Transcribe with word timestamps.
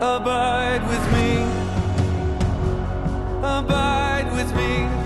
Abide 0.00 0.86
with 0.86 1.12
me. 1.12 1.42
Abide 3.42 4.30
with 4.32 4.54
me. 4.54 4.97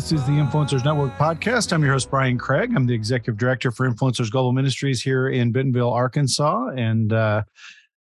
This 0.00 0.12
is 0.12 0.24
the 0.24 0.32
Influencers 0.32 0.82
Network 0.82 1.14
podcast. 1.18 1.74
I'm 1.74 1.82
your 1.82 1.92
host, 1.92 2.08
Brian 2.10 2.38
Craig. 2.38 2.72
I'm 2.74 2.86
the 2.86 2.94
executive 2.94 3.36
director 3.36 3.70
for 3.70 3.86
Influencers 3.86 4.30
Global 4.30 4.50
Ministries 4.50 5.02
here 5.02 5.28
in 5.28 5.52
Bentonville, 5.52 5.90
Arkansas. 5.90 6.68
And 6.68 7.12
uh, 7.12 7.42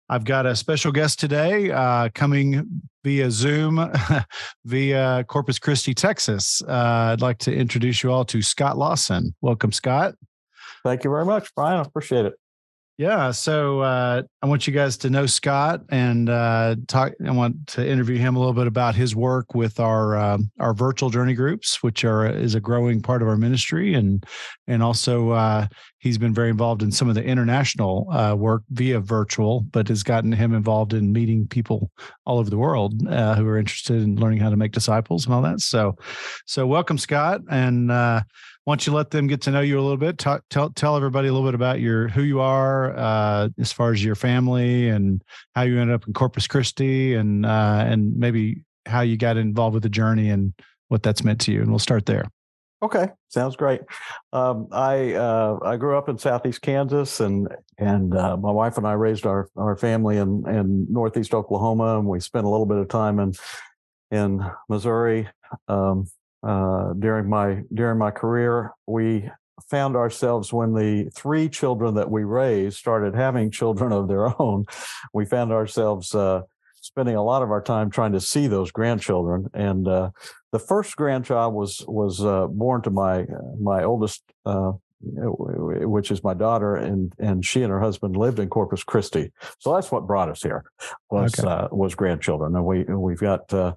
I've 0.08 0.24
got 0.24 0.46
a 0.46 0.56
special 0.56 0.92
guest 0.92 1.20
today 1.20 1.72
uh, 1.72 2.10
coming 2.14 2.84
via 3.04 3.32
Zoom 3.32 3.92
via 4.66 5.24
Corpus 5.24 5.58
Christi, 5.58 5.96
Texas. 5.96 6.62
Uh, 6.68 7.14
I'd 7.14 7.22
like 7.22 7.40
to 7.40 7.52
introduce 7.52 8.04
you 8.04 8.12
all 8.12 8.26
to 8.26 8.44
Scott 8.44 8.78
Lawson. 8.78 9.34
Welcome, 9.42 9.72
Scott. 9.72 10.14
Thank 10.84 11.04
you 11.04 11.10
very 11.10 11.26
much, 11.26 11.50
Brian. 11.56 11.80
I 11.80 11.82
appreciate 11.82 12.26
it. 12.26 12.34
Yeah, 12.98 13.30
so 13.30 13.82
uh, 13.82 14.24
I 14.42 14.48
want 14.48 14.66
you 14.66 14.74
guys 14.74 14.98
to 14.98 15.12
know 15.12 15.28
Scott 15.28 15.82
and 15.90 16.30
uh, 16.30 16.78
talk. 16.88 17.14
I 17.24 17.30
want 17.30 17.68
to 17.68 17.88
interview 17.88 18.18
him 18.18 18.36
a 18.36 18.40
little 18.40 18.56
bit 18.56 18.66
about 18.66 18.96
his 18.96 19.16
work 19.16 19.54
with 19.54 19.80
our 19.80 20.18
um, 20.18 20.50
our 20.60 20.74
virtual 20.74 21.12
journey 21.12 21.36
groups, 21.36 21.84
which 21.84 22.04
are 22.04 22.26
is 22.26 22.56
a 22.56 22.60
growing 22.60 23.00
part 23.04 23.22
of 23.22 23.28
our 23.28 23.38
ministry, 23.38 23.94
and 23.94 24.26
and 24.66 24.82
also 24.82 25.30
uh, 25.30 25.68
he's 26.08 26.18
been 26.18 26.34
very 26.34 26.50
involved 26.50 26.82
in 26.82 26.92
some 26.92 27.10
of 27.10 27.16
the 27.16 27.24
international 27.24 28.10
uh, 28.12 28.34
work 28.34 28.64
via 28.72 29.00
virtual, 29.00 29.62
but 29.72 29.88
has 29.90 30.04
gotten 30.04 30.32
him 30.32 30.54
involved 30.54 30.94
in 30.94 31.12
meeting 31.12 31.46
people 31.48 31.92
all 32.26 32.40
over 32.40 32.50
the 32.50 32.58
world 32.58 33.06
uh, 33.08 33.36
who 33.36 33.46
are 33.48 33.58
interested 33.58 34.02
in 34.02 34.16
learning 34.16 34.40
how 34.40 34.50
to 34.50 34.58
make 34.58 34.72
disciples 34.72 35.26
and 35.26 35.34
all 35.34 35.42
that. 35.42 35.60
So, 35.60 35.96
so 36.46 36.66
welcome, 36.66 36.98
Scott, 36.98 37.42
and 37.50 37.92
uh, 37.92 38.22
don't 38.66 38.88
you 38.88 38.94
let 38.94 39.12
them 39.12 39.28
get 39.28 39.42
to 39.42 39.52
know 39.52 39.62
you 39.62 39.80
a 39.80 39.82
little 39.82 39.98
bit? 39.98 40.18
Talk, 40.18 40.44
tell 40.50 40.70
tell 40.72 40.96
everybody 40.96 41.28
a 41.28 41.34
little 41.34 41.48
bit 41.48 41.56
about 41.56 41.80
your 41.80 42.08
who 42.08 42.24
you 42.24 42.40
are 42.40 42.98
uh, 42.98 43.50
as 43.60 43.72
far 43.72 43.92
as 43.92 44.04
your 44.04 44.16
family 44.16 44.90
and 44.90 45.22
how 45.56 45.62
you 45.64 45.80
ended 45.80 45.96
up 45.96 46.08
in 46.08 46.14
Corpus 46.14 46.48
Christi, 46.48 47.16
and 47.16 47.46
uh, 47.46 47.84
and 47.86 48.16
maybe 48.18 48.64
how 48.86 49.02
you 49.02 49.18
got 49.18 49.38
involved 49.38 49.74
with 49.74 49.84
the 49.84 49.90
journey 49.90 50.30
and 50.30 50.54
what 50.88 51.04
that's 51.04 51.24
meant 51.24 51.42
to 51.42 51.52
you. 51.52 51.62
And 51.62 51.70
we'll 51.70 51.80
start 51.80 52.06
there. 52.06 52.26
Okay, 52.82 53.08
sounds 53.30 53.56
great. 53.56 53.82
Um, 54.34 54.68
I 54.72 55.14
uh, 55.14 55.58
I 55.64 55.78
grew 55.78 55.98
up 55.98 56.10
in 56.10 56.18
southeast 56.20 56.62
Kansas, 56.62 57.20
and 57.20 57.48
and 57.80 58.16
uh, 58.16 58.38
my 58.38 58.52
wife 58.52 58.78
and 58.78 58.86
I 58.86 58.94
raised 58.94 59.26
our 59.26 59.50
our 59.56 59.76
family 59.76 60.18
in 60.18 60.48
in 60.48 60.86
northeast 60.88 61.34
Oklahoma, 61.34 61.98
and 61.98 62.08
we 62.08 62.20
spent 62.20 62.46
a 62.46 62.50
little 62.50 62.68
bit 62.68 62.78
of 62.78 62.88
time 62.88 63.20
in 63.20 63.34
in 64.12 64.46
Missouri. 64.70 65.28
Um, 65.68 66.06
uh, 66.44 66.94
during 66.94 67.28
my 67.28 67.64
during 67.74 67.98
my 67.98 68.12
career, 68.12 68.74
we 68.86 69.28
found 69.72 69.96
ourselves 69.96 70.54
when 70.54 70.74
the 70.74 71.10
three 71.16 71.50
children 71.50 71.96
that 71.96 72.12
we 72.12 72.24
raised 72.24 72.78
started 72.78 73.16
having 73.16 73.50
children 73.50 73.92
of 73.92 74.08
their 74.08 74.40
own. 74.42 74.66
We 75.14 75.26
found 75.26 75.52
ourselves 75.52 76.14
uh, 76.14 76.42
spending 76.76 77.16
a 77.16 77.24
lot 77.24 77.42
of 77.42 77.52
our 77.52 77.62
time 77.62 77.90
trying 77.90 78.14
to 78.14 78.22
see 78.22 78.48
those 78.48 78.72
grandchildren. 78.72 79.48
And 79.54 79.88
uh, 79.88 80.12
the 80.58 80.66
first 80.66 80.96
grandchild 80.96 81.54
was 81.54 81.84
was 81.88 82.24
uh, 82.24 82.48
born 82.48 82.82
to 82.84 82.90
my 82.90 83.26
my 83.60 83.84
oldest. 83.84 84.24
Uh, 84.46 84.74
which 85.00 86.10
is 86.10 86.24
my 86.24 86.34
daughter, 86.34 86.76
and 86.76 87.14
and 87.20 87.46
she 87.46 87.62
and 87.62 87.72
her 87.72 87.80
husband 87.80 88.18
lived 88.18 88.40
in 88.40 88.50
Corpus 88.50 88.84
Christi, 88.84 89.32
so 89.60 89.76
that's 89.76 89.92
what 89.92 90.08
brought 90.08 90.28
us 90.28 90.42
here 90.42 90.64
was 91.12 91.38
Okay. 91.38 91.48
uh, 91.48 91.68
was 91.72 91.94
grandchildren, 91.94 92.56
and 92.56 92.66
we 92.66 92.84
we've 92.84 93.20
got 93.20 93.54
uh, 93.54 93.74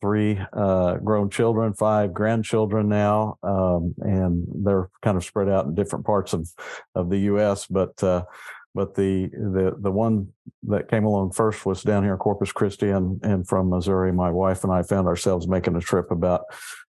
three 0.00 0.40
uh, 0.54 0.94
grown 0.94 1.28
children, 1.28 1.74
five 1.74 2.14
grandchildren 2.14 2.88
now, 2.88 3.36
um, 3.42 3.94
and 3.98 4.46
they're 4.64 4.88
kind 5.02 5.18
of 5.18 5.24
spread 5.24 5.50
out 5.50 5.66
in 5.66 5.74
different 5.74 6.06
parts 6.06 6.32
of 6.32 6.48
of 6.94 7.10
the 7.10 7.18
U.S. 7.32 7.66
But 7.66 8.02
uh, 8.02 8.24
but 8.74 8.94
the 8.94 9.28
the 9.28 9.76
the 9.78 9.90
one 9.90 10.28
that 10.64 10.88
came 10.88 11.04
along 11.04 11.32
first 11.32 11.66
was 11.66 11.82
down 11.82 12.02
here 12.02 12.12
in 12.12 12.18
Corpus 12.18 12.52
Christi, 12.52 12.90
and 12.90 13.22
and 13.22 13.46
from 13.46 13.68
Missouri. 13.68 14.12
My 14.12 14.30
wife 14.30 14.64
and 14.64 14.72
I 14.72 14.82
found 14.82 15.06
ourselves 15.06 15.46
making 15.46 15.76
a 15.76 15.80
trip 15.80 16.10
about 16.10 16.44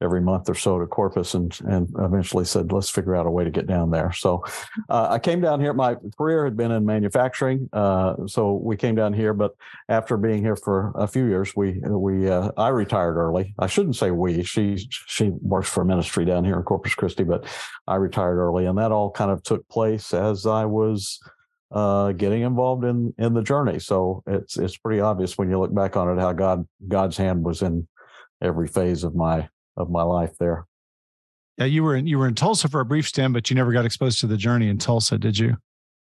every 0.02 0.22
month 0.22 0.48
or 0.50 0.56
so 0.56 0.80
to 0.80 0.88
Corpus, 0.88 1.34
and 1.34 1.58
and 1.66 1.88
eventually 2.00 2.46
said, 2.46 2.72
let's 2.72 2.90
figure 2.90 3.16
out 3.16 3.26
a 3.26 3.32
way 3.32 3.44
to 3.44 3.52
get 3.52 3.68
down 3.68 3.92
there. 3.92 4.12
So 4.12 4.44
uh, 4.90 5.08
I 5.12 5.20
came 5.20 5.42
down 5.42 5.60
here. 5.60 5.74
My 5.74 5.98
career 6.18 6.46
had 6.46 6.58
been 6.58 6.72
in 6.72 6.86
manufacturing, 6.86 7.70
uh, 7.74 8.16
so 8.26 8.54
we 8.54 8.76
came 8.76 8.96
down 8.96 9.14
here. 9.14 9.34
But 9.34 9.56
after 9.90 10.18
being 10.18 10.42
here 10.42 10.56
for 10.56 10.94
a 10.96 11.08
few 11.08 11.26
years, 11.26 11.56
we 11.56 11.80
we 11.84 12.30
uh, 12.30 12.52
I 12.58 12.70
retired 12.70 13.18
early. 13.18 13.54
I 13.60 13.68
shouldn't 13.68 13.96
say 13.96 14.10
we. 14.10 14.44
She 14.44 14.78
she 14.90 15.30
works 15.42 15.70
for 15.70 15.86
ministry 15.86 16.26
down 16.26 16.44
here 16.44 16.58
in 16.58 16.64
Corpus 16.64 16.96
Christi, 16.96 17.24
but 17.24 17.46
I 17.88 17.96
retired 17.96 18.38
early, 18.38 18.66
and 18.66 18.78
that 18.80 18.92
all 18.92 19.12
kind 19.12 19.30
of 19.30 19.44
took 19.44 19.68
place 19.70 20.14
as 20.14 20.46
I 20.48 20.66
was 20.66 21.20
uh, 21.72 22.12
getting 22.14 22.44
involved 22.44 22.84
in 22.84 23.14
in 23.18 23.34
the 23.34 23.42
journey. 23.42 23.80
So 23.80 24.24
it's 24.28 24.58
it's 24.58 24.78
pretty 24.78 25.02
obvious 25.02 25.38
when 25.38 25.50
you 25.50 25.60
look 25.60 25.74
back 25.74 25.98
on 25.98 26.10
it 26.10 26.22
how 26.22 26.34
God 26.34 26.66
God's 26.88 27.18
hand 27.18 27.44
was 27.44 27.62
in 27.62 27.88
every 28.42 28.68
phase 28.68 29.04
of 29.04 29.16
my 29.16 29.50
of 29.76 29.90
my 29.90 30.04
life 30.04 30.38
there. 30.40 30.66
Yeah, 31.58 31.66
you 31.66 31.84
were 31.84 31.96
in 31.96 32.08
you 32.08 32.18
were 32.20 32.28
in 32.28 32.36
Tulsa 32.36 32.70
for 32.70 32.80
a 32.80 32.86
brief 32.86 33.08
stint, 33.08 33.34
but 33.34 33.50
you 33.50 33.56
never 33.56 33.72
got 33.72 33.86
exposed 33.86 34.20
to 34.22 34.28
the 34.28 34.38
journey 34.38 34.70
in 34.70 34.78
Tulsa, 34.78 35.18
did 35.18 35.38
you? 35.38 35.58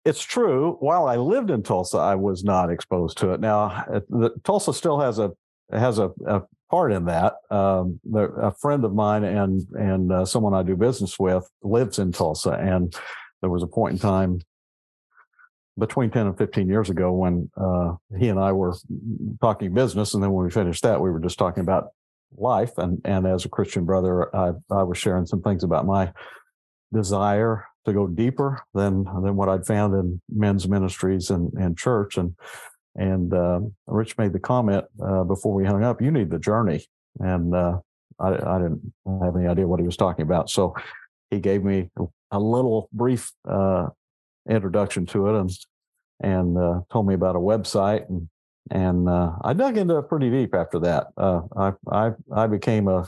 It's 0.03 0.21
true. 0.21 0.77
While 0.81 1.07
I 1.07 1.15
lived 1.15 1.49
in 1.49 1.63
Tulsa, 1.63 1.97
I 1.97 2.15
was 2.15 2.43
not 2.43 2.71
exposed 2.71 3.17
to 3.19 3.31
it. 3.31 3.39
Now, 3.39 3.85
uh, 3.91 4.01
the, 4.09 4.31
Tulsa 4.43 4.73
still 4.73 4.99
has 4.99 5.19
a 5.19 5.31
has 5.71 5.97
a, 5.99 6.11
a 6.27 6.43
part 6.69 6.91
in 6.91 7.05
that. 7.05 7.35
Um, 7.49 7.99
a 8.13 8.51
friend 8.53 8.83
of 8.85 8.93
mine 8.93 9.23
and 9.23 9.67
and 9.71 10.11
uh, 10.11 10.25
someone 10.25 10.53
I 10.53 10.63
do 10.63 10.75
business 10.75 11.17
with 11.17 11.49
lives 11.63 11.97
in 11.97 12.11
Tulsa, 12.11 12.51
and 12.51 12.95
there 13.41 13.49
was 13.49 13.63
a 13.63 13.67
point 13.67 13.93
in 13.93 13.99
time 13.99 14.41
between 15.77 16.09
10 16.09 16.27
and 16.27 16.37
15 16.37 16.67
years 16.67 16.89
ago 16.89 17.11
when 17.11 17.49
uh, 17.57 17.93
he 18.17 18.29
and 18.29 18.39
I 18.39 18.51
were 18.51 18.73
talking 19.41 19.73
business. 19.73 20.13
And 20.13 20.23
then 20.23 20.31
when 20.31 20.45
we 20.45 20.51
finished 20.51 20.83
that, 20.83 21.01
we 21.01 21.09
were 21.09 21.19
just 21.19 21.37
talking 21.37 21.61
about 21.61 21.89
life. 22.37 22.77
And, 22.77 23.01
and 23.03 23.27
as 23.27 23.45
a 23.45 23.49
Christian 23.49 23.85
brother, 23.85 24.33
I, 24.35 24.51
I 24.71 24.83
was 24.83 24.97
sharing 24.97 25.25
some 25.25 25.41
things 25.41 25.63
about 25.63 25.85
my 25.85 26.13
desire 26.93 27.65
to 27.85 27.93
go 27.93 28.07
deeper 28.07 28.63
than, 28.73 29.03
than 29.03 29.35
what 29.35 29.49
I'd 29.49 29.65
found 29.65 29.93
in 29.93 30.21
men's 30.29 30.67
ministries 30.67 31.29
and, 31.29 31.51
and 31.53 31.77
church. 31.77 32.17
And, 32.17 32.35
and 32.95 33.33
uh, 33.33 33.59
Rich 33.87 34.17
made 34.17 34.33
the 34.33 34.39
comment 34.39 34.85
uh, 35.05 35.23
before 35.23 35.53
we 35.53 35.65
hung 35.65 35.83
up, 35.83 36.01
you 36.01 36.09
need 36.09 36.29
the 36.29 36.39
journey. 36.39 36.85
And 37.19 37.53
uh, 37.53 37.79
I, 38.19 38.29
I 38.29 38.59
didn't 38.59 38.93
have 39.21 39.35
any 39.35 39.47
idea 39.47 39.67
what 39.67 39.79
he 39.79 39.85
was 39.85 39.97
talking 39.97 40.23
about. 40.23 40.49
So 40.49 40.73
he 41.29 41.39
gave 41.39 41.63
me 41.63 41.89
a 42.31 42.39
little 42.39 42.89
brief 42.93 43.31
uh, 43.49 43.87
introduction 44.49 45.05
to 45.07 45.29
it 45.29 45.39
and 45.39 45.49
and 46.21 46.57
uh, 46.57 46.81
told 46.91 47.07
me 47.07 47.13
about 47.13 47.35
a 47.35 47.39
website 47.39 48.07
and 48.09 48.29
and 48.71 49.07
uh, 49.07 49.31
I 49.43 49.53
dug 49.53 49.77
into 49.77 49.97
it 49.97 50.09
pretty 50.09 50.31
deep 50.31 50.55
after 50.55 50.79
that. 50.79 51.07
Uh, 51.17 51.41
I 51.55 51.73
I 51.91 52.11
I 52.33 52.47
became 52.47 52.87
a 52.87 53.07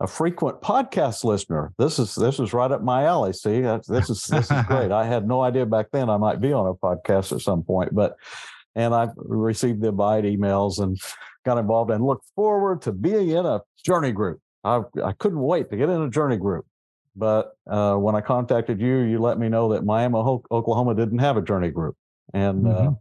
a 0.00 0.06
frequent 0.06 0.60
podcast 0.60 1.22
listener. 1.24 1.72
This 1.78 1.98
is 1.98 2.14
this 2.14 2.40
is 2.40 2.52
right 2.52 2.70
up 2.70 2.82
my 2.82 3.04
alley. 3.04 3.32
See, 3.32 3.60
this 3.60 4.10
is 4.10 4.24
this 4.24 4.50
is 4.50 4.62
great. 4.66 4.90
I 4.92 5.06
had 5.06 5.26
no 5.26 5.40
idea 5.40 5.64
back 5.64 5.86
then 5.92 6.10
I 6.10 6.16
might 6.16 6.40
be 6.40 6.52
on 6.52 6.66
a 6.66 6.74
podcast 6.74 7.32
at 7.32 7.40
some 7.40 7.62
point, 7.62 7.94
but 7.94 8.16
and 8.74 8.94
I 8.94 9.08
received 9.16 9.80
the 9.80 9.88
abide 9.88 10.24
emails 10.24 10.80
and 10.80 10.98
got 11.44 11.58
involved 11.58 11.90
and 11.90 12.04
looked 12.04 12.26
forward 12.34 12.82
to 12.82 12.92
being 12.92 13.30
in 13.30 13.46
a 13.46 13.60
journey 13.84 14.12
group. 14.12 14.40
I 14.64 14.82
I 15.02 15.12
couldn't 15.12 15.40
wait 15.40 15.70
to 15.70 15.76
get 15.76 15.88
in 15.88 16.02
a 16.02 16.10
journey 16.10 16.36
group. 16.36 16.66
But 17.14 17.52
uh, 17.66 17.96
when 17.96 18.14
I 18.14 18.20
contacted 18.20 18.80
you, 18.80 19.00
you 19.00 19.18
let 19.18 19.38
me 19.38 19.48
know 19.48 19.72
that 19.72 19.84
Miami, 19.84 20.16
Oklahoma 20.16 20.94
didn't 20.94 21.18
have 21.18 21.36
a 21.36 21.42
journey 21.42 21.70
group, 21.70 21.96
and 22.32 22.66
uh, 22.66 22.92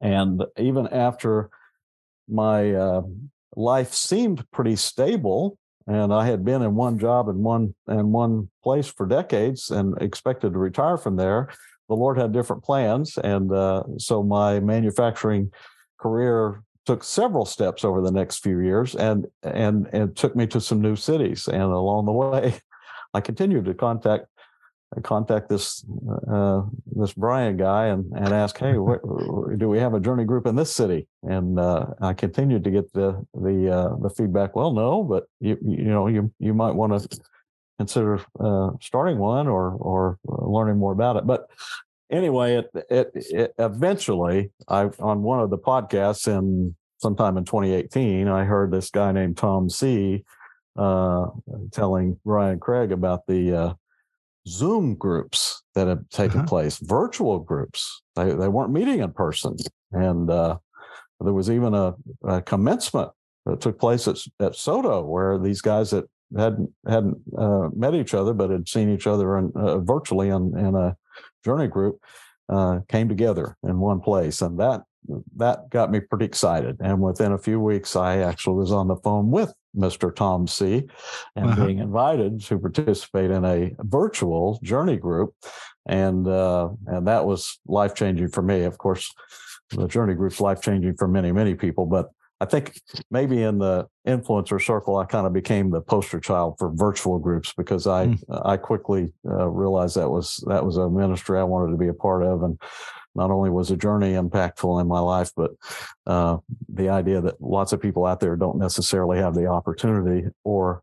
and 0.00 0.44
even 0.58 0.88
after 0.88 1.50
my 2.28 2.72
uh, 2.72 3.02
life 3.56 3.92
seemed 3.94 4.44
pretty 4.50 4.76
stable, 4.76 5.56
and 5.86 6.12
I 6.12 6.26
had 6.26 6.44
been 6.44 6.62
in 6.62 6.74
one 6.74 6.98
job 6.98 7.28
in 7.28 7.42
one 7.42 7.74
and 7.86 8.12
one 8.12 8.50
place 8.62 8.88
for 8.88 9.06
decades, 9.06 9.70
and 9.70 10.00
expected 10.02 10.52
to 10.52 10.58
retire 10.58 10.98
from 10.98 11.16
there, 11.16 11.48
the 11.88 11.96
Lord 11.96 12.18
had 12.18 12.32
different 12.32 12.62
plans, 12.62 13.18
and 13.18 13.52
uh, 13.52 13.82
so 13.98 14.22
my 14.22 14.60
manufacturing 14.60 15.50
career 15.98 16.62
took 16.86 17.04
several 17.04 17.44
steps 17.44 17.84
over 17.84 18.00
the 18.00 18.12
next 18.12 18.38
few 18.38 18.60
years, 18.60 18.94
and 18.94 19.26
and 19.42 19.88
and 19.92 20.16
took 20.16 20.36
me 20.36 20.46
to 20.48 20.60
some 20.60 20.80
new 20.80 20.96
cities, 20.96 21.48
and 21.48 21.62
along 21.62 22.06
the 22.06 22.12
way. 22.12 22.54
I 23.14 23.20
continued 23.20 23.64
to 23.66 23.74
contact 23.74 24.26
contact 25.04 25.48
this 25.48 25.84
uh, 26.30 26.62
this 26.96 27.12
Brian 27.12 27.56
guy 27.56 27.86
and 27.86 28.12
and 28.12 28.28
ask, 28.28 28.58
hey, 28.58 28.72
do 28.72 29.68
we 29.68 29.78
have 29.78 29.94
a 29.94 30.00
journey 30.00 30.24
group 30.24 30.46
in 30.46 30.56
this 30.56 30.74
city? 30.74 31.06
And 31.22 31.60
uh, 31.60 31.86
I 32.00 32.12
continued 32.12 32.64
to 32.64 32.70
get 32.70 32.92
the 32.92 33.24
the 33.34 33.72
uh, 33.72 33.96
the 34.02 34.10
feedback. 34.10 34.56
Well, 34.56 34.72
no, 34.72 35.04
but 35.04 35.26
you 35.40 35.56
you 35.62 35.84
know 35.84 36.08
you 36.08 36.32
you 36.40 36.54
might 36.54 36.74
want 36.74 37.10
to 37.10 37.20
consider 37.78 38.20
uh, 38.40 38.70
starting 38.80 39.18
one 39.18 39.46
or 39.46 39.70
or 39.72 40.18
learning 40.24 40.78
more 40.78 40.92
about 40.92 41.16
it. 41.16 41.26
But 41.26 41.48
anyway, 42.10 42.56
it, 42.56 42.70
it, 42.90 43.10
it 43.14 43.54
eventually, 43.58 44.50
I 44.68 44.90
on 44.98 45.22
one 45.22 45.40
of 45.40 45.50
the 45.50 45.58
podcasts 45.58 46.26
in 46.26 46.74
sometime 46.98 47.36
in 47.36 47.44
2018, 47.44 48.28
I 48.28 48.44
heard 48.44 48.70
this 48.70 48.90
guy 48.90 49.12
named 49.12 49.36
Tom 49.36 49.70
C. 49.70 50.24
Uh, 50.80 51.26
telling 51.72 52.18
Brian 52.24 52.58
Craig 52.58 52.90
about 52.90 53.26
the 53.26 53.42
uh, 53.62 53.74
Zoom 54.48 54.94
groups 54.94 55.62
that 55.74 55.88
have 55.88 56.08
taken 56.08 56.40
Uh-huh. 56.40 56.48
place, 56.48 56.78
virtual 56.78 57.38
groups. 57.38 58.02
They 58.16 58.32
they 58.32 58.48
weren't 58.48 58.72
meeting 58.72 59.00
in 59.00 59.12
person, 59.12 59.56
and 59.92 60.30
uh, 60.30 60.56
there 61.20 61.34
was 61.34 61.50
even 61.50 61.74
a, 61.74 61.94
a 62.24 62.40
commencement 62.40 63.10
that 63.44 63.60
took 63.60 63.78
place 63.78 64.08
at 64.08 64.16
at 64.46 64.56
Soto, 64.56 64.96
where 65.04 65.38
these 65.38 65.60
guys 65.60 65.90
that 65.90 66.06
hadn't 66.44 66.70
hadn't 66.88 67.18
uh, 67.36 67.68
met 67.76 67.94
each 67.94 68.14
other 68.14 68.32
but 68.32 68.48
had 68.50 68.66
seen 68.66 68.88
each 68.88 69.06
other 69.06 69.36
in, 69.38 69.52
uh, 69.54 69.78
virtually 69.94 70.28
in, 70.30 70.56
in 70.66 70.74
a 70.74 70.96
journey 71.44 71.68
group 71.68 72.00
uh, 72.48 72.80
came 72.88 73.08
together 73.08 73.46
in 73.68 73.80
one 73.80 74.00
place, 74.00 74.40
and 74.40 74.58
that 74.58 74.80
that 75.36 75.70
got 75.70 75.90
me 75.90 76.00
pretty 76.00 76.24
excited. 76.24 76.76
And 76.80 77.00
within 77.00 77.32
a 77.32 77.38
few 77.38 77.60
weeks, 77.60 77.96
I 77.96 78.18
actually 78.18 78.56
was 78.56 78.72
on 78.72 78.88
the 78.88 78.96
phone 78.96 79.30
with 79.30 79.52
Mr. 79.76 80.14
Tom 80.14 80.46
C. 80.46 80.82
and 81.36 81.46
Uh-huh. 81.46 81.66
being 81.66 81.78
invited 81.78 82.40
to 82.42 82.58
participate 82.58 83.30
in 83.30 83.44
a 83.44 83.72
virtual 83.80 84.58
journey 84.62 84.96
group, 84.96 85.34
and 85.86 86.26
uh, 86.26 86.68
and 86.86 87.06
that 87.06 87.24
was 87.24 87.58
life 87.66 87.94
changing 87.94 88.28
for 88.28 88.42
me. 88.42 88.62
Of 88.64 88.78
course, 88.78 89.12
the 89.70 89.86
journey 89.88 90.14
group's 90.14 90.40
life 90.40 90.60
changing 90.60 90.96
for 90.96 91.06
many 91.08 91.32
many 91.32 91.54
people, 91.54 91.86
but 91.86 92.10
I 92.42 92.46
think 92.46 92.80
maybe 93.10 93.42
in 93.42 93.58
the 93.58 93.86
influencer 94.08 94.60
circle, 94.64 94.96
I 94.96 95.04
kind 95.04 95.26
of 95.26 95.32
became 95.34 95.70
the 95.70 95.82
poster 95.82 96.18
child 96.18 96.56
for 96.58 96.70
virtual 96.74 97.18
groups 97.18 97.52
because 97.56 97.86
I 97.86 98.06
Mm. 98.06 98.42
I 98.44 98.56
quickly 98.56 99.12
uh, 99.28 99.46
realized 99.48 99.96
that 99.96 100.10
was 100.10 100.42
that 100.48 100.64
was 100.64 100.76
a 100.78 100.88
ministry 100.88 101.38
I 101.38 101.44
wanted 101.44 101.70
to 101.72 101.78
be 101.78 101.88
a 101.88 101.94
part 101.94 102.22
of, 102.24 102.42
and 102.42 102.58
not 103.14 103.30
only 103.30 103.50
was 103.50 103.70
a 103.70 103.76
journey 103.76 104.12
impactful 104.12 104.80
in 104.80 104.86
my 104.86 105.00
life, 105.00 105.32
but 105.36 105.52
uh, 106.06 106.36
the 106.72 106.88
idea 106.88 107.20
that 107.20 107.40
lots 107.40 107.72
of 107.72 107.80
people 107.80 108.06
out 108.06 108.20
there 108.20 108.36
don't 108.36 108.58
necessarily 108.58 109.18
have 109.18 109.34
the 109.34 109.46
opportunity 109.46 110.28
or 110.44 110.82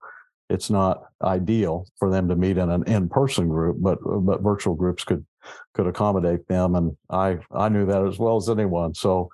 it's 0.50 0.70
not 0.70 1.04
ideal 1.22 1.86
for 1.98 2.10
them 2.10 2.28
to 2.30 2.36
meet 2.36 2.58
in 2.58 2.70
an 2.70 2.84
in-person 2.88 3.50
group, 3.50 3.78
but 3.80 4.00
but 4.04 4.42
virtual 4.42 4.76
groups 4.76 5.04
could 5.04 5.26
could 5.74 5.88
accommodate 5.88 6.48
them, 6.48 6.76
and 6.76 6.96
I 7.10 7.40
I 7.52 7.70
knew 7.70 7.86
that 7.86 8.06
as 8.06 8.18
well 8.18 8.38
as 8.38 8.50
anyone. 8.50 8.94
So 8.94 9.30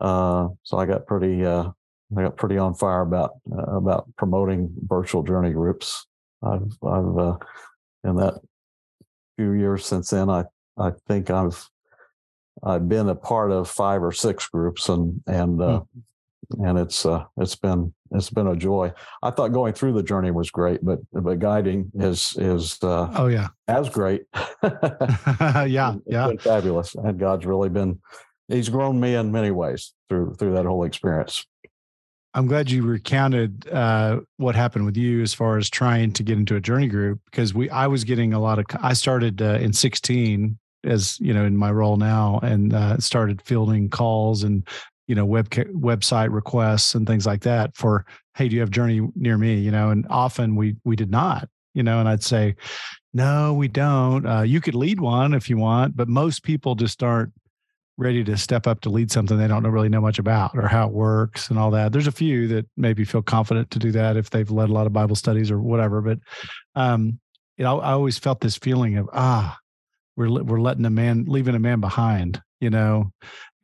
uh, 0.00 0.48
so 0.62 0.78
I 0.78 0.86
got 0.86 1.06
pretty 1.06 1.44
uh, 1.44 1.70
I 2.16 2.22
got 2.22 2.36
pretty 2.36 2.58
on 2.58 2.74
fire 2.74 3.00
about 3.00 3.32
uh, 3.50 3.76
about 3.76 4.08
promoting 4.16 4.70
virtual 4.86 5.22
journey 5.22 5.52
groups. 5.52 6.06
I've 6.42 6.76
I've 6.84 7.18
uh, 7.18 7.36
in 8.04 8.16
that 8.16 8.34
few 9.36 9.52
years 9.52 9.86
since 9.86 10.10
then, 10.10 10.28
I 10.28 10.44
I 10.76 10.92
think 11.06 11.30
I've 11.30 11.66
I've 12.64 12.88
been 12.88 13.08
a 13.08 13.14
part 13.14 13.50
of 13.50 13.68
five 13.68 14.02
or 14.02 14.12
six 14.12 14.48
groups, 14.48 14.88
and 14.88 15.22
and 15.26 15.60
uh, 15.60 15.82
and 16.58 16.78
it's 16.78 17.04
uh, 17.06 17.24
it's 17.36 17.54
been 17.54 17.92
it's 18.12 18.30
been 18.30 18.46
a 18.46 18.56
joy. 18.56 18.92
I 19.22 19.30
thought 19.30 19.52
going 19.52 19.74
through 19.74 19.92
the 19.94 20.02
journey 20.02 20.30
was 20.30 20.50
great, 20.50 20.84
but 20.84 20.98
but 21.12 21.38
guiding 21.38 21.90
is 21.94 22.36
is 22.38 22.78
uh, 22.82 23.10
Oh 23.14 23.26
yeah, 23.26 23.48
as 23.66 23.88
great. 23.88 24.22
yeah, 24.62 25.94
It's 25.94 26.02
yeah. 26.06 26.28
been 26.28 26.38
fabulous, 26.38 26.94
and 26.94 27.18
God's 27.18 27.46
really 27.46 27.68
been 27.68 28.00
He's 28.48 28.70
grown 28.70 28.98
me 28.98 29.14
in 29.14 29.30
many 29.30 29.50
ways 29.50 29.92
through 30.08 30.34
through 30.34 30.54
that 30.54 30.64
whole 30.64 30.84
experience. 30.84 31.44
I'm 32.34 32.46
glad 32.46 32.70
you 32.70 32.82
recounted 32.82 33.68
uh, 33.68 34.20
what 34.36 34.54
happened 34.54 34.84
with 34.84 34.96
you 34.96 35.22
as 35.22 35.34
far 35.34 35.58
as 35.58 35.68
trying 35.68 36.12
to 36.12 36.22
get 36.22 36.38
into 36.38 36.56
a 36.56 36.60
journey 36.60 36.86
group 36.86 37.20
because 37.30 37.52
we 37.52 37.68
I 37.70 37.86
was 37.86 38.04
getting 38.04 38.32
a 38.32 38.38
lot 38.38 38.58
of 38.58 38.66
I 38.80 38.94
started 38.94 39.42
uh, 39.42 39.58
in 39.60 39.72
16 39.72 40.58
as 40.84 41.18
you 41.20 41.32
know 41.32 41.44
in 41.44 41.56
my 41.56 41.70
role 41.70 41.96
now 41.96 42.38
and 42.42 42.74
uh, 42.74 42.98
started 42.98 43.42
fielding 43.42 43.88
calls 43.88 44.42
and 44.42 44.66
you 45.06 45.14
know 45.14 45.24
web 45.24 45.48
website 45.50 46.32
requests 46.32 46.94
and 46.94 47.06
things 47.06 47.26
like 47.26 47.42
that 47.42 47.76
for 47.76 48.04
hey 48.36 48.48
do 48.48 48.54
you 48.54 48.60
have 48.60 48.70
journey 48.70 49.00
near 49.16 49.36
me 49.38 49.54
you 49.54 49.70
know 49.70 49.90
and 49.90 50.06
often 50.10 50.54
we 50.54 50.76
we 50.84 50.96
did 50.96 51.10
not 51.10 51.48
you 51.74 51.82
know 51.82 51.98
and 52.00 52.08
I'd 52.08 52.22
say 52.22 52.54
no 53.12 53.54
we 53.54 53.68
don't 53.68 54.26
uh, 54.26 54.42
you 54.42 54.60
could 54.60 54.74
lead 54.74 55.00
one 55.00 55.34
if 55.34 55.50
you 55.50 55.56
want 55.56 55.96
but 55.96 56.08
most 56.08 56.42
people 56.42 56.74
just 56.74 57.02
aren't 57.02 57.32
ready 57.98 58.22
to 58.22 58.36
step 58.36 58.66
up 58.66 58.80
to 58.80 58.90
lead 58.90 59.10
something 59.10 59.36
they 59.36 59.48
don't 59.48 59.66
really 59.66 59.88
know 59.88 60.00
much 60.00 60.20
about 60.20 60.52
or 60.54 60.68
how 60.68 60.86
it 60.86 60.92
works 60.92 61.50
and 61.50 61.58
all 61.58 61.72
that. 61.72 61.92
There's 61.92 62.06
a 62.06 62.12
few 62.12 62.46
that 62.48 62.64
maybe 62.76 63.04
feel 63.04 63.22
confident 63.22 63.72
to 63.72 63.80
do 63.80 63.90
that 63.90 64.16
if 64.16 64.30
they've 64.30 64.50
led 64.50 64.70
a 64.70 64.72
lot 64.72 64.86
of 64.86 64.92
Bible 64.92 65.16
studies 65.16 65.50
or 65.50 65.58
whatever. 65.58 66.00
But 66.00 66.20
um, 66.76 67.18
you 67.56 67.64
know, 67.64 67.80
I 67.80 67.90
always 67.90 68.16
felt 68.16 68.40
this 68.40 68.56
feeling 68.56 68.96
of 68.96 69.10
ah, 69.12 69.58
we're 70.18 70.42
we're 70.42 70.60
letting 70.60 70.84
a 70.84 70.90
man 70.90 71.24
leaving 71.26 71.54
a 71.54 71.58
man 71.60 71.80
behind, 71.80 72.42
you 72.60 72.70
know, 72.70 73.12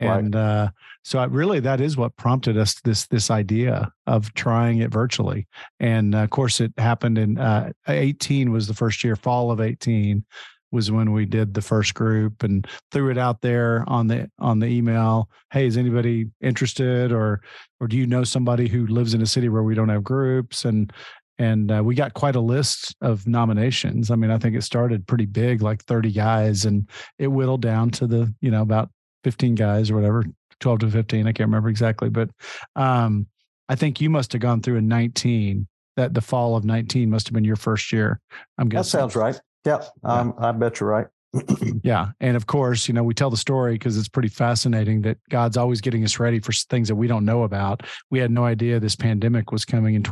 Right. 0.01 0.19
and 0.19 0.35
uh, 0.37 0.71
so 1.03 1.19
I, 1.19 1.25
really 1.25 1.61
that 1.61 1.81
is 1.81 1.97
what 1.97 2.17
prompted 2.17 2.56
us 2.59 2.81
this 2.83 3.06
this 3.06 3.31
idea 3.31 3.93
of 4.06 4.33
trying 4.35 4.79
it 4.79 4.91
virtually. 4.91 5.47
And 5.81 6.15
uh, 6.15 6.19
of 6.19 6.31
course, 6.31 6.61
it 6.61 6.73
happened 6.79 7.17
in 7.19 7.39
uh, 7.39 7.73
18 7.89 8.51
was 8.51 8.67
the 8.67 8.75
first 8.75 9.05
year, 9.05 9.17
fall 9.17 9.51
of 9.51 9.61
18 9.61 10.25
was 10.73 10.91
when 10.91 11.12
we 11.12 11.25
did 11.25 11.55
the 11.55 11.62
first 11.62 11.95
group 11.95 12.43
and 12.43 12.67
threw 12.91 13.09
it 13.09 13.17
out 13.17 13.41
there 13.41 13.85
on 13.87 14.09
the 14.09 14.29
on 14.41 14.59
the 14.59 14.67
email 14.67 15.31
hey 15.53 15.69
is 15.69 15.77
anybody 15.77 16.27
interested 16.41 17.12
or 17.12 17.41
or 17.79 17.87
do 17.87 17.97
you 17.97 18.09
know 18.09 18.25
somebody 18.25 18.67
who 18.67 18.85
lives 18.89 19.15
in 19.15 19.23
a 19.23 19.27
city 19.27 19.49
where 19.49 19.62
we 19.62 19.77
don't 19.77 19.89
have 19.89 20.03
groups 20.03 20.65
and 20.65 20.93
and 21.39 21.73
uh, 21.73 21.83
we 21.83 21.95
got 21.95 22.15
quite 22.15 22.37
a 22.37 22.41
list 22.41 22.95
of 23.01 23.27
nominations 23.27 24.11
i 24.11 24.17
mean 24.17 24.31
i 24.31 24.39
think 24.39 24.55
it 24.57 24.63
started 24.63 25.07
pretty 25.07 25.27
big 25.27 25.63
like 25.63 25.83
30 25.85 26.13
guys 26.13 26.65
and 26.65 26.89
it 27.19 27.29
whittled 27.29 27.63
down 27.63 27.91
to 27.91 28.07
the 28.07 28.33
you 28.41 28.51
know 28.51 28.63
about 28.63 28.91
15 29.25 29.55
guys 29.55 29.91
or 29.91 29.97
whatever 29.97 30.25
12 30.61 30.81
to 30.81 30.91
15 30.91 31.27
i 31.27 31.33
can't 31.33 31.49
remember 31.49 31.69
exactly 31.69 32.09
but 32.09 32.31
um 32.77 33.27
i 33.69 33.75
think 33.75 34.01
you 34.01 34.11
must 34.11 34.33
have 34.33 34.41
gone 34.41 34.61
through 34.61 34.77
in 34.77 34.89
19 34.89 35.67
that 35.97 36.15
the 36.15 36.21
fall 36.21 36.57
of 36.57 36.65
19 36.65 37.11
must 37.11 37.27
have 37.29 37.35
been 37.35 37.45
your 37.45 37.57
first 37.57 37.93
year 37.93 38.21
i'm 38.59 38.69
guessing 38.69 38.99
That 38.99 39.13
sounds 39.13 39.17
right. 39.17 39.41
Yep, 39.65 39.87
um, 40.03 40.35
I 40.37 40.53
bet 40.53 40.79
you're 40.79 40.91
right. 40.91 41.07
yeah. 41.83 42.09
And 42.21 42.37
of 42.37 42.47
course, 42.47 42.89
you 42.89 42.95
know, 42.95 43.03
we 43.03 43.15
tell 43.15 43.31
the 43.31 43.37
story 43.37 43.75
because 43.75 43.97
it's 43.97 44.09
pretty 44.09 44.29
fascinating 44.29 45.03
that 45.03 45.19
God's 45.31 45.57
always 45.57 45.81
getting 45.81 46.05
us 46.05 46.19
ready 46.19 46.39
for 46.39 46.53
things 46.53 46.89
that 46.89 46.95
we 46.95 47.07
don't 47.07 47.25
know 47.25 47.43
about. 47.43 47.83
We 48.11 48.19
had 48.19 48.31
no 48.31 48.45
idea 48.45 48.79
this 48.79 48.97
pandemic 48.97 49.53
was 49.53 49.65
coming 49.65 49.95
in 49.95 50.03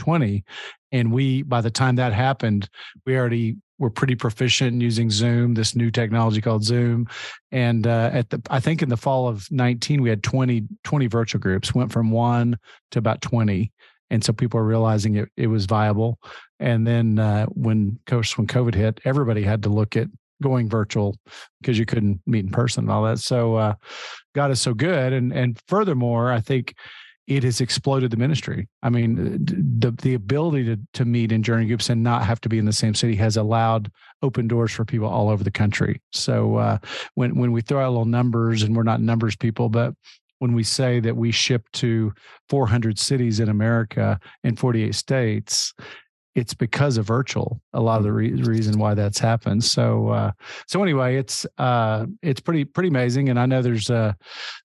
2020. 0.00 0.44
And 0.92 1.12
we, 1.12 1.42
by 1.42 1.60
the 1.60 1.70
time 1.70 1.96
that 1.96 2.12
happened, 2.12 2.68
we 3.06 3.16
already 3.16 3.56
were 3.78 3.90
pretty 3.90 4.14
proficient 4.14 4.74
in 4.74 4.80
using 4.80 5.10
Zoom, 5.10 5.54
this 5.54 5.76
new 5.76 5.90
technology 5.90 6.40
called 6.40 6.64
Zoom. 6.64 7.06
And 7.52 7.86
uh, 7.86 8.10
at 8.12 8.30
the, 8.30 8.42
I 8.50 8.60
think 8.60 8.82
in 8.82 8.88
the 8.88 8.96
fall 8.96 9.28
of 9.28 9.50
19, 9.50 10.02
we 10.02 10.10
had 10.10 10.22
20, 10.22 10.64
20 10.84 11.06
virtual 11.06 11.40
groups, 11.40 11.74
went 11.74 11.92
from 11.92 12.10
one 12.10 12.58
to 12.90 12.98
about 12.98 13.22
20. 13.22 13.72
And 14.10 14.24
so 14.24 14.32
people 14.32 14.58
are 14.58 14.64
realizing 14.64 15.16
it, 15.16 15.28
it 15.36 15.46
was 15.46 15.66
viable. 15.66 16.18
And 16.58 16.86
then 16.86 17.18
uh, 17.18 17.46
when, 17.46 17.98
when 18.08 18.46
COVID 18.46 18.74
hit, 18.74 19.00
everybody 19.04 19.42
had 19.42 19.62
to 19.62 19.68
look 19.68 19.96
at 19.96 20.08
going 20.42 20.68
virtual 20.68 21.16
because 21.60 21.78
you 21.78 21.86
couldn't 21.86 22.20
meet 22.26 22.44
in 22.44 22.50
person 22.50 22.84
and 22.84 22.90
all 22.90 23.04
that. 23.04 23.18
So 23.18 23.56
uh, 23.56 23.74
God 24.34 24.50
is 24.50 24.60
so 24.60 24.74
good, 24.74 25.12
and 25.12 25.32
and 25.32 25.60
furthermore, 25.68 26.32
I 26.32 26.40
think 26.40 26.74
it 27.30 27.44
has 27.44 27.60
exploded 27.60 28.10
the 28.10 28.16
ministry. 28.16 28.68
I 28.82 28.90
mean, 28.90 29.38
the 29.78 29.92
the 29.92 30.14
ability 30.14 30.64
to 30.64 30.80
to 30.94 31.04
meet 31.04 31.30
in 31.30 31.44
journey 31.44 31.66
groups 31.66 31.88
and 31.88 32.02
not 32.02 32.24
have 32.24 32.40
to 32.40 32.48
be 32.48 32.58
in 32.58 32.64
the 32.64 32.72
same 32.72 32.92
city 32.92 33.14
has 33.16 33.36
allowed 33.36 33.90
open 34.20 34.48
doors 34.48 34.72
for 34.72 34.84
people 34.84 35.06
all 35.06 35.28
over 35.28 35.44
the 35.44 35.50
country. 35.50 36.02
So 36.12 36.56
uh, 36.56 36.78
when 37.14 37.36
when 37.36 37.52
we 37.52 37.60
throw 37.60 37.86
out 37.86 37.90
little 37.90 38.04
numbers, 38.04 38.64
and 38.64 38.74
we're 38.76 38.82
not 38.82 39.00
numbers 39.00 39.36
people, 39.36 39.68
but 39.68 39.94
when 40.40 40.54
we 40.54 40.64
say 40.64 40.98
that 40.98 41.16
we 41.16 41.30
ship 41.30 41.70
to 41.74 42.12
400 42.48 42.98
cities 42.98 43.38
in 43.38 43.48
America 43.48 44.18
in 44.42 44.56
48 44.56 44.92
states, 44.94 45.72
it's 46.34 46.54
because 46.54 46.96
of 46.96 47.06
virtual. 47.06 47.60
A 47.74 47.80
lot 47.80 47.98
of 47.98 48.04
the 48.04 48.12
re- 48.12 48.32
reason 48.32 48.76
why 48.76 48.94
that's 48.94 49.20
happened. 49.20 49.62
So, 49.62 50.08
uh, 50.08 50.32
so 50.66 50.82
anyway, 50.82 51.16
it's 51.16 51.46
uh, 51.58 52.06
it's 52.22 52.40
pretty 52.40 52.64
pretty 52.64 52.88
amazing. 52.88 53.28
And 53.28 53.38
I 53.38 53.46
know 53.46 53.62
there's 53.62 53.88
uh, 53.88 54.14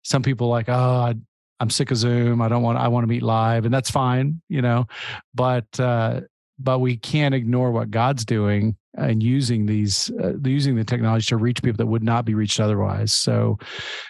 some 0.04 0.24
people 0.24 0.48
like, 0.48 0.68
oh, 0.68 0.74
I, 0.74 1.16
I'm 1.60 1.70
sick 1.70 1.92
of 1.92 1.98
Zoom. 1.98 2.42
I 2.42 2.48
don't 2.48 2.64
want 2.64 2.78
I 2.78 2.88
want 2.88 3.04
to 3.04 3.08
meet 3.08 3.24
live, 3.24 3.66
and 3.66 3.74
that's 3.74 3.92
fine, 3.92 4.42
you 4.50 4.62
know. 4.62 4.86
But 5.34 5.80
uh, 5.80 6.22
but 6.60 6.80
we 6.80 6.98
can't 6.98 7.36
ignore 7.36 7.72
what 7.72 7.92
God's 7.92 8.26
doing 8.26 8.76
and 8.98 9.22
using 9.22 9.66
these 9.66 10.12
uh, 10.22 10.34
using 10.44 10.76
the 10.76 10.84
technology 10.84 11.26
to 11.28 11.38
reach 11.38 11.62
people 11.62 11.78
that 11.78 11.88
would 11.88 12.04
not 12.04 12.26
be 12.26 12.34
reached 12.34 12.60
otherwise. 12.60 13.14
So, 13.14 13.58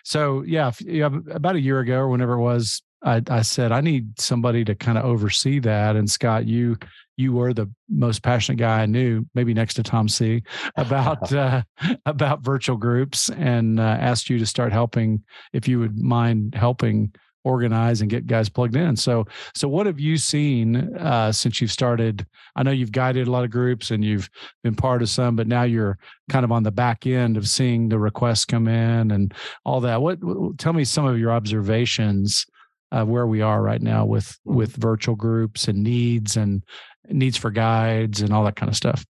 so 0.03 0.43
yeah, 0.43 0.69
if 0.69 0.81
you 0.81 1.05
about 1.05 1.55
a 1.55 1.61
year 1.61 1.79
ago 1.79 1.97
or 1.97 2.09
whenever 2.09 2.33
it 2.33 2.41
was, 2.41 2.81
I, 3.03 3.21
I 3.29 3.41
said 3.41 3.71
I 3.71 3.81
need 3.81 4.19
somebody 4.19 4.63
to 4.65 4.75
kind 4.75 4.97
of 4.97 5.05
oversee 5.05 5.59
that. 5.59 5.95
And 5.95 6.09
Scott, 6.09 6.45
you 6.45 6.77
you 7.17 7.33
were 7.33 7.53
the 7.53 7.71
most 7.89 8.23
passionate 8.23 8.57
guy 8.57 8.81
I 8.81 8.85
knew, 8.85 9.25
maybe 9.33 9.53
next 9.53 9.75
to 9.75 9.83
Tom 9.83 10.07
C, 10.07 10.43
about 10.75 11.31
uh, 11.33 11.63
about 12.05 12.43
virtual 12.43 12.77
groups, 12.77 13.29
and 13.29 13.79
uh, 13.79 13.83
asked 13.83 14.29
you 14.29 14.37
to 14.39 14.45
start 14.45 14.71
helping 14.71 15.23
if 15.53 15.67
you 15.67 15.79
would 15.79 15.97
mind 15.97 16.55
helping 16.55 17.13
organize 17.45 18.01
and 18.01 18.09
get 18.09 18.27
guys 18.27 18.49
plugged 18.49 18.75
in. 18.75 18.95
So, 18.95 19.25
so 19.53 19.67
what 19.67 19.85
have 19.85 19.99
you 19.99 20.17
seen 20.17 20.97
uh, 20.97 21.31
since 21.31 21.61
you've 21.61 21.71
started? 21.71 22.25
I 22.55 22.63
know 22.63 22.71
you've 22.71 22.91
guided 22.91 23.27
a 23.27 23.31
lot 23.31 23.45
of 23.45 23.51
groups 23.51 23.91
and 23.91 24.03
you've 24.03 24.29
been 24.63 24.75
part 24.75 25.01
of 25.01 25.09
some, 25.09 25.35
but 25.35 25.47
now 25.47 25.63
you're 25.63 25.97
kind 26.27 26.43
of 26.43 26.51
on 26.51 26.63
the 26.63 26.71
back 26.71 27.05
end 27.05 27.37
of 27.37 27.47
seeing 27.47 27.87
the 27.87 27.99
requests 27.99 28.45
come 28.45 28.67
in 28.67 29.11
and 29.11 29.33
all 29.63 29.79
that. 29.81 30.01
What? 30.01 30.19
Tell 30.57 30.73
me 30.73 30.83
some 30.83 31.05
of 31.05 31.19
your 31.19 31.31
observations 31.31 32.45
of 32.91 33.07
where 33.07 33.27
we 33.27 33.41
are 33.41 33.61
right 33.61 33.81
now 33.81 34.05
with 34.05 34.37
with 34.43 34.75
virtual 34.75 35.15
groups 35.15 35.67
and 35.67 35.83
needs 35.83 36.35
and 36.35 36.63
needs 37.09 37.37
for 37.37 37.51
guides 37.51 38.21
and 38.21 38.33
all 38.33 38.43
that 38.43 38.55
kind 38.55 38.69
of 38.69 38.75
stuff 38.75 39.05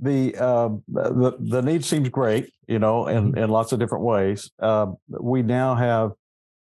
the 0.00 0.34
uh, 0.36 0.70
the 0.88 1.36
the 1.38 1.60
need 1.60 1.84
seems 1.84 2.08
great, 2.08 2.50
you 2.66 2.78
know, 2.78 3.06
in 3.06 3.36
in 3.36 3.50
lots 3.50 3.72
of 3.72 3.78
different 3.78 4.04
ways. 4.04 4.50
Uh, 4.58 4.86
we 5.08 5.42
now 5.42 5.74
have 5.74 6.12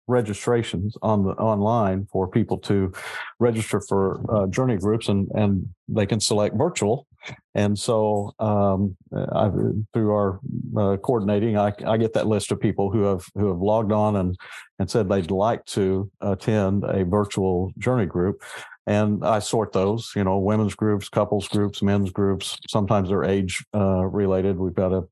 registrations 0.09 0.97
on 1.03 1.25
the 1.25 1.33
online 1.33 2.09
for 2.11 2.27
people 2.27 2.59
to 2.59 2.93
register 3.39 3.81
for 3.81 4.21
uh, 4.35 4.47
journey 4.49 4.77
groups, 4.77 5.09
and 5.09 5.29
and 5.35 5.69
they 5.89 6.07
can 6.07 6.21
select 6.21 6.57
virtual. 6.57 7.07
And 7.55 7.79
so, 7.79 8.33
um, 8.39 8.97
I, 9.15 9.51
through 9.93 10.13
our 10.13 10.41
uh, 10.77 10.97
coordinating, 10.99 11.59
I, 11.59 11.73
I 11.87 11.97
get 11.97 12.15
that 12.15 12.27
list 12.27 12.51
of 12.53 12.61
people 12.61 12.91
who 12.91 13.03
have 13.03 13.25
who 13.35 13.49
have 13.49 13.59
logged 13.59 13.93
on 13.93 14.17
and 14.17 14.37
and 14.79 14.91
said 14.91 15.09
they'd 15.09 15.31
like 15.31 15.65
to 15.67 16.11
attend 16.21 16.85
a 16.85 17.05
virtual 17.05 17.73
journey 17.79 18.07
group 18.07 18.43
and 18.89 19.23
I 19.23 19.41
sort 19.41 19.75
those, 19.75 20.13
you 20.17 20.25
know, 20.25 20.39
women's 20.39 20.75
groups, 20.75 21.11
couples 21.11 21.47
groups, 21.47 21.83
men's 21.83 22.11
groups. 22.11 22.57
Sometimes 22.71 23.11
they're 23.11 23.23
age 23.23 23.63
uh, 23.75 24.07
related. 24.07 24.59
We've 24.59 24.75
got 24.75 24.95
a 24.95 25.03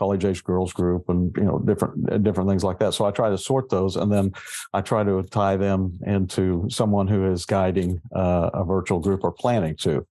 college 0.00 0.24
age 0.24 0.42
girls 0.44 0.72
group 0.72 1.02
and 1.10 1.36
you 1.36 1.44
know 1.48 1.58
different 1.58 2.10
uh, 2.10 2.16
different 2.26 2.48
things 2.48 2.64
like 2.64 2.78
that 2.78 2.94
so 2.94 3.04
i 3.04 3.10
try 3.10 3.28
to 3.28 3.36
sort 3.36 3.68
those 3.68 3.96
and 3.96 4.10
then 4.10 4.32
i 4.72 4.80
try 4.80 5.02
to 5.04 5.22
tie 5.24 5.58
them 5.58 5.80
into 6.06 6.66
someone 6.70 7.06
who 7.06 7.30
is 7.30 7.44
guiding 7.44 8.00
uh, 8.16 8.48
a 8.54 8.64
virtual 8.64 8.98
group 8.98 9.22
or 9.22 9.30
planning 9.30 9.76
to 9.76 10.06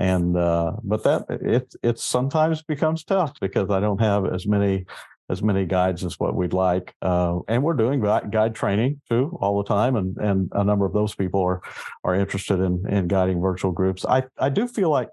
and 0.00 0.34
uh, 0.48 0.72
but 0.82 1.04
that 1.04 1.26
it 1.28 1.74
it 1.82 1.98
sometimes 1.98 2.62
becomes 2.62 3.04
tough 3.04 3.32
because 3.38 3.68
i 3.70 3.80
don't 3.80 4.00
have 4.00 4.24
as 4.36 4.46
many 4.46 4.86
as 5.30 5.42
many 5.42 5.64
guides 5.64 6.04
as 6.04 6.20
what 6.20 6.34
we'd 6.34 6.52
like. 6.52 6.94
Uh, 7.00 7.38
and 7.48 7.62
we're 7.62 7.80
doing 7.84 8.00
guide 8.00 8.54
training 8.54 9.00
too 9.08 9.36
all 9.40 9.56
the 9.62 9.68
time, 9.68 9.96
and 9.96 10.16
and 10.18 10.50
a 10.52 10.64
number 10.64 10.84
of 10.84 10.92
those 10.92 11.14
people 11.14 11.42
are 11.42 11.60
are 12.04 12.14
interested 12.14 12.60
in 12.60 12.84
in 12.88 13.08
guiding 13.08 13.40
virtual 13.40 13.72
groups. 13.72 14.04
I 14.04 14.24
I 14.38 14.50
do 14.50 14.68
feel 14.68 14.90
like 14.90 15.08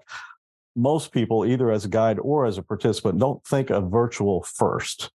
most 0.74 1.12
people, 1.12 1.44
either 1.44 1.70
as 1.70 1.84
a 1.84 1.88
guide 1.88 2.18
or 2.18 2.46
as 2.46 2.58
a 2.58 2.62
participant, 2.62 3.18
don't 3.18 3.44
think 3.44 3.70
of 3.70 3.90
virtual 3.90 4.42
first. 4.42 5.10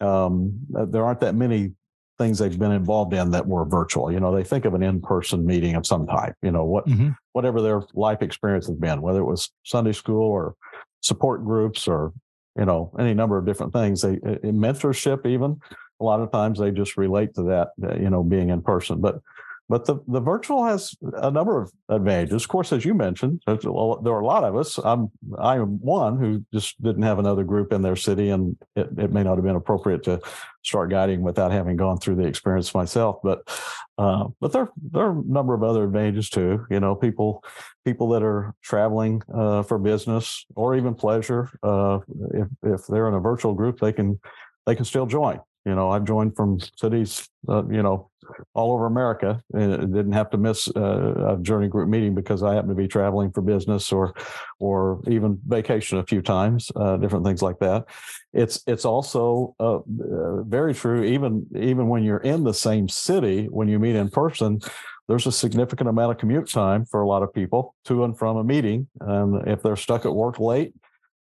Um, 0.00 0.58
there 0.68 1.04
aren't 1.04 1.20
that 1.20 1.34
many 1.34 1.72
things 2.18 2.38
they've 2.38 2.58
been 2.58 2.72
involved 2.72 3.12
in 3.12 3.30
that 3.30 3.46
were 3.46 3.64
virtual. 3.64 4.12
You 4.12 4.20
know, 4.20 4.34
they 4.34 4.44
think 4.44 4.64
of 4.64 4.74
an 4.74 4.82
in-person 4.82 5.44
meeting 5.44 5.74
of 5.74 5.86
some 5.86 6.06
type. 6.06 6.34
You 6.42 6.52
know, 6.52 6.64
what 6.64 6.86
mm-hmm. 6.86 7.10
whatever 7.32 7.62
their 7.62 7.82
life 7.94 8.22
experience 8.22 8.66
has 8.66 8.76
been, 8.76 9.00
whether 9.00 9.20
it 9.20 9.24
was 9.24 9.50
Sunday 9.64 9.92
school 9.92 10.22
or 10.22 10.54
support 11.00 11.44
groups 11.44 11.86
or 11.86 12.12
you 12.58 12.64
know 12.64 12.92
any 12.98 13.14
number 13.14 13.36
of 13.36 13.44
different 13.44 13.72
things 13.72 14.00
they 14.00 14.16
mentorship 14.16 15.26
even 15.26 15.60
a 16.00 16.04
lot 16.04 16.20
of 16.20 16.32
times 16.32 16.58
they 16.58 16.70
just 16.70 16.96
relate 16.96 17.34
to 17.34 17.42
that 17.42 17.68
uh, 17.82 17.94
you 17.96 18.08
know 18.08 18.22
being 18.22 18.50
in 18.50 18.62
person 18.62 19.00
but 19.00 19.20
but 19.68 19.86
the, 19.86 19.96
the 20.06 20.20
virtual 20.20 20.64
has 20.64 20.94
a 21.14 21.30
number 21.30 21.62
of 21.62 21.72
advantages. 21.88 22.42
Of 22.42 22.48
course, 22.48 22.72
as 22.72 22.84
you 22.84 22.92
mentioned, 22.92 23.42
there 23.46 23.56
are 23.64 24.20
a 24.20 24.26
lot 24.26 24.44
of 24.44 24.56
us. 24.56 24.78
I'm 24.78 25.10
I 25.38 25.56
am 25.56 25.80
one 25.80 26.18
who 26.18 26.44
just 26.52 26.80
didn't 26.82 27.02
have 27.02 27.18
another 27.18 27.44
group 27.44 27.72
in 27.72 27.80
their 27.80 27.96
city, 27.96 28.28
and 28.28 28.56
it, 28.76 28.88
it 28.98 29.12
may 29.12 29.22
not 29.22 29.36
have 29.36 29.44
been 29.44 29.56
appropriate 29.56 30.02
to 30.04 30.20
start 30.62 30.90
guiding 30.90 31.22
without 31.22 31.50
having 31.50 31.76
gone 31.76 31.98
through 31.98 32.16
the 32.16 32.26
experience 32.26 32.74
myself. 32.74 33.16
But 33.22 33.48
uh, 33.96 34.24
but 34.38 34.52
there 34.52 34.68
there 34.92 35.06
are 35.06 35.18
a 35.18 35.22
number 35.24 35.54
of 35.54 35.62
other 35.62 35.84
advantages 35.84 36.28
too. 36.28 36.66
You 36.70 36.80
know, 36.80 36.94
people 36.94 37.42
people 37.86 38.10
that 38.10 38.22
are 38.22 38.54
traveling 38.62 39.22
uh, 39.32 39.62
for 39.62 39.78
business 39.78 40.44
or 40.54 40.76
even 40.76 40.94
pleasure, 40.94 41.48
uh, 41.62 42.00
if 42.32 42.48
if 42.62 42.86
they're 42.86 43.08
in 43.08 43.14
a 43.14 43.20
virtual 43.20 43.54
group, 43.54 43.80
they 43.80 43.92
can 43.92 44.20
they 44.66 44.74
can 44.74 44.84
still 44.84 45.06
join. 45.06 45.40
You 45.64 45.74
know, 45.74 45.90
I've 45.90 46.04
joined 46.04 46.36
from 46.36 46.58
cities, 46.76 47.28
uh, 47.48 47.66
you 47.68 47.82
know, 47.82 48.10
all 48.54 48.72
over 48.72 48.86
America, 48.86 49.42
and 49.52 49.94
didn't 49.94 50.12
have 50.12 50.30
to 50.30 50.38
miss 50.38 50.68
uh, 50.76 51.36
a 51.36 51.38
journey 51.42 51.68
group 51.68 51.88
meeting 51.88 52.14
because 52.14 52.42
I 52.42 52.54
happen 52.54 52.68
to 52.68 52.74
be 52.74 52.88
traveling 52.88 53.30
for 53.32 53.40
business 53.40 53.90
or, 53.90 54.14
or 54.60 55.00
even 55.08 55.38
vacation 55.46 55.98
a 55.98 56.06
few 56.06 56.20
times, 56.20 56.70
uh, 56.76 56.98
different 56.98 57.24
things 57.24 57.40
like 57.40 57.58
that. 57.60 57.86
It's 58.32 58.62
it's 58.66 58.84
also 58.84 59.54
uh, 59.58 59.76
uh, 59.76 60.42
very 60.42 60.74
true. 60.74 61.04
Even 61.04 61.46
even 61.56 61.88
when 61.88 62.02
you're 62.02 62.18
in 62.18 62.44
the 62.44 62.54
same 62.54 62.88
city, 62.88 63.46
when 63.46 63.68
you 63.68 63.78
meet 63.78 63.96
in 63.96 64.10
person, 64.10 64.60
there's 65.08 65.26
a 65.26 65.32
significant 65.32 65.88
amount 65.88 66.12
of 66.12 66.18
commute 66.18 66.50
time 66.50 66.84
for 66.86 67.02
a 67.02 67.08
lot 67.08 67.22
of 67.22 67.32
people 67.32 67.74
to 67.84 68.04
and 68.04 68.18
from 68.18 68.36
a 68.36 68.44
meeting. 68.44 68.88
And 69.00 69.46
if 69.48 69.62
they're 69.62 69.76
stuck 69.76 70.04
at 70.04 70.14
work 70.14 70.38
late, 70.38 70.74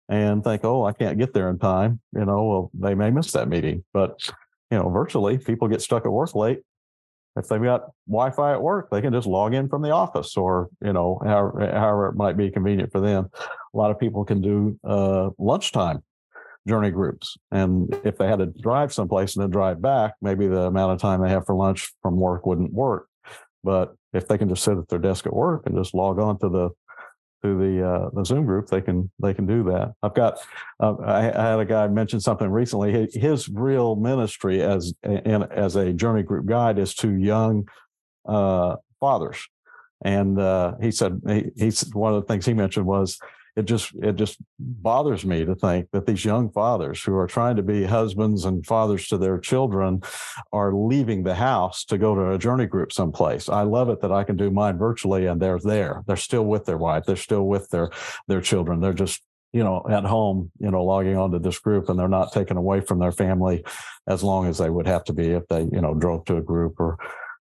and 0.09 0.43
think, 0.43 0.65
oh, 0.65 0.85
I 0.85 0.91
can't 0.91 1.19
get 1.19 1.33
there 1.33 1.49
in 1.49 1.59
time, 1.59 2.01
you 2.13 2.25
know, 2.25 2.43
well, 2.43 2.71
they 2.73 2.95
may 2.95 3.11
miss 3.11 3.31
that 3.33 3.47
meeting. 3.47 3.83
But, 3.93 4.19
you 4.71 4.77
know, 4.79 4.89
virtually 4.89 5.37
people 5.37 5.67
get 5.67 5.81
stuck 5.81 6.05
at 6.05 6.11
work 6.11 6.35
late. 6.35 6.61
If 7.35 7.47
they've 7.47 7.61
got 7.61 7.91
Wi 8.07 8.31
Fi 8.31 8.53
at 8.53 8.61
work, 8.61 8.89
they 8.89 9.01
can 9.01 9.13
just 9.13 9.27
log 9.27 9.53
in 9.53 9.69
from 9.69 9.83
the 9.83 9.91
office 9.91 10.35
or, 10.35 10.69
you 10.83 10.93
know, 10.93 11.21
however, 11.23 11.71
however 11.71 12.07
it 12.07 12.15
might 12.15 12.35
be 12.35 12.49
convenient 12.49 12.91
for 12.91 12.99
them. 12.99 13.29
A 13.73 13.77
lot 13.77 13.91
of 13.91 13.99
people 13.99 14.25
can 14.25 14.41
do 14.41 14.79
uh, 14.83 15.29
lunchtime 15.37 16.03
journey 16.67 16.89
groups. 16.89 17.37
And 17.51 17.95
if 18.03 18.17
they 18.17 18.27
had 18.27 18.39
to 18.39 18.47
drive 18.47 18.91
someplace 18.91 19.35
and 19.35 19.43
then 19.43 19.51
drive 19.51 19.79
back, 19.79 20.15
maybe 20.21 20.47
the 20.47 20.63
amount 20.63 20.93
of 20.93 20.99
time 20.99 21.21
they 21.21 21.29
have 21.29 21.45
for 21.45 21.55
lunch 21.55 21.93
from 22.01 22.19
work 22.19 22.47
wouldn't 22.47 22.73
work. 22.73 23.07
But 23.63 23.95
if 24.11 24.27
they 24.27 24.37
can 24.37 24.49
just 24.49 24.63
sit 24.63 24.77
at 24.77 24.87
their 24.87 24.99
desk 24.99 25.27
at 25.27 25.33
work 25.33 25.63
and 25.65 25.77
just 25.77 25.93
log 25.93 26.19
on 26.19 26.39
to 26.39 26.49
the 26.49 26.69
through 27.41 27.57
the 27.57 27.87
uh, 27.87 28.09
the 28.13 28.23
Zoom 28.23 28.45
group, 28.45 28.67
they 28.67 28.81
can 28.81 29.09
they 29.21 29.33
can 29.33 29.45
do 29.45 29.63
that. 29.65 29.93
I've 30.03 30.13
got 30.13 30.39
uh, 30.79 30.95
I, 30.95 31.29
I, 31.29 31.49
had 31.51 31.59
a 31.59 31.65
guy 31.65 31.87
mention 31.87 32.19
something 32.19 32.49
recently. 32.49 33.07
His, 33.13 33.49
real 33.49 33.95
ministry 33.95 34.61
as 34.61 34.93
in, 35.03 35.43
as 35.43 35.75
a 35.75 35.93
journey 35.93 36.23
group 36.23 36.45
guide 36.45 36.79
is 36.79 36.93
to 36.95 37.13
young 37.13 37.67
uh, 38.27 38.75
fathers, 38.99 39.47
and 40.03 40.39
uh, 40.39 40.75
he 40.81 40.91
said 40.91 41.21
he, 41.27 41.45
he 41.57 41.71
one 41.93 42.13
of 42.13 42.21
the 42.21 42.27
things 42.27 42.45
he 42.45 42.53
mentioned 42.53 42.85
was 42.85 43.19
it 43.59 43.65
just 43.65 43.93
it 44.01 44.15
just 44.15 44.37
bothers 44.57 45.25
me 45.25 45.43
to 45.43 45.53
think 45.53 45.89
that 45.91 46.05
these 46.05 46.23
young 46.23 46.49
fathers 46.49 47.03
who 47.03 47.15
are 47.15 47.27
trying 47.27 47.57
to 47.57 47.61
be 47.61 47.83
husbands 47.83 48.45
and 48.45 48.65
fathers 48.65 49.07
to 49.07 49.17
their 49.17 49.37
children 49.37 50.01
are 50.53 50.73
leaving 50.73 51.23
the 51.23 51.35
house 51.35 51.83
to 51.85 51.97
go 51.97 52.15
to 52.15 52.31
a 52.31 52.37
journey 52.37 52.65
group 52.65 52.93
someplace. 52.93 53.49
I 53.49 53.63
love 53.63 53.89
it 53.89 53.99
that 54.01 54.13
I 54.13 54.23
can 54.23 54.37
do 54.37 54.49
mine 54.49 54.77
virtually 54.77 55.25
and 55.25 55.41
they're 55.41 55.59
there. 55.59 56.03
They're 56.07 56.15
still 56.15 56.45
with 56.45 56.65
their 56.65 56.77
wife. 56.77 57.03
They're 57.05 57.17
still 57.17 57.45
with 57.47 57.69
their 57.69 57.89
their 58.27 58.41
children. 58.41 58.79
They're 58.79 58.93
just 58.93 59.21
you 59.51 59.63
know 59.63 59.83
at 59.89 60.05
home 60.05 60.51
you 60.59 60.71
know 60.71 60.83
logging 60.83 61.17
onto 61.17 61.39
this 61.39 61.59
group 61.59 61.89
and 61.89 61.99
they're 61.99 62.07
not 62.07 62.31
taken 62.31 62.55
away 62.55 62.79
from 62.81 62.99
their 62.99 63.11
family 63.11 63.63
as 64.07 64.23
long 64.23 64.47
as 64.47 64.57
they 64.59 64.69
would 64.69 64.87
have 64.87 65.03
to 65.03 65.13
be 65.13 65.31
if 65.31 65.47
they 65.47 65.61
you 65.61 65.81
know 65.81 65.93
drove 65.93 66.23
to 66.25 66.37
a 66.37 66.41
group 66.41 66.79
or 66.79 66.97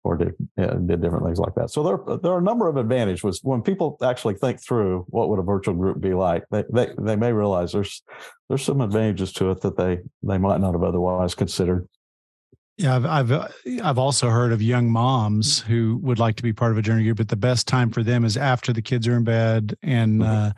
or 0.09 0.17
did, 0.17 0.35
did 0.57 1.03
different 1.03 1.27
things 1.27 1.39
like 1.39 1.55
that. 1.55 1.71
So 1.71 1.83
there, 1.83 2.19
there 2.19 2.33
are 2.33 2.39
a 2.39 2.43
number 2.43 2.67
of 2.67 2.79
advantages. 2.79 3.23
Was 3.23 3.41
when 3.43 3.61
people 3.61 3.99
actually 4.03 4.35
think 4.35 4.65
through 4.65 5.05
what 5.09 5.29
would 5.29 5.39
a 5.39 5.43
virtual 5.43 5.75
group 5.75 6.01
be 6.01 6.15
like, 6.15 6.45
they, 6.51 6.65
they, 6.73 6.89
they 6.99 7.15
may 7.15 7.33
realize 7.33 7.73
there's 7.73 8.03
there's 8.49 8.65
some 8.65 8.81
advantages 8.81 9.33
to 9.35 9.51
it 9.51 9.61
that 9.61 9.77
they 9.77 9.99
they 10.23 10.39
might 10.39 10.61
not 10.61 10.73
have 10.73 10.83
otherwise 10.83 11.35
considered. 11.35 11.87
Yeah, 12.79 12.97
I've 12.97 13.05
I've 13.07 13.53
I've 13.83 13.99
also 13.99 14.31
heard 14.31 14.53
of 14.53 14.63
young 14.63 14.91
moms 14.91 15.61
who 15.61 15.99
would 16.03 16.19
like 16.19 16.37
to 16.37 16.43
be 16.43 16.55
part 16.55 16.73
of 16.73 16.79
a 16.79 16.83
journey 16.83 17.05
group, 17.05 17.19
but 17.19 17.29
the 17.29 17.37
best 17.37 17.69
time 17.69 17.91
for 17.91 18.03
them 18.03 18.25
is 18.25 18.39
after 18.39 18.73
the 18.73 18.83
kids 18.83 19.07
are 19.07 19.17
in 19.17 19.25
bed, 19.25 19.77
and 19.83 20.21
mm-hmm. 20.21 20.49
uh, 20.49 20.53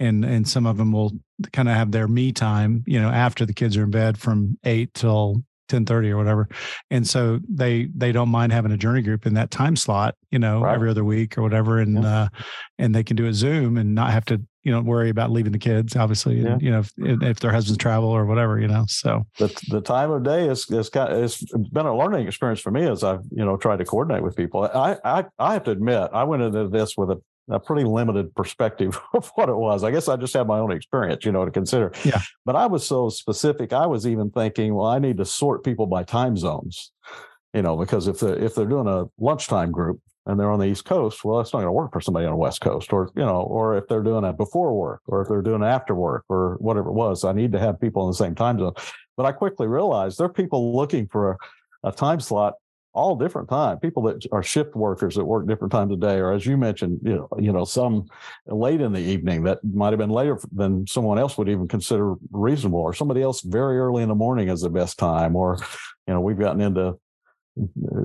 and 0.00 0.24
and 0.24 0.48
some 0.48 0.66
of 0.66 0.78
them 0.78 0.90
will 0.90 1.12
kind 1.52 1.68
of 1.68 1.76
have 1.76 1.92
their 1.92 2.08
me 2.08 2.32
time, 2.32 2.82
you 2.86 3.00
know, 3.00 3.10
after 3.10 3.46
the 3.46 3.54
kids 3.54 3.76
are 3.76 3.84
in 3.84 3.90
bed 3.90 4.18
from 4.18 4.58
eight 4.64 4.92
till 4.94 5.44
1030 5.68 6.10
or 6.10 6.16
whatever 6.16 6.48
and 6.90 7.06
so 7.06 7.40
they 7.48 7.88
they 7.96 8.12
don't 8.12 8.28
mind 8.28 8.52
having 8.52 8.72
a 8.72 8.76
journey 8.76 9.02
group 9.02 9.26
in 9.26 9.34
that 9.34 9.50
time 9.50 9.76
slot 9.76 10.14
you 10.30 10.38
know 10.38 10.60
right. 10.60 10.74
every 10.74 10.90
other 10.90 11.04
week 11.04 11.36
or 11.36 11.42
whatever 11.42 11.78
and 11.78 12.02
yeah. 12.02 12.22
uh 12.22 12.28
and 12.78 12.94
they 12.94 13.02
can 13.02 13.16
do 13.16 13.26
a 13.26 13.34
zoom 13.34 13.76
and 13.76 13.94
not 13.94 14.10
have 14.10 14.24
to 14.24 14.40
you 14.62 14.72
know 14.72 14.80
worry 14.80 15.10
about 15.10 15.30
leaving 15.30 15.52
the 15.52 15.58
kids 15.58 15.94
obviously 15.96 16.40
yeah. 16.40 16.52
and, 16.52 16.62
you 16.62 16.70
know 16.70 16.80
if, 16.80 16.92
if, 16.98 17.40
their 17.40 17.52
husbands 17.52 17.78
travel 17.78 18.08
or 18.08 18.26
whatever 18.26 18.58
you 18.58 18.66
know 18.66 18.84
so 18.88 19.24
the, 19.38 19.48
the 19.68 19.80
time 19.80 20.10
of 20.10 20.24
day 20.24 20.48
is 20.48 20.68
is 20.70 20.88
got 20.88 21.12
it's 21.12 21.44
been 21.72 21.86
a 21.86 21.96
learning 21.96 22.26
experience 22.26 22.60
for 22.60 22.70
me 22.70 22.86
as 22.86 23.04
i've 23.04 23.22
you 23.30 23.44
know 23.44 23.56
tried 23.56 23.78
to 23.78 23.84
coordinate 23.84 24.22
with 24.22 24.34
people 24.36 24.62
i 24.74 24.96
i 25.04 25.24
i 25.38 25.52
have 25.52 25.64
to 25.64 25.70
admit 25.70 26.10
i 26.12 26.24
went 26.24 26.42
into 26.42 26.68
this 26.68 26.96
with 26.96 27.10
a 27.10 27.20
a 27.48 27.60
pretty 27.60 27.84
limited 27.84 28.34
perspective 28.34 28.98
of 29.14 29.30
what 29.34 29.48
it 29.48 29.56
was. 29.56 29.84
I 29.84 29.90
guess 29.90 30.08
I 30.08 30.16
just 30.16 30.34
had 30.34 30.46
my 30.46 30.58
own 30.58 30.72
experience, 30.72 31.24
you 31.24 31.32
know, 31.32 31.44
to 31.44 31.50
consider. 31.50 31.92
Yeah. 32.04 32.20
But 32.44 32.56
I 32.56 32.66
was 32.66 32.86
so 32.86 33.08
specific. 33.08 33.72
I 33.72 33.86
was 33.86 34.06
even 34.06 34.30
thinking, 34.30 34.74
well, 34.74 34.86
I 34.86 34.98
need 34.98 35.18
to 35.18 35.24
sort 35.24 35.64
people 35.64 35.86
by 35.86 36.02
time 36.02 36.36
zones, 36.36 36.92
you 37.54 37.62
know, 37.62 37.76
because 37.76 38.08
if 38.08 38.20
they're 38.20 38.38
if 38.38 38.54
they're 38.54 38.66
doing 38.66 38.88
a 38.88 39.04
lunchtime 39.18 39.70
group 39.70 40.00
and 40.26 40.40
they're 40.40 40.50
on 40.50 40.58
the 40.58 40.66
East 40.66 40.84
Coast, 40.84 41.24
well, 41.24 41.38
that's 41.38 41.52
not 41.52 41.60
going 41.60 41.68
to 41.68 41.72
work 41.72 41.92
for 41.92 42.00
somebody 42.00 42.26
on 42.26 42.32
the 42.32 42.36
West 42.36 42.60
Coast, 42.60 42.92
or 42.92 43.10
you 43.14 43.24
know, 43.24 43.42
or 43.42 43.76
if 43.76 43.86
they're 43.86 44.02
doing 44.02 44.24
it 44.24 44.36
before 44.36 44.74
work, 44.74 45.02
or 45.06 45.22
if 45.22 45.28
they're 45.28 45.42
doing 45.42 45.62
it 45.62 45.66
after 45.66 45.94
work, 45.94 46.24
or 46.28 46.56
whatever 46.58 46.88
it 46.88 46.94
was. 46.94 47.24
I 47.24 47.32
need 47.32 47.52
to 47.52 47.60
have 47.60 47.80
people 47.80 48.02
in 48.04 48.10
the 48.10 48.16
same 48.16 48.34
time 48.34 48.58
zone. 48.58 48.74
But 49.16 49.26
I 49.26 49.32
quickly 49.32 49.66
realized 49.66 50.18
there 50.18 50.26
are 50.26 50.32
people 50.32 50.76
looking 50.76 51.06
for 51.06 51.32
a, 51.84 51.88
a 51.88 51.92
time 51.92 52.20
slot 52.20 52.54
all 52.96 53.14
different 53.14 53.48
time. 53.48 53.78
People 53.78 54.02
that 54.04 54.26
are 54.32 54.42
shift 54.42 54.74
workers 54.74 55.14
that 55.14 55.24
work 55.24 55.46
different 55.46 55.70
times 55.70 55.92
of 55.92 56.00
day, 56.00 56.16
or 56.16 56.32
as 56.32 56.46
you 56.46 56.56
mentioned, 56.56 56.98
you 57.04 57.14
know, 57.14 57.28
you 57.38 57.52
know, 57.52 57.64
some 57.64 58.06
late 58.46 58.80
in 58.80 58.92
the 58.92 59.00
evening 59.00 59.44
that 59.44 59.58
might 59.62 59.92
have 59.92 59.98
been 59.98 60.10
later 60.10 60.40
than 60.52 60.86
someone 60.86 61.18
else 61.18 61.36
would 61.36 61.48
even 61.48 61.68
consider 61.68 62.14
reasonable, 62.32 62.80
or 62.80 62.94
somebody 62.94 63.22
else 63.22 63.42
very 63.42 63.78
early 63.78 64.02
in 64.02 64.08
the 64.08 64.14
morning 64.14 64.48
is 64.48 64.62
the 64.62 64.70
best 64.70 64.98
time, 64.98 65.36
or 65.36 65.58
you 66.08 66.14
know, 66.14 66.20
we've 66.20 66.38
gotten 66.38 66.60
into 66.60 66.94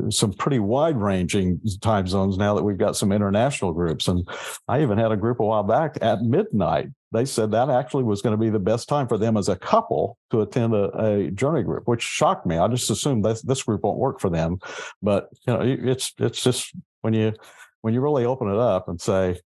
some 0.10 0.34
pretty 0.34 0.60
wide 0.60 0.98
ranging 0.98 1.60
time 1.82 2.08
zones 2.08 2.38
now 2.38 2.54
that 2.56 2.64
we've 2.64 2.78
got 2.78 2.96
some 2.96 3.12
international 3.12 3.74
groups. 3.74 4.08
And 4.08 4.28
I 4.68 4.82
even 4.82 4.98
had 4.98 5.12
a 5.12 5.18
group 5.18 5.40
a 5.40 5.46
while 5.46 5.64
back 5.64 5.98
at 6.02 6.22
midnight. 6.22 6.90
They 7.12 7.26
said 7.26 7.52
that 7.52 7.70
actually 7.70 8.04
was 8.04 8.22
going 8.22 8.34
to 8.34 8.42
be 8.42 8.50
the 8.50 8.60
best 8.60 8.88
time 8.88 9.08
for 9.08 9.18
them 9.18 9.36
as 9.36 9.50
a 9.50 9.58
couple 9.58 10.18
to 10.30 10.42
attend 10.42 10.74
a, 10.74 10.98
a 10.98 11.32
journey 11.32 11.64
group, 11.64 11.88
which 11.88 12.02
shocked 12.02 12.46
me. 12.46 12.58
I 12.58 12.68
just 12.70 12.90
assumed 12.90 13.26
this, 13.26 13.42
this 13.42 13.64
group 13.64 13.84
won't 13.84 14.00
work 14.00 14.22
for 14.22 14.30
them. 14.30 14.60
But 15.02 15.28
you 15.46 15.54
know, 15.54 15.62
it's 15.62 16.14
it's 16.18 16.42
just 16.42 16.74
when 17.02 17.14
you 17.14 17.34
when 17.82 17.94
you 17.94 18.00
really 18.00 18.26
open 18.26 18.50
it 18.50 18.58
up 18.58 18.88
and 18.88 19.02
say, 19.02 19.40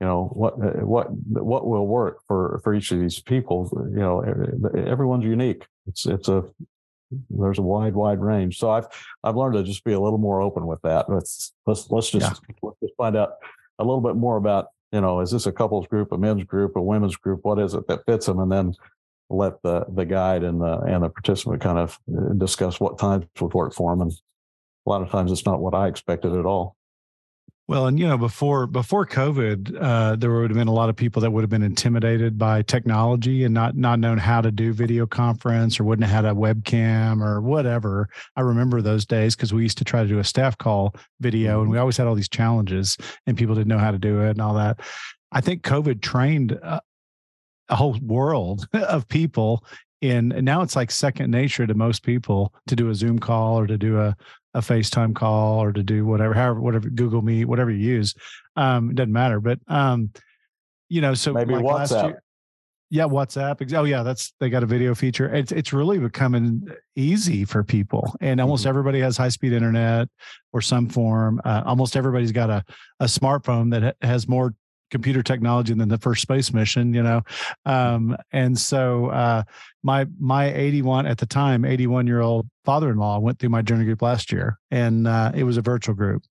you 0.00 0.06
know 0.06 0.30
what 0.32 0.54
what 0.82 1.08
what 1.10 1.66
will 1.66 1.86
work 1.86 2.20
for 2.26 2.60
for 2.64 2.74
each 2.74 2.90
of 2.90 2.98
these 2.98 3.20
people 3.20 3.68
you 3.90 4.00
know 4.00 4.22
everyone's 4.86 5.24
unique 5.24 5.66
it's 5.86 6.06
it's 6.06 6.28
a 6.28 6.42
there's 7.28 7.58
a 7.58 7.62
wide, 7.62 7.94
wide 7.94 8.20
range. 8.20 8.58
So 8.58 8.70
I've 8.70 8.86
I've 9.22 9.36
learned 9.36 9.54
to 9.54 9.62
just 9.62 9.84
be 9.84 9.92
a 9.92 10.00
little 10.00 10.18
more 10.18 10.40
open 10.40 10.66
with 10.66 10.80
that. 10.82 11.10
Let's 11.10 11.52
let's 11.66 11.90
let's 11.90 12.10
just 12.10 12.42
yeah. 12.48 12.54
let's 12.62 12.80
just 12.80 12.94
find 12.96 13.16
out 13.16 13.34
a 13.78 13.84
little 13.84 14.00
bit 14.00 14.16
more 14.16 14.36
about 14.36 14.68
you 14.92 15.00
know 15.00 15.20
is 15.20 15.30
this 15.30 15.46
a 15.46 15.52
couples 15.52 15.86
group, 15.86 16.12
a 16.12 16.18
men's 16.18 16.44
group, 16.44 16.76
a 16.76 16.82
women's 16.82 17.16
group? 17.16 17.40
What 17.42 17.58
is 17.58 17.74
it 17.74 17.86
that 17.88 18.04
fits 18.06 18.26
them, 18.26 18.38
and 18.40 18.50
then 18.50 18.74
let 19.30 19.62
the 19.62 19.86
the 19.88 20.04
guide 20.04 20.42
and 20.42 20.60
the 20.60 20.78
and 20.80 21.04
the 21.04 21.08
participant 21.08 21.62
kind 21.62 21.78
of 21.78 21.98
uh, 22.12 22.32
discuss 22.34 22.80
what 22.80 22.98
times 22.98 23.26
would 23.40 23.54
work 23.54 23.72
for 23.72 23.92
them. 23.92 24.02
And 24.02 24.12
a 24.86 24.90
lot 24.90 25.02
of 25.02 25.10
times 25.10 25.32
it's 25.32 25.46
not 25.46 25.60
what 25.60 25.74
I 25.74 25.88
expected 25.88 26.34
at 26.34 26.46
all. 26.46 26.76
Well, 27.70 27.86
and 27.86 28.00
you 28.00 28.08
know, 28.08 28.18
before 28.18 28.66
before 28.66 29.06
COVID, 29.06 29.80
uh, 29.80 30.16
there 30.16 30.32
would 30.32 30.50
have 30.50 30.58
been 30.58 30.66
a 30.66 30.72
lot 30.72 30.88
of 30.88 30.96
people 30.96 31.22
that 31.22 31.30
would 31.30 31.42
have 31.42 31.50
been 31.50 31.62
intimidated 31.62 32.36
by 32.36 32.62
technology 32.62 33.44
and 33.44 33.54
not 33.54 33.76
not 33.76 34.00
known 34.00 34.18
how 34.18 34.40
to 34.40 34.50
do 34.50 34.72
video 34.72 35.06
conference 35.06 35.78
or 35.78 35.84
wouldn't 35.84 36.04
have 36.08 36.24
had 36.24 36.32
a 36.32 36.34
webcam 36.34 37.22
or 37.22 37.40
whatever. 37.40 38.08
I 38.34 38.40
remember 38.40 38.82
those 38.82 39.06
days 39.06 39.36
because 39.36 39.54
we 39.54 39.62
used 39.62 39.78
to 39.78 39.84
try 39.84 40.02
to 40.02 40.08
do 40.08 40.18
a 40.18 40.24
staff 40.24 40.58
call 40.58 40.96
video, 41.20 41.60
and 41.60 41.70
we 41.70 41.74
mm-hmm. 41.74 41.82
always 41.82 41.96
had 41.96 42.08
all 42.08 42.16
these 42.16 42.28
challenges, 42.28 42.96
and 43.28 43.38
people 43.38 43.54
didn't 43.54 43.68
know 43.68 43.78
how 43.78 43.92
to 43.92 44.00
do 44.00 44.20
it 44.20 44.30
and 44.30 44.40
all 44.40 44.54
that. 44.54 44.80
I 45.30 45.40
think 45.40 45.62
COVID 45.62 46.02
trained 46.02 46.50
a, 46.50 46.80
a 47.68 47.76
whole 47.76 47.96
world 48.02 48.66
of 48.72 49.06
people 49.06 49.64
in 50.00 50.32
and 50.32 50.44
now 50.44 50.62
it's 50.62 50.76
like 50.76 50.90
second 50.90 51.30
nature 51.30 51.66
to 51.66 51.74
most 51.74 52.02
people 52.02 52.54
to 52.66 52.74
do 52.74 52.88
a 52.88 52.94
zoom 52.94 53.18
call 53.18 53.58
or 53.58 53.66
to 53.66 53.76
do 53.76 54.00
a 54.00 54.16
a 54.54 54.60
FaceTime 54.60 55.14
call 55.14 55.62
or 55.62 55.72
to 55.72 55.82
do 55.82 56.04
whatever, 56.04 56.34
however, 56.34 56.60
whatever 56.60 56.90
Google 56.90 57.22
Meet, 57.22 57.46
whatever 57.46 57.70
you 57.70 57.78
use. 57.78 58.14
Um, 58.56 58.90
it 58.90 58.96
doesn't 58.96 59.12
matter. 59.12 59.40
But 59.40 59.58
um, 59.68 60.10
you 60.88 61.00
know, 61.00 61.14
so 61.14 61.32
maybe 61.32 61.54
like 61.54 61.64
WhatsApp. 61.64 62.08
Year, 62.08 62.22
yeah, 62.90 63.04
WhatsApp. 63.04 63.72
Oh 63.72 63.84
yeah, 63.84 64.02
that's 64.02 64.32
they 64.40 64.50
got 64.50 64.64
a 64.64 64.66
video 64.66 64.94
feature. 64.96 65.32
It's 65.32 65.52
it's 65.52 65.72
really 65.72 65.98
becoming 65.98 66.66
easy 66.96 67.44
for 67.44 67.62
people, 67.62 68.14
and 68.20 68.40
almost 68.40 68.62
mm-hmm. 68.62 68.70
everybody 68.70 69.00
has 69.00 69.16
high 69.16 69.28
speed 69.28 69.52
internet 69.52 70.08
or 70.52 70.60
some 70.60 70.88
form. 70.88 71.40
Uh, 71.44 71.62
almost 71.64 71.96
everybody's 71.96 72.32
got 72.32 72.50
a 72.50 72.64
a 72.98 73.04
smartphone 73.04 73.70
that 73.70 73.82
ha- 73.82 74.06
has 74.06 74.26
more 74.26 74.54
computer 74.90 75.22
technology 75.22 75.74
than 75.74 75.88
the 75.88 75.98
first 75.98 76.22
space 76.22 76.52
mission, 76.52 76.92
you 76.94 77.02
know. 77.02 77.22
Um, 77.64 78.16
and 78.32 78.58
so 78.58 79.06
uh, 79.06 79.42
my 79.82 80.06
my 80.18 80.52
81 80.52 81.06
at 81.06 81.18
the 81.18 81.26
time 81.26 81.64
81 81.64 82.06
year 82.06 82.20
old 82.20 82.48
father-in-law 82.64 83.18
went 83.20 83.38
through 83.38 83.50
my 83.50 83.62
journey 83.62 83.84
group 83.84 84.02
last 84.02 84.32
year, 84.32 84.58
and 84.70 85.06
uh, 85.06 85.32
it 85.34 85.44
was 85.44 85.56
a 85.56 85.62
virtual 85.62 85.94
group, 85.94 86.22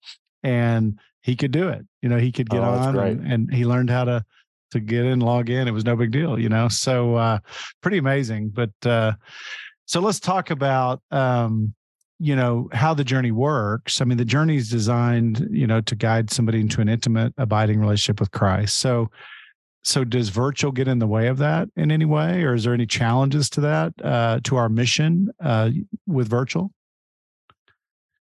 and 0.43 0.99
he 1.21 1.35
could 1.35 1.51
do 1.51 1.69
it. 1.69 1.85
You 2.01 2.09
know, 2.09 2.17
he 2.17 2.31
could 2.31 2.49
get 2.49 2.61
oh, 2.61 2.69
on, 2.69 2.97
and, 2.97 3.31
and, 3.31 3.53
he 3.53 3.65
learned 3.65 3.89
how 3.89 4.05
to 4.05 4.25
to 4.71 4.79
get 4.79 5.05
in, 5.05 5.19
log 5.19 5.49
in. 5.49 5.67
It 5.67 5.71
was 5.71 5.85
no 5.85 5.95
big 5.95 6.11
deal, 6.11 6.39
you 6.39 6.49
know. 6.49 6.67
So 6.67 7.15
uh, 7.15 7.39
pretty 7.81 7.97
amazing. 7.97 8.49
But 8.49 8.71
uh, 8.85 9.13
so 9.85 9.99
let's 9.99 10.19
talk 10.19 10.51
about 10.51 11.01
um, 11.11 11.73
you 12.19 12.35
know 12.35 12.69
how 12.73 12.93
the 12.93 13.03
journey 13.03 13.31
works. 13.31 14.01
I 14.01 14.05
mean 14.05 14.17
the 14.17 14.25
journey 14.25 14.57
is 14.57 14.69
designed 14.69 15.47
you 15.51 15.65
know 15.65 15.81
to 15.81 15.96
guide 15.96 16.29
somebody 16.29 16.59
into 16.59 16.81
an 16.81 16.89
intimate 16.89 17.33
abiding 17.37 17.79
relationship 17.79 18.20
with 18.20 18.31
christ. 18.31 18.77
So 18.77 19.09
so 19.83 20.03
does 20.03 20.29
virtual 20.29 20.72
get 20.72 20.87
in 20.87 21.00
the 21.00 21.07
way 21.07 21.27
of 21.27 21.37
that 21.37 21.70
in 21.77 21.91
any 21.91 22.05
way 22.05 22.44
or 22.44 22.53
is 22.53 22.65
there 22.65 22.74
any 22.74 22.85
challenges 22.85 23.50
to 23.51 23.61
that 23.61 23.94
uh, 24.03 24.39
to 24.44 24.57
our 24.57 24.70
mission 24.70 25.29
uh, 25.44 25.70
with 26.05 26.27
virtual 26.27 26.72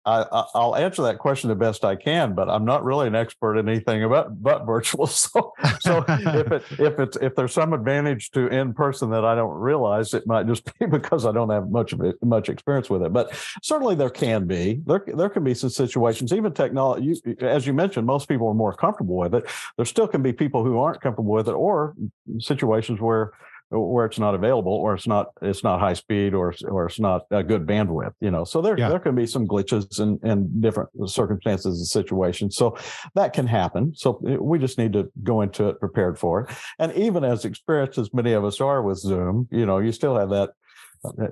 I, 0.06 0.46
will 0.54 0.76
answer 0.76 1.02
that 1.04 1.18
question 1.18 1.48
the 1.48 1.56
best 1.56 1.86
I 1.86 1.96
can, 1.96 2.34
but 2.34 2.50
I'm 2.50 2.66
not 2.66 2.84
really 2.84 3.08
an 3.08 3.16
expert 3.16 3.58
in 3.58 3.70
anything 3.70 4.04
about 4.04 4.42
but 4.42 4.66
virtual. 4.66 5.08
So, 5.08 5.54
so 5.80 6.04
if 6.08 6.52
it 6.52 6.64
if 6.80 7.00
it's 7.00 7.18
if 7.22 7.36
there's 7.36 7.54
some 7.54 7.74
advantage 7.74 8.32
to 8.32 8.48
in 8.48 8.74
person 8.74 9.10
that 9.12 9.24
I 9.24 9.36
don't 9.36 9.56
realize, 9.56 10.14
it 10.14 10.28
might 10.28 10.48
just 10.48 10.66
be 10.78 10.86
because 10.92 11.26
I 11.26 11.32
don't 11.32 11.50
have 11.50 11.70
much 11.70 11.94
of 11.94 12.02
it, 12.02 12.22
much 12.22 12.50
experience 12.50 12.90
with 12.90 13.04
it. 13.04 13.14
But 13.14 13.34
certainly 13.62 13.96
there 13.96 14.10
can 14.10 14.46
be 14.46 14.82
there 14.86 15.04
there 15.08 15.30
can 15.30 15.44
be 15.44 15.54
some 15.54 15.70
situations. 15.70 16.34
Even 16.34 16.54
technology, 16.54 17.16
as 17.40 17.66
you 17.66 17.74
mentioned, 17.74 18.06
most 18.06 18.28
people 18.28 18.48
are 18.50 18.54
more 18.54 18.74
comfortable 18.74 19.16
with 19.16 19.34
it. 19.36 19.46
There 19.78 19.86
still 19.86 20.08
can 20.08 20.22
be 20.22 20.34
people 20.34 20.64
who 20.66 20.80
aren't 20.80 21.02
comfortable 21.02 21.32
with 21.32 21.48
it, 21.48 21.54
or 21.54 21.96
situations 22.40 23.00
where 23.00 23.32
where 23.74 24.06
it's 24.06 24.20
not 24.20 24.36
available 24.36 24.72
or 24.72 24.94
it's 24.94 25.08
not 25.08 25.28
it's 25.42 25.64
not 25.64 25.80
high 25.80 25.94
speed 25.94 26.34
or 26.34 26.54
or 26.66 26.86
it's 26.86 27.00
not 27.00 27.24
a 27.32 27.44
good 27.44 27.66
bandwidth 27.66 28.14
you 28.20 28.32
know? 28.32 28.44
So 28.44 28.62
there 28.62 28.78
yeah. 28.78 28.90
there 28.90 29.00
can 29.00 29.16
be 29.16 29.26
some 29.26 29.48
glitches 29.48 30.00
and 30.00 30.20
and 30.24 30.62
different 30.62 30.90
circumstances 31.10 31.80
and 31.80 31.88
situations. 31.88 32.56
So 32.56 32.78
that 33.16 33.34
can 33.34 33.48
happen. 33.48 33.94
So 33.96 34.20
we 34.22 34.60
just 34.60 34.78
need 34.78 34.94
to 34.94 35.12
go 35.24 35.42
into 35.42 35.70
it 35.70 35.80
prepared 35.80 36.18
for 36.18 36.42
it. 36.42 36.56
And 36.80 36.94
even 36.94 37.24
as 37.24 37.46
experienced 37.46 37.98
as 37.98 38.14
many 38.14 38.34
of 38.34 38.46
us 38.46 38.62
are 38.62 38.82
with 38.82 39.00
zoom 39.00 39.48
you 39.52 39.66
know 39.66 39.80
you 39.80 39.92
still 39.92 40.16
have 40.18 40.30
that 40.30 40.52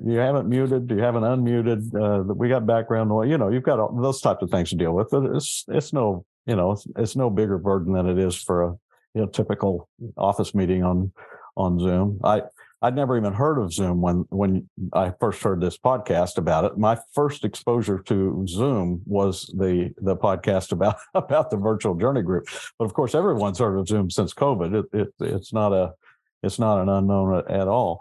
you 0.06 0.17
haven't 0.17 0.49
muted 0.49 0.89
you 0.89 0.99
haven't 0.99 1.23
unmuted 1.23 1.82
uh, 1.95 2.34
we 2.34 2.49
got 2.49 2.65
background 2.65 3.10
noise 3.10 3.30
you 3.30 3.38
know 3.38 3.49
you've 3.49 3.63
got 3.63 3.80
all 3.80 3.95
those 4.01 4.21
types 4.21 4.41
of 4.41 4.49
things 4.49 4.69
to 4.69 4.75
deal 4.75 4.93
with 4.93 5.10
but 5.12 5.23
it's 5.36 5.65
it's 5.69 5.93
no 5.93 6.25
you 6.45 6.56
know 6.56 6.71
it's, 6.71 6.88
it's 6.97 7.15
no 7.15 7.30
bigger 7.30 7.58
burden 7.58 7.93
than 7.93 8.08
it 8.08 8.17
is 8.17 8.36
for 8.36 8.63
a 8.63 8.71
you 9.13 9.21
know 9.21 9.27
typical 9.27 9.88
office 10.17 10.54
meeting 10.54 10.84
on 10.84 11.12
on 11.55 11.79
Zoom. 11.79 12.19
I 12.23 12.43
I'd 12.83 12.95
never 12.95 13.15
even 13.15 13.33
heard 13.33 13.59
of 13.59 13.71
Zoom 13.71 14.01
when 14.01 14.25
when 14.29 14.67
I 14.93 15.13
first 15.19 15.43
heard 15.43 15.61
this 15.61 15.77
podcast 15.77 16.37
about 16.37 16.65
it. 16.65 16.77
My 16.77 16.97
first 17.13 17.45
exposure 17.45 17.99
to 17.99 18.45
Zoom 18.47 19.01
was 19.05 19.53
the 19.57 19.93
the 19.97 20.15
podcast 20.15 20.71
about 20.71 20.97
about 21.13 21.51
the 21.51 21.57
virtual 21.57 21.95
journey 21.95 22.23
group. 22.23 22.47
But 22.79 22.85
of 22.85 22.93
course, 22.93 23.13
everyone's 23.13 23.59
heard 23.59 23.77
of 23.77 23.87
Zoom 23.87 24.09
since 24.09 24.33
COVID. 24.33 24.85
It, 24.93 24.99
it 24.99 25.13
it's 25.19 25.53
not 25.53 25.73
a 25.73 25.93
it's 26.41 26.57
not 26.57 26.81
an 26.81 26.89
unknown 26.89 27.43
at 27.49 27.67
all 27.67 27.99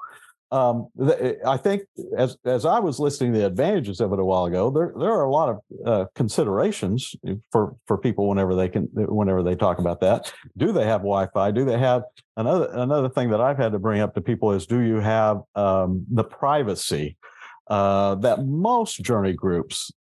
um, 0.52 0.88
I 1.46 1.56
think 1.56 1.82
as 2.16 2.36
as 2.44 2.64
I 2.64 2.80
was 2.80 2.98
listing 2.98 3.32
the 3.32 3.46
advantages 3.46 4.00
of 4.00 4.12
it 4.12 4.18
a 4.18 4.24
while 4.24 4.46
ago, 4.46 4.70
there 4.70 4.92
there 4.98 5.12
are 5.12 5.24
a 5.24 5.30
lot 5.30 5.48
of 5.48 5.58
uh, 5.86 6.04
considerations 6.16 7.14
for 7.52 7.76
for 7.86 7.96
people 7.96 8.28
whenever 8.28 8.56
they 8.56 8.68
can 8.68 8.88
whenever 8.92 9.44
they 9.44 9.54
talk 9.54 9.78
about 9.78 10.00
that. 10.00 10.32
Do 10.56 10.72
they 10.72 10.84
have 10.84 11.02
Wi-Fi? 11.02 11.52
Do 11.52 11.64
they 11.64 11.78
have 11.78 12.02
another 12.36 12.68
another 12.72 13.08
thing 13.08 13.30
that 13.30 13.40
I've 13.40 13.58
had 13.58 13.70
to 13.72 13.78
bring 13.78 14.00
up 14.00 14.14
to 14.14 14.20
people 14.20 14.50
is 14.50 14.66
do 14.66 14.80
you 14.80 14.96
have 14.96 15.40
um, 15.54 16.04
the 16.10 16.24
privacy 16.24 17.16
uh, 17.68 18.16
that 18.16 18.44
most 18.44 19.02
journey 19.02 19.32
groups 19.32 19.92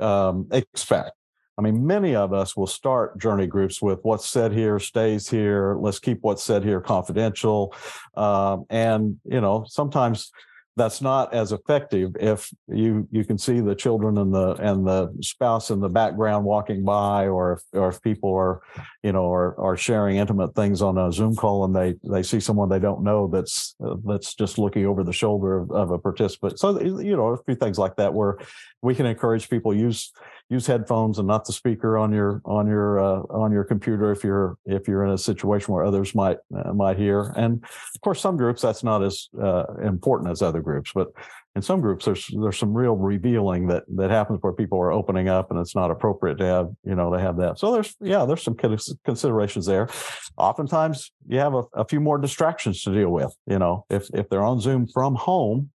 um, 0.00 0.48
expect? 0.52 1.17
I 1.58 1.60
mean, 1.60 1.84
many 1.84 2.14
of 2.14 2.32
us 2.32 2.56
will 2.56 2.68
start 2.68 3.18
journey 3.18 3.48
groups 3.48 3.82
with 3.82 3.98
what's 4.02 4.28
said 4.28 4.52
here 4.52 4.78
stays 4.78 5.28
here. 5.28 5.74
Let's 5.74 5.98
keep 5.98 6.18
what's 6.22 6.44
said 6.44 6.62
here 6.62 6.80
confidential. 6.80 7.74
Um, 8.16 8.64
and, 8.70 9.18
you 9.24 9.40
know, 9.40 9.66
sometimes 9.68 10.30
that's 10.78 11.02
not 11.02 11.34
as 11.34 11.52
effective 11.52 12.16
if 12.18 12.50
you 12.68 13.06
you 13.10 13.24
can 13.24 13.36
see 13.36 13.60
the 13.60 13.74
children 13.74 14.16
and 14.16 14.32
the 14.32 14.52
and 14.54 14.86
the 14.86 15.12
spouse 15.20 15.70
in 15.70 15.80
the 15.80 15.88
background 15.88 16.44
walking 16.44 16.84
by 16.84 17.26
or 17.26 17.54
if, 17.54 17.62
or 17.72 17.88
if 17.88 18.00
people 18.00 18.32
are 18.32 18.62
you 19.02 19.12
know 19.12 19.30
are, 19.30 19.58
are 19.60 19.76
sharing 19.76 20.16
intimate 20.16 20.54
things 20.54 20.80
on 20.80 20.96
a 20.96 21.12
zoom 21.12 21.34
call 21.34 21.64
and 21.64 21.74
they 21.74 21.94
they 22.04 22.22
see 22.22 22.40
someone 22.40 22.68
they 22.68 22.78
don't 22.78 23.02
know 23.02 23.26
that's 23.26 23.74
uh, 23.84 23.96
that's 24.06 24.34
just 24.34 24.56
looking 24.56 24.86
over 24.86 25.02
the 25.02 25.12
shoulder 25.12 25.58
of, 25.58 25.70
of, 25.72 25.90
a 25.90 25.98
participant 25.98 26.58
so 26.58 26.80
you 26.80 27.16
know 27.16 27.26
a 27.28 27.42
few 27.42 27.56
things 27.56 27.76
like 27.76 27.96
that 27.96 28.14
where 28.14 28.38
we 28.80 28.94
can 28.94 29.04
encourage 29.04 29.50
people 29.50 29.74
use 29.74 30.12
use 30.50 30.66
headphones 30.66 31.18
and 31.18 31.28
not 31.28 31.44
the 31.44 31.52
speaker 31.52 31.98
on 31.98 32.12
your 32.12 32.40
on 32.44 32.66
your 32.66 32.98
uh, 33.00 33.20
on 33.30 33.52
your 33.52 33.64
computer 33.64 34.10
if 34.10 34.24
you're 34.24 34.56
if 34.64 34.88
you're 34.88 35.04
in 35.04 35.10
a 35.10 35.18
situation 35.18 35.74
where 35.74 35.84
others 35.84 36.14
might 36.14 36.38
uh, 36.56 36.72
might 36.72 36.96
hear. 36.96 37.34
And 37.36 37.62
of 37.62 38.00
course 38.00 38.20
some 38.20 38.36
groups 38.36 38.62
that's 38.62 38.82
not 38.82 39.02
as 39.02 39.28
uh, 39.40 39.64
important 39.82 40.30
as 40.30 40.42
other 40.42 40.60
groups 40.60 40.92
but 40.94 41.08
in 41.54 41.62
some 41.62 41.80
groups 41.80 42.04
there's 42.04 42.30
there's 42.40 42.58
some 42.58 42.72
real 42.72 42.96
revealing 42.96 43.66
that 43.66 43.84
that 43.96 44.10
happens 44.10 44.38
where 44.40 44.52
people 44.52 44.78
are 44.78 44.92
opening 44.92 45.28
up 45.28 45.50
and 45.50 45.58
it's 45.58 45.74
not 45.74 45.90
appropriate 45.90 46.38
to 46.38 46.44
have 46.44 46.68
you 46.84 46.94
know 46.94 47.12
to 47.12 47.20
have 47.20 47.36
that. 47.36 47.58
So 47.58 47.72
there's 47.72 47.94
yeah 48.00 48.24
there's 48.24 48.42
some 48.42 48.56
considerations 49.04 49.66
there. 49.66 49.88
Oftentimes 50.36 51.12
you 51.26 51.38
have 51.40 51.54
a, 51.54 51.64
a 51.74 51.84
few 51.84 52.00
more 52.00 52.18
distractions 52.18 52.82
to 52.82 52.94
deal 52.94 53.10
with 53.10 53.36
you 53.46 53.58
know 53.58 53.84
if 53.90 54.08
if 54.14 54.28
they're 54.28 54.44
on 54.44 54.60
zoom 54.60 54.86
from 54.86 55.14
home 55.14 55.70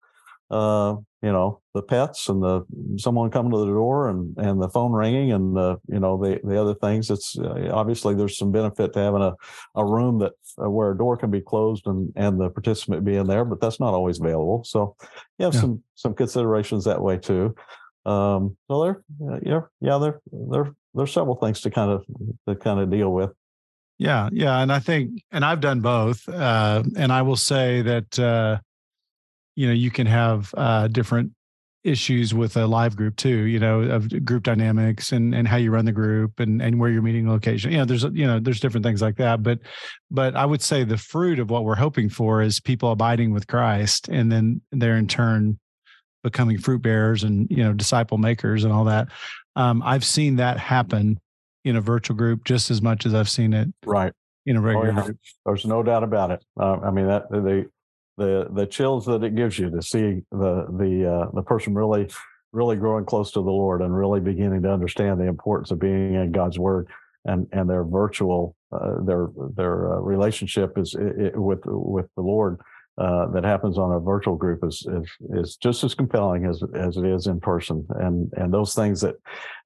uh, 0.50 0.96
you 1.22 1.30
know, 1.32 1.60
the 1.74 1.82
pets 1.82 2.28
and 2.28 2.42
the 2.42 2.64
someone 2.96 3.30
coming 3.30 3.52
to 3.52 3.58
the 3.58 3.66
door 3.66 4.08
and 4.08 4.36
and 4.38 4.60
the 4.60 4.68
phone 4.68 4.92
ringing 4.92 5.32
and 5.32 5.54
the 5.54 5.76
you 5.88 6.00
know 6.00 6.16
the 6.16 6.40
the 6.44 6.60
other 6.60 6.74
things. 6.74 7.10
It's 7.10 7.38
uh, 7.38 7.68
obviously 7.72 8.14
there's 8.14 8.38
some 8.38 8.50
benefit 8.52 8.92
to 8.94 8.98
having 8.98 9.22
a 9.22 9.34
a 9.74 9.84
room 9.84 10.18
that 10.20 10.32
uh, 10.62 10.70
where 10.70 10.90
a 10.92 10.98
door 10.98 11.16
can 11.16 11.30
be 11.30 11.40
closed 11.40 11.86
and 11.86 12.12
and 12.16 12.40
the 12.40 12.50
participant 12.50 13.04
be 13.04 13.16
in 13.16 13.26
there, 13.26 13.44
but 13.44 13.60
that's 13.60 13.80
not 13.80 13.94
always 13.94 14.18
available. 14.20 14.64
So 14.64 14.96
you 15.38 15.44
have 15.44 15.54
Yeah. 15.54 15.60
some 15.60 15.82
some 15.94 16.14
considerations 16.14 16.84
that 16.84 17.00
way 17.02 17.18
too. 17.18 17.54
Um, 18.06 18.56
so 18.68 18.82
there, 18.82 19.04
yeah, 19.42 19.60
yeah, 19.80 19.98
there 19.98 20.20
there 20.32 20.74
there's 20.94 21.12
several 21.12 21.36
things 21.36 21.60
to 21.60 21.70
kind 21.70 21.90
of 21.90 22.04
to 22.48 22.56
kind 22.56 22.80
of 22.80 22.90
deal 22.90 23.12
with. 23.12 23.30
Yeah, 23.98 24.30
yeah, 24.32 24.60
and 24.60 24.72
I 24.72 24.78
think, 24.78 25.22
and 25.30 25.44
I've 25.44 25.60
done 25.60 25.80
both, 25.82 26.26
uh, 26.26 26.82
and 26.96 27.12
I 27.12 27.20
will 27.20 27.36
say 27.36 27.82
that 27.82 28.18
uh, 28.18 28.58
you 29.60 29.66
know 29.66 29.74
you 29.74 29.90
can 29.90 30.06
have 30.06 30.54
uh, 30.56 30.88
different 30.88 31.32
issues 31.84 32.34
with 32.34 32.56
a 32.56 32.66
live 32.66 32.96
group 32.96 33.16
too. 33.16 33.44
You 33.44 33.58
know, 33.58 33.80
of 33.82 34.24
group 34.24 34.42
dynamics 34.44 35.12
and 35.12 35.34
and 35.34 35.46
how 35.46 35.56
you 35.56 35.70
run 35.70 35.84
the 35.84 35.92
group 35.92 36.40
and 36.40 36.62
and 36.62 36.80
where 36.80 36.90
your 36.90 37.02
meeting 37.02 37.28
location. 37.28 37.70
You 37.72 37.78
know, 37.78 37.84
there's 37.84 38.04
you 38.04 38.26
know 38.26 38.40
there's 38.40 38.60
different 38.60 38.86
things 38.86 39.02
like 39.02 39.16
that. 39.16 39.42
But 39.42 39.58
but 40.10 40.34
I 40.34 40.46
would 40.46 40.62
say 40.62 40.82
the 40.82 40.96
fruit 40.96 41.38
of 41.38 41.50
what 41.50 41.64
we're 41.64 41.74
hoping 41.74 42.08
for 42.08 42.40
is 42.40 42.58
people 42.58 42.90
abiding 42.90 43.32
with 43.32 43.46
Christ, 43.46 44.08
and 44.08 44.32
then 44.32 44.62
they're 44.72 44.96
in 44.96 45.06
turn 45.06 45.58
becoming 46.22 46.58
fruit 46.58 46.82
bearers 46.82 47.22
and 47.22 47.46
you 47.50 47.62
know 47.62 47.74
disciple 47.74 48.16
makers 48.18 48.64
and 48.64 48.72
all 48.72 48.84
that. 48.84 49.08
Um, 49.56 49.82
I've 49.84 50.04
seen 50.04 50.36
that 50.36 50.58
happen 50.58 51.18
in 51.66 51.76
a 51.76 51.82
virtual 51.82 52.16
group 52.16 52.44
just 52.44 52.70
as 52.70 52.80
much 52.80 53.04
as 53.04 53.12
I've 53.12 53.28
seen 53.28 53.52
it 53.52 53.68
Right. 53.84 54.14
in 54.46 54.56
a 54.56 54.60
regular 54.60 54.92
yeah. 54.92 55.04
group. 55.04 55.18
There's 55.44 55.66
no 55.66 55.82
doubt 55.82 56.02
about 56.02 56.30
it. 56.30 56.42
Uh, 56.58 56.78
I 56.82 56.90
mean 56.90 57.08
that 57.08 57.30
the 57.30 57.68
the 58.20 58.48
the 58.52 58.66
chills 58.66 59.06
that 59.06 59.24
it 59.24 59.34
gives 59.34 59.58
you 59.58 59.70
to 59.70 59.82
see 59.82 60.20
the 60.30 60.66
the 60.78 61.10
uh, 61.10 61.30
the 61.34 61.42
person 61.42 61.74
really 61.74 62.08
really 62.52 62.76
growing 62.76 63.04
close 63.04 63.30
to 63.32 63.40
the 63.40 63.50
Lord 63.50 63.80
and 63.80 63.96
really 63.96 64.20
beginning 64.20 64.62
to 64.62 64.72
understand 64.72 65.18
the 65.18 65.26
importance 65.26 65.70
of 65.70 65.78
being 65.78 66.14
in 66.14 66.30
God's 66.30 66.58
Word 66.58 66.88
and 67.24 67.46
and 67.52 67.68
their 67.68 67.84
virtual 67.84 68.54
uh, 68.72 69.02
their 69.02 69.28
their 69.56 69.94
uh, 69.94 70.00
relationship 70.00 70.78
is 70.78 70.94
i 70.94 71.00
i 71.00 71.30
with 71.34 71.62
with 71.64 72.08
the 72.16 72.22
Lord 72.22 72.60
uh, 72.98 73.26
that 73.28 73.44
happens 73.44 73.78
on 73.78 73.92
a 73.92 74.00
virtual 74.00 74.36
group 74.36 74.60
is 74.62 74.86
is 74.98 75.08
is 75.30 75.56
just 75.56 75.82
as 75.82 75.94
compelling 75.94 76.44
as 76.44 76.62
as 76.74 76.98
it 76.98 77.06
is 77.06 77.26
in 77.26 77.40
person. 77.40 77.86
And 77.94 78.30
and 78.36 78.52
those 78.52 78.74
things 78.74 79.00
that 79.00 79.14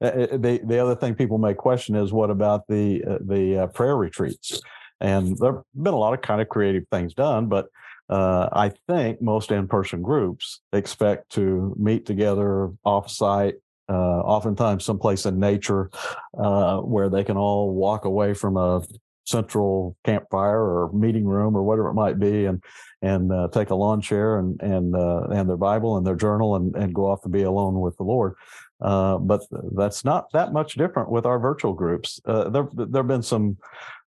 uh, 0.01 0.37
the 0.47 0.61
the 0.64 0.79
other 0.79 0.95
thing 0.95 1.17
people 1.17 1.38
may 1.38 1.55
question 1.55 1.97
is 1.97 2.12
what 2.12 2.31
about 2.31 2.69
the 2.69 3.03
uh, 3.05 3.19
the 3.21 3.62
uh, 3.62 3.67
prayer 3.69 3.97
retreats? 3.97 4.61
And 5.01 5.37
there've 5.38 5.64
been 5.75 5.93
a 5.93 5.99
lot 5.99 6.14
of 6.14 6.23
kind 6.23 6.40
of 6.40 6.49
creative 6.49 6.85
things 6.90 7.14
done 7.14 7.49
but 7.49 7.67
uh, 8.09 8.49
I 8.53 8.73
think 8.88 9.23
most 9.23 9.51
in-person 9.51 10.03
groups 10.03 10.61
expect 10.73 11.31
to 11.33 11.75
meet 11.79 12.07
together 12.07 12.71
off-site, 12.85 13.55
uh, 13.88 14.21
oftentimes 14.21 14.85
someplace 14.85 15.27
in 15.27 15.38
nature, 15.38 15.90
uh, 16.38 16.79
where 16.79 17.09
they 17.09 17.25
can 17.25 17.37
all 17.37 17.73
walk 17.75 18.05
away 18.05 18.35
from 18.35 18.57
a 18.57 18.83
central 19.27 19.97
campfire 20.05 20.61
or 20.61 20.93
meeting 20.93 21.25
room 21.25 21.57
or 21.57 21.62
whatever 21.62 21.88
it 21.88 21.95
might 21.95 22.19
be, 22.19 22.45
and 22.45 22.62
and 23.01 23.33
uh, 23.33 23.49
take 23.49 23.71
a 23.71 23.75
lawn 23.75 24.01
chair 24.01 24.38
and 24.38 24.61
and 24.61 24.95
uh, 24.95 25.27
and 25.33 25.49
their 25.49 25.57
Bible 25.57 25.97
and 25.97 26.07
their 26.07 26.17
journal 26.17 26.57
and 26.57 26.75
and 26.77 26.95
go 26.95 27.11
off 27.11 27.23
to 27.23 27.29
be 27.29 27.43
alone 27.43 27.81
with 27.81 27.97
the 27.97 28.03
Lord. 28.05 28.35
Uh, 28.81 29.17
but 29.19 29.40
that's 29.75 30.05
not 30.05 30.31
that 30.33 30.53
much 30.53 30.75
different 30.75 31.11
with 31.11 31.25
our 31.25 31.38
virtual 31.38 31.73
groups. 31.73 32.21
Uh, 32.27 32.51
there 32.51 32.69
there've 32.75 33.07
been 33.07 33.23
some 33.23 33.57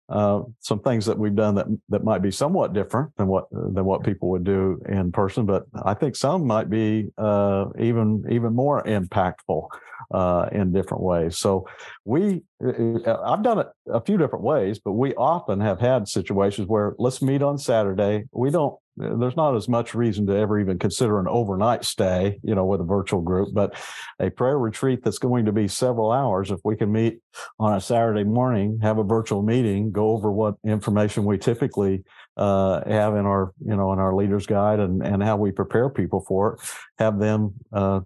uh, 0.10 0.42
some 0.60 0.80
things 0.80 1.06
that 1.06 1.18
we've 1.18 1.36
done 1.36 1.56
that 1.56 1.68
that 1.90 2.04
might 2.04 2.22
be 2.22 2.32
somewhat 2.32 2.74
different 2.74 3.16
than 3.18 3.28
what 3.28 3.46
than 3.52 3.84
what 3.84 4.04
people 4.04 4.30
would 4.30 4.44
do 4.44 4.82
in 4.88 5.12
person, 5.12 5.46
but 5.46 5.66
I 5.84 5.94
think 5.94 6.16
some 6.16 6.48
might 6.48 6.70
be 6.70 7.10
uh, 7.18 7.66
even 7.80 8.24
even 8.30 8.54
more 8.56 8.84
impactful 8.84 9.68
uh, 10.12 10.48
in 10.52 10.72
different 10.72 11.04
ways. 11.04 11.38
So 11.38 11.68
we 12.06 12.44
uh, 12.66 13.18
I've 13.24 13.44
done 13.44 13.60
it 13.60 13.68
a 13.92 14.00
few 14.02 14.18
different 14.18 14.46
ways, 14.46 14.80
but 14.80 14.94
we 14.94 15.14
often 15.16 15.60
have 15.60 15.80
had 15.80 16.08
situations 16.08 16.68
where 16.68 16.96
let's 16.98 17.22
meet 17.22 17.42
on 17.42 17.58
Saturday. 17.58 18.26
We 18.32 18.50
don't. 18.50 18.76
There's 18.98 19.36
not 19.36 19.56
as 19.56 19.70
much 19.70 19.94
reason 19.94 20.26
to 20.28 20.36
ever 20.36 20.60
even 20.60 20.80
consider 20.80 21.20
an 21.20 21.28
overnight 21.28 21.86
stay, 21.86 22.40
you 22.44 22.56
know, 22.56 22.66
with 22.66 22.82
a 22.82 22.84
virtual 22.84 23.22
group, 23.22 23.50
but 23.54 23.76
a 24.20 24.32
prayer 24.32 24.58
retreat 24.58 25.04
that's 25.04 25.20
going 25.20 25.46
to 25.46 25.52
be 25.52 25.68
several 25.68 26.12
hours. 26.12 26.50
If 26.50 26.60
we 26.64 26.76
can 26.76 26.92
meet 26.92 27.20
on 27.60 27.76
a 27.76 27.82
Saturday 27.82 28.24
morning, 28.24 28.80
have 28.82 28.98
a 28.98 29.04
virtual 29.04 29.44
meeting, 29.44 29.92
go 29.92 30.10
over 30.10 30.32
what 30.32 30.56
information 30.66 31.26
we 31.26 31.38
typically 31.38 32.04
uh, 32.38 32.82
have 32.90 33.16
in 33.16 33.26
our, 33.26 33.54
you 33.64 33.76
know, 33.76 33.94
in 33.94 34.00
our 34.00 34.16
leaders 34.16 34.48
guide 34.48 34.80
and, 34.80 35.06
and 35.06 35.22
how 35.22 35.38
we 35.38 35.52
prepare 35.52 35.90
people 35.90 36.26
for 36.28 36.54
it, 36.54 36.60
have 36.98 37.20
them 37.20 37.54
uh, 37.72 38.00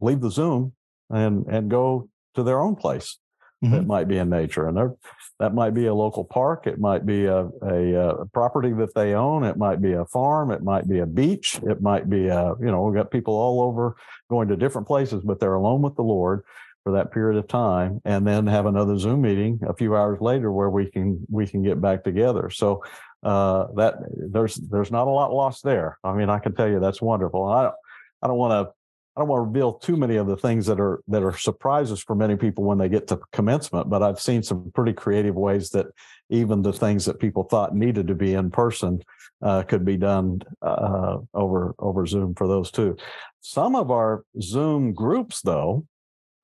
leave 0.00 0.20
the 0.20 0.30
Zoom 0.30 0.72
and, 1.08 1.46
and 1.46 1.70
go 1.70 2.08
to 2.34 2.42
their 2.42 2.60
own 2.60 2.74
place 2.74 3.18
that 3.62 3.82
Mhm. 3.82 3.86
might 3.86 4.08
be 4.08 4.16
in 4.18 4.30
nature. 4.30 4.66
And 4.68 4.76
there, 4.76 4.94
that 5.38 5.54
might 5.54 5.74
be 5.74 5.86
a 5.86 5.94
local 5.94 6.24
park. 6.24 6.66
It 6.66 6.78
might 6.78 7.04
be 7.04 7.26
a, 7.26 7.46
a, 7.62 7.94
a 8.20 8.26
property 8.26 8.72
that 8.74 8.94
they 8.94 9.14
own. 9.14 9.44
It 9.44 9.58
might 9.58 9.82
be 9.82 9.92
a 9.92 10.06
farm. 10.06 10.50
It 10.50 10.62
might 10.62 10.88
be 10.88 11.00
a 11.00 11.06
beach. 11.06 11.60
It 11.66 11.82
might 11.82 12.08
be 12.08 12.28
a, 12.28 12.54
you 12.58 12.66
know, 12.70 12.82
we've 12.82 12.94
got 12.94 13.10
people 13.10 13.34
all 13.34 13.62
over 13.62 13.96
going 14.30 14.48
to 14.48 14.56
different 14.56 14.86
places, 14.86 15.22
but 15.22 15.40
they're 15.40 15.54
alone 15.54 15.82
with 15.82 15.96
the 15.96 16.02
Lord 16.02 16.42
for 16.84 16.92
that 16.92 17.12
period 17.12 17.38
of 17.38 17.46
time 17.46 18.00
and 18.06 18.26
then 18.26 18.46
have 18.46 18.64
another 18.64 18.96
zoom 18.98 19.20
meeting 19.20 19.60
a 19.68 19.74
few 19.74 19.94
hours 19.94 20.18
later 20.22 20.50
where 20.50 20.70
we 20.70 20.90
can 20.90 21.20
we 21.28 21.46
can 21.46 21.62
get 21.62 21.78
back 21.78 22.02
together 22.02 22.48
so 22.48 22.82
uh 23.22 23.66
that 23.76 23.96
there's 24.32 24.54
there's 24.54 24.90
not 24.90 25.06
a 25.06 25.10
lot 25.10 25.30
lost 25.30 25.62
there 25.62 25.98
i 26.04 26.14
mean 26.14 26.30
i 26.30 26.38
can 26.38 26.54
tell 26.54 26.66
you 26.66 26.80
that's 26.80 27.02
wonderful 27.02 27.44
i 27.44 27.64
don't 27.64 27.74
i 28.22 28.26
don't 28.26 28.38
want 28.38 28.66
to 28.66 28.72
i 29.16 29.20
don't 29.20 29.28
want 29.28 29.40
to 29.40 29.46
reveal 29.46 29.72
too 29.74 29.96
many 29.96 30.16
of 30.16 30.26
the 30.26 30.36
things 30.36 30.66
that 30.66 30.80
are 30.80 31.02
that 31.08 31.22
are 31.22 31.36
surprises 31.36 32.00
for 32.02 32.14
many 32.14 32.36
people 32.36 32.64
when 32.64 32.78
they 32.78 32.88
get 32.88 33.06
to 33.06 33.18
commencement 33.32 33.88
but 33.88 34.02
i've 34.02 34.20
seen 34.20 34.42
some 34.42 34.70
pretty 34.74 34.92
creative 34.92 35.34
ways 35.34 35.70
that 35.70 35.86
even 36.28 36.62
the 36.62 36.72
things 36.72 37.04
that 37.04 37.18
people 37.18 37.44
thought 37.44 37.74
needed 37.74 38.06
to 38.06 38.14
be 38.14 38.34
in 38.34 38.50
person 38.50 39.02
uh, 39.42 39.62
could 39.62 39.84
be 39.86 39.96
done 39.96 40.40
uh, 40.60 41.16
over 41.34 41.74
over 41.78 42.06
zoom 42.06 42.34
for 42.34 42.46
those 42.46 42.70
too 42.70 42.96
some 43.40 43.74
of 43.74 43.90
our 43.90 44.24
zoom 44.40 44.92
groups 44.92 45.40
though 45.40 45.84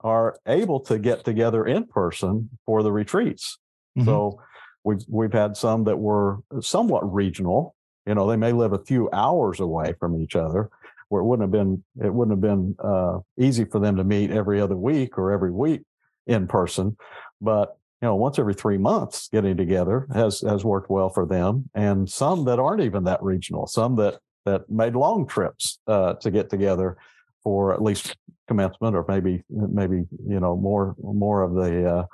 are 0.00 0.37
able 0.46 0.81
to 0.81 0.98
get 0.98 1.24
together 1.24 1.64
in 1.66 1.85
person 1.85 2.50
for 2.64 2.83
the 2.83 2.92
retreats. 2.92 3.59
Mhm. 3.98 4.05
So 4.05 4.40
we've 4.85 5.05
we've 5.09 5.33
had 5.33 5.57
some 5.57 5.85
that 5.85 5.98
were 5.98 6.38
somewhat 6.61 7.12
regional. 7.12 7.74
You 8.07 8.14
know, 8.14 8.29
they 8.29 8.37
may 8.37 8.52
live 8.52 8.72
a 8.72 8.85
few 8.85 9.11
hours 9.12 9.59
away 9.59 9.94
from 9.98 10.20
each 10.20 10.37
other, 10.37 10.70
where 11.08 11.22
it 11.22 11.24
wouldn't 11.24 11.44
have 11.44 11.52
been 11.52 11.84
it 12.04 12.12
wouldn't 12.12 12.36
have 12.36 12.40
been 12.40 12.74
uh, 12.82 13.18
easy 13.38 13.64
for 13.64 13.78
them 13.78 13.96
to 13.96 14.04
meet 14.04 14.30
every 14.30 14.60
other 14.60 14.76
week 14.76 15.18
or 15.18 15.32
every 15.32 15.52
week 15.52 15.82
in 16.26 16.46
person. 16.46 16.96
But 17.40 17.76
you 18.02 18.08
know, 18.08 18.16
once 18.16 18.38
every 18.38 18.54
three 18.54 18.78
months 18.78 19.28
getting 19.32 19.56
together 19.56 20.06
has 20.12 20.40
has 20.40 20.64
worked 20.64 20.90
well 20.90 21.08
for 21.08 21.26
them. 21.26 21.70
And 21.74 22.08
some 22.08 22.44
that 22.44 22.58
aren't 22.58 22.82
even 22.82 23.04
that 23.04 23.22
regional, 23.22 23.66
some 23.66 23.96
that 23.96 24.18
that 24.44 24.68
made 24.70 24.94
long 24.94 25.26
trips 25.26 25.78
uh, 25.86 26.14
to 26.14 26.30
get 26.30 26.50
together 26.50 26.96
for 27.42 27.72
at 27.72 27.82
least 27.82 28.16
commencement 28.48 28.94
or 28.94 29.04
maybe 29.08 29.42
maybe 29.50 30.04
you 30.28 30.40
know 30.40 30.56
more 30.56 30.94
more 30.98 31.42
of 31.42 31.54
the 31.54 31.88
uh, 31.88 32.04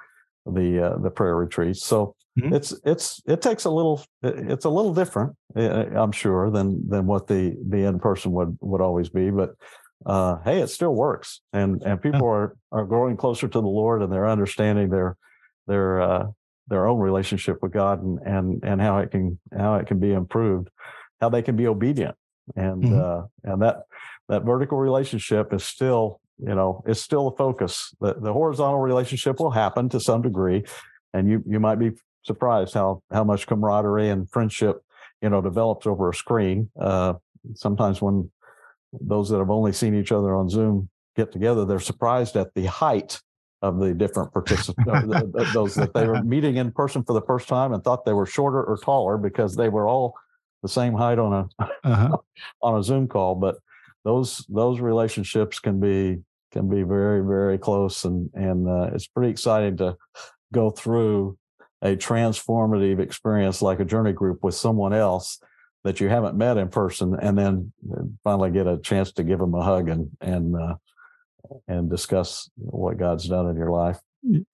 the 0.47 0.93
uh, 0.93 0.99
the 0.99 1.11
prayer 1.11 1.37
retreats. 1.37 1.85
So 1.85 2.15
Mhm. 2.39 2.55
it's 2.55 2.75
it's 2.85 3.21
it 3.27 3.43
takes 3.43 3.65
a 3.65 3.71
little 3.71 4.03
it's 4.23 4.65
a 4.65 4.71
little 4.71 4.95
different, 4.95 5.37
I'm 5.55 6.13
sure, 6.13 6.51
than 6.51 6.89
than 6.89 7.07
what 7.07 7.27
the 7.27 7.57
the 7.69 7.85
in 7.85 7.99
person 7.99 8.33
would 8.33 8.57
would 8.61 8.81
always 8.81 9.09
be. 9.09 9.31
But 9.31 9.51
uh, 10.07 10.39
hey, 10.45 10.61
it 10.61 10.69
still 10.69 10.95
works, 10.95 11.41
and 11.53 11.83
and 11.83 12.01
people 12.01 12.27
are 12.27 12.57
are 12.73 12.85
growing 12.87 13.17
closer 13.17 13.49
to 13.49 13.61
the 13.61 13.67
Lord, 13.67 14.03
and 14.03 14.13
they're 14.13 14.29
understanding 14.29 14.89
their 14.91 15.17
their 15.67 16.01
uh, 16.01 16.27
their 16.69 16.87
own 16.87 17.01
relationship 17.01 17.59
with 17.63 17.73
God, 17.73 18.03
and 18.03 18.19
and 18.25 18.61
and 18.65 18.81
how 18.81 18.99
it 18.99 19.11
can 19.11 19.39
how 19.57 19.75
it 19.77 19.87
can 19.87 19.99
be 20.01 20.13
improved, 20.13 20.69
how 21.21 21.29
they 21.29 21.43
can 21.43 21.57
be 21.57 21.67
obedient, 21.67 22.17
and 22.57 22.91
Mhm. 22.91 22.99
uh, 22.99 23.23
and 23.45 23.61
that 23.63 23.83
that 24.29 24.45
vertical 24.45 24.79
relationship 24.79 25.53
is 25.53 25.65
still 25.65 26.21
you 26.39 26.55
know 26.55 26.83
is 26.87 27.01
still 27.01 27.29
a 27.29 27.37
focus 27.37 27.95
the, 28.01 28.15
the 28.15 28.33
horizontal 28.33 28.81
relationship 28.81 29.39
will 29.39 29.51
happen 29.51 29.89
to 29.91 30.01
some 30.01 30.23
degree 30.23 30.65
and 31.13 31.29
you 31.29 31.43
you 31.47 31.61
might 31.61 31.79
be 31.79 31.91
surprised 32.25 32.75
how 32.75 33.03
how 33.11 33.25
much 33.25 33.47
camaraderie 33.47 34.11
and 34.11 34.31
friendship 34.31 34.83
you 35.21 35.29
know 35.29 35.41
develops 35.41 35.87
over 35.87 36.11
a 36.11 36.15
screen 36.15 36.71
uh 36.81 37.15
sometimes 37.55 38.01
when 38.01 38.31
those 39.01 39.29
that 39.29 39.39
have 39.39 39.51
only 39.51 39.73
seen 39.73 39.95
each 39.95 40.13
other 40.13 40.35
on 40.35 40.49
zoom 40.49 40.89
get 41.17 41.33
together 41.33 41.65
they're 41.65 41.81
surprised 41.81 42.37
at 42.37 42.53
the 42.55 42.67
height 42.67 43.21
of 43.63 43.79
the 43.79 43.95
different 43.95 44.33
participants 44.33 45.07
those 45.55 45.75
that 45.75 45.93
they 45.95 46.07
were 46.07 46.23
meeting 46.35 46.57
in 46.57 46.73
person 46.73 47.03
for 47.05 47.13
the 47.13 47.23
first 47.23 47.49
time 47.49 47.73
and 47.73 47.83
thought 47.85 48.05
they 48.05 48.13
were 48.13 48.27
shorter 48.27 48.63
or 48.63 48.77
taller 48.77 49.17
because 49.17 49.55
they 49.57 49.69
were 49.69 49.89
all 49.89 50.15
the 50.63 50.69
same 50.69 50.95
height 50.95 51.19
on 51.19 51.33
a 51.33 51.65
Uh-huh. 51.85 52.17
on 52.63 52.79
a 52.79 52.83
Zoom 52.83 53.09
call, 53.09 53.35
but 53.35 53.57
those 54.05 54.47
those 54.49 54.81
relationships 54.81 55.59
can 55.59 55.81
be 55.81 56.19
can 56.53 56.69
be 56.69 56.83
very 56.83 57.25
very 57.25 57.59
close, 57.59 58.05
and 58.05 58.31
and 58.35 58.69
uh, 58.69 58.91
it's 58.95 59.07
pretty 59.07 59.31
exciting 59.31 59.77
to 59.79 59.97
go 60.53 60.71
through 60.71 61.37
a 61.83 61.97
transformative 61.97 63.01
experience 63.01 63.61
like 63.61 63.81
a 63.81 63.85
journey 63.85 64.13
group 64.13 64.43
with 64.43 64.55
someone 64.55 64.93
else 64.93 65.41
that 65.85 66.01
you 66.01 66.09
haven't 66.09 66.37
met 66.37 66.57
in 66.57 66.69
person, 66.69 67.17
and 67.21 67.37
then 67.37 67.73
finally 68.23 68.51
get 68.51 68.69
a 68.69 68.79
chance 68.79 69.13
to 69.13 69.25
give 69.25 69.41
them 69.41 69.55
a 69.55 69.63
hug 69.63 69.89
and 69.89 70.11
and 70.21 70.57
uh, 70.57 70.77
and 71.67 71.91
discuss 71.91 72.49
what 72.57 72.97
God's 72.97 73.29
done 73.29 73.49
in 73.49 73.57
your 73.57 73.71
life. 73.71 73.99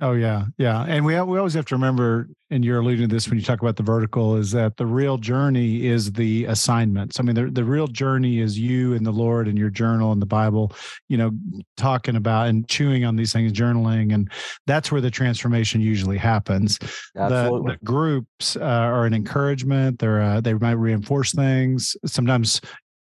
Oh 0.00 0.12
yeah, 0.12 0.46
yeah, 0.56 0.84
and 0.88 1.04
we 1.04 1.20
we 1.20 1.36
always 1.36 1.52
have 1.52 1.66
to 1.66 1.74
remember, 1.74 2.28
and 2.50 2.64
you're 2.64 2.80
alluding 2.80 3.06
to 3.06 3.14
this 3.14 3.28
when 3.28 3.38
you 3.38 3.44
talk 3.44 3.60
about 3.60 3.76
the 3.76 3.82
vertical, 3.82 4.36
is 4.36 4.50
that 4.52 4.78
the 4.78 4.86
real 4.86 5.18
journey 5.18 5.84
is 5.84 6.10
the 6.10 6.46
assignments. 6.46 7.20
I 7.20 7.22
mean, 7.22 7.34
the 7.34 7.50
the 7.50 7.64
real 7.64 7.86
journey 7.86 8.40
is 8.40 8.58
you 8.58 8.94
and 8.94 9.04
the 9.04 9.10
Lord 9.10 9.46
and 9.46 9.58
your 9.58 9.68
journal 9.68 10.10
and 10.10 10.22
the 10.22 10.26
Bible. 10.26 10.72
You 11.08 11.18
know, 11.18 11.32
talking 11.76 12.16
about 12.16 12.48
and 12.48 12.66
chewing 12.66 13.04
on 13.04 13.16
these 13.16 13.30
things, 13.30 13.52
journaling, 13.52 14.14
and 14.14 14.32
that's 14.66 14.90
where 14.90 15.02
the 15.02 15.10
transformation 15.10 15.82
usually 15.82 16.16
happens. 16.16 16.78
Absolutely. 17.14 17.72
The, 17.72 17.78
the 17.78 17.84
groups 17.84 18.56
uh, 18.56 18.60
are 18.60 19.04
an 19.04 19.12
encouragement. 19.12 19.98
They're 19.98 20.22
uh, 20.22 20.40
they 20.40 20.54
might 20.54 20.72
reinforce 20.72 21.32
things. 21.32 21.94
Sometimes 22.06 22.62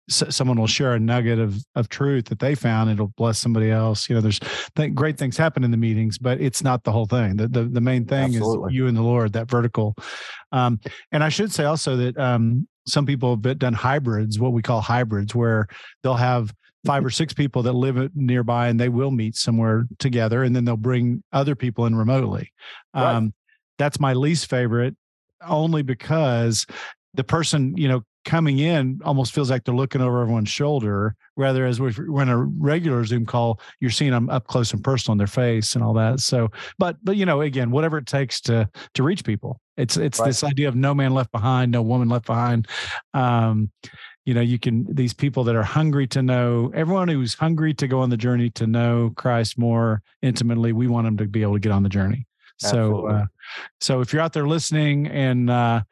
someone 0.09 0.59
will 0.59 0.67
share 0.67 0.95
a 0.95 1.01
nugget 1.01 1.39
of 1.39 1.57
of 1.75 1.89
truth 1.89 2.27
that 2.27 2.39
they 2.39 2.55
found 2.55 2.91
it'll 2.91 3.13
bless 3.17 3.39
somebody 3.39 3.71
else 3.71 4.09
you 4.09 4.15
know 4.15 4.21
there's 4.21 4.39
th- 4.77 4.95
great 4.95 5.19
things 5.19 5.37
happen 5.37 5.65
in 5.65 5.71
the 5.71 5.77
meetings 5.77 6.17
but 6.19 6.41
it's 6.41 6.63
not 6.63 6.85
the 6.85 6.93
whole 6.93 7.07
thing 7.07 7.37
the 7.37 7.49
the, 7.49 7.65
the 7.65 7.81
main 7.81 8.05
thing 8.05 8.37
Absolutely. 8.37 8.73
is 8.73 8.77
you 8.77 8.87
and 8.87 8.97
the 8.97 9.03
lord 9.03 9.33
that 9.33 9.51
vertical 9.51 9.97
um, 10.53 10.79
and 11.11 11.25
i 11.25 11.29
should 11.29 11.53
say 11.53 11.65
also 11.65 11.97
that 11.97 12.17
um, 12.19 12.67
some 12.87 13.05
people 13.05 13.31
have 13.45 13.59
done 13.59 13.73
hybrids 13.73 14.39
what 14.39 14.53
we 14.53 14.63
call 14.63 14.81
hybrids 14.81 15.35
where 15.35 15.67
they'll 16.03 16.15
have 16.15 16.55
five 16.85 17.05
or 17.05 17.11
six 17.11 17.35
people 17.35 17.63
that 17.65 17.73
live 17.73 18.11
nearby 18.15 18.69
and 18.69 18.79
they 18.79 18.89
will 18.89 19.11
meet 19.11 19.35
somewhere 19.35 19.87
together 19.99 20.45
and 20.45 20.55
then 20.55 20.65
they'll 20.65 20.77
bring 20.77 21.21
other 21.33 21.57
people 21.57 21.85
in 21.87 21.97
remotely 21.97 22.53
Right. 22.95 23.15
um, 23.17 23.35
that's 23.77 23.99
my 23.99 24.13
least 24.13 24.49
favorite 24.49 24.95
only 25.47 25.83
because 25.83 26.65
the 27.15 27.25
person 27.25 27.77
you 27.77 27.89
know 27.89 28.03
coming 28.27 28.59
in 28.59 29.01
almost 29.05 29.33
feels 29.33 29.51
like 29.51 29.65
they're 29.65 29.75
looking 29.75 30.03
over 30.03 30.21
everyone's 30.21 30.49
shoulder 30.51 31.15
rather 31.37 31.65
as 31.65 31.81
we 31.81 31.93
when 31.93 32.29
a 32.29 32.37
regular 32.37 33.05
zoom 33.05 33.25
call 33.25 33.61
you're 33.81 33.91
seeing 33.91 34.11
them 34.11 34.29
up 34.29 34.47
close 34.49 34.73
and 34.73 34.83
personal 34.85 35.13
in 35.13 35.19
their 35.19 35.27
face 35.29 35.75
and 35.77 35.83
all 35.85 35.95
that. 35.95 36.21
So 36.21 36.51
but 36.77 36.97
but 37.03 37.17
you 37.17 37.25
know 37.25 37.41
again 37.41 37.71
whatever 37.71 37.97
it 37.99 38.07
takes 38.07 38.41
to 38.43 38.69
to 38.95 39.03
reach 39.03 39.25
people. 39.25 39.61
It's 39.79 39.97
it's 39.97 40.19
Right. 40.19 40.27
this 40.27 40.43
idea 40.45 40.69
of 40.69 40.75
no 40.75 40.93
man 40.93 41.15
left 41.15 41.31
behind 41.33 41.71
no 41.73 41.81
woman 41.83 42.09
left 42.09 42.27
behind. 42.27 42.67
Um 43.15 43.71
you 44.25 44.35
know 44.35 44.41
you 44.41 44.59
can 44.59 44.85
these 44.93 45.15
people 45.15 45.45
that 45.45 45.55
are 45.55 45.63
hungry 45.63 46.09
to 46.09 46.21
know 46.21 46.73
everyone 46.75 47.07
who's 47.07 47.35
hungry 47.35 47.73
to 47.75 47.87
go 47.87 48.01
on 48.01 48.11
the 48.11 48.17
journey 48.17 48.51
to 48.51 48.67
know 48.67 49.13
christ 49.17 49.57
more 49.57 50.03
intimately 50.21 50.73
we 50.73 50.89
want 50.89 51.05
them 51.07 51.17
to 51.17 51.27
be 51.27 51.43
able 51.43 51.55
to 51.55 51.61
get 51.61 51.71
on 51.73 51.85
the 51.85 51.89
journey. 51.89 52.27
So 52.59 53.07
uh 53.07 53.27
so 53.81 54.01
if 54.01 54.13
you're 54.13 54.23
out 54.23 54.33
there 54.33 54.49
listening 54.49 55.07
and 55.07 55.49
uh 55.49 55.83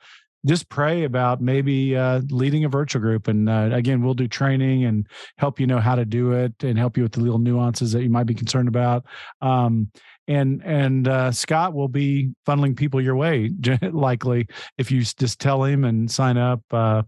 just 0.46 0.68
pray 0.68 1.04
about 1.04 1.40
maybe 1.40 1.96
uh, 1.96 2.20
leading 2.30 2.64
a 2.64 2.68
virtual 2.68 3.00
group. 3.00 3.28
And 3.28 3.48
uh, 3.48 3.70
again, 3.72 4.02
we'll 4.02 4.14
do 4.14 4.28
training 4.28 4.84
and 4.84 5.06
help 5.38 5.58
you 5.58 5.66
know 5.66 5.78
how 5.78 5.94
to 5.94 6.04
do 6.04 6.32
it 6.32 6.52
and 6.62 6.78
help 6.78 6.96
you 6.96 7.02
with 7.02 7.12
the 7.12 7.20
little 7.20 7.38
nuances 7.38 7.92
that 7.92 8.02
you 8.02 8.10
might 8.10 8.26
be 8.26 8.34
concerned 8.34 8.68
about. 8.68 9.04
Um, 9.40 9.90
and 10.26 10.62
and 10.64 11.06
uh, 11.06 11.32
Scott 11.32 11.74
will 11.74 11.88
be 11.88 12.30
funneling 12.46 12.76
people 12.76 13.00
your 13.00 13.16
way, 13.16 13.50
likely 13.92 14.46
if 14.78 14.90
you 14.90 15.02
just 15.02 15.38
tell 15.38 15.62
him 15.64 15.84
and 15.84 16.10
sign 16.10 16.38
up. 16.38 16.62
Uh, 16.70 17.02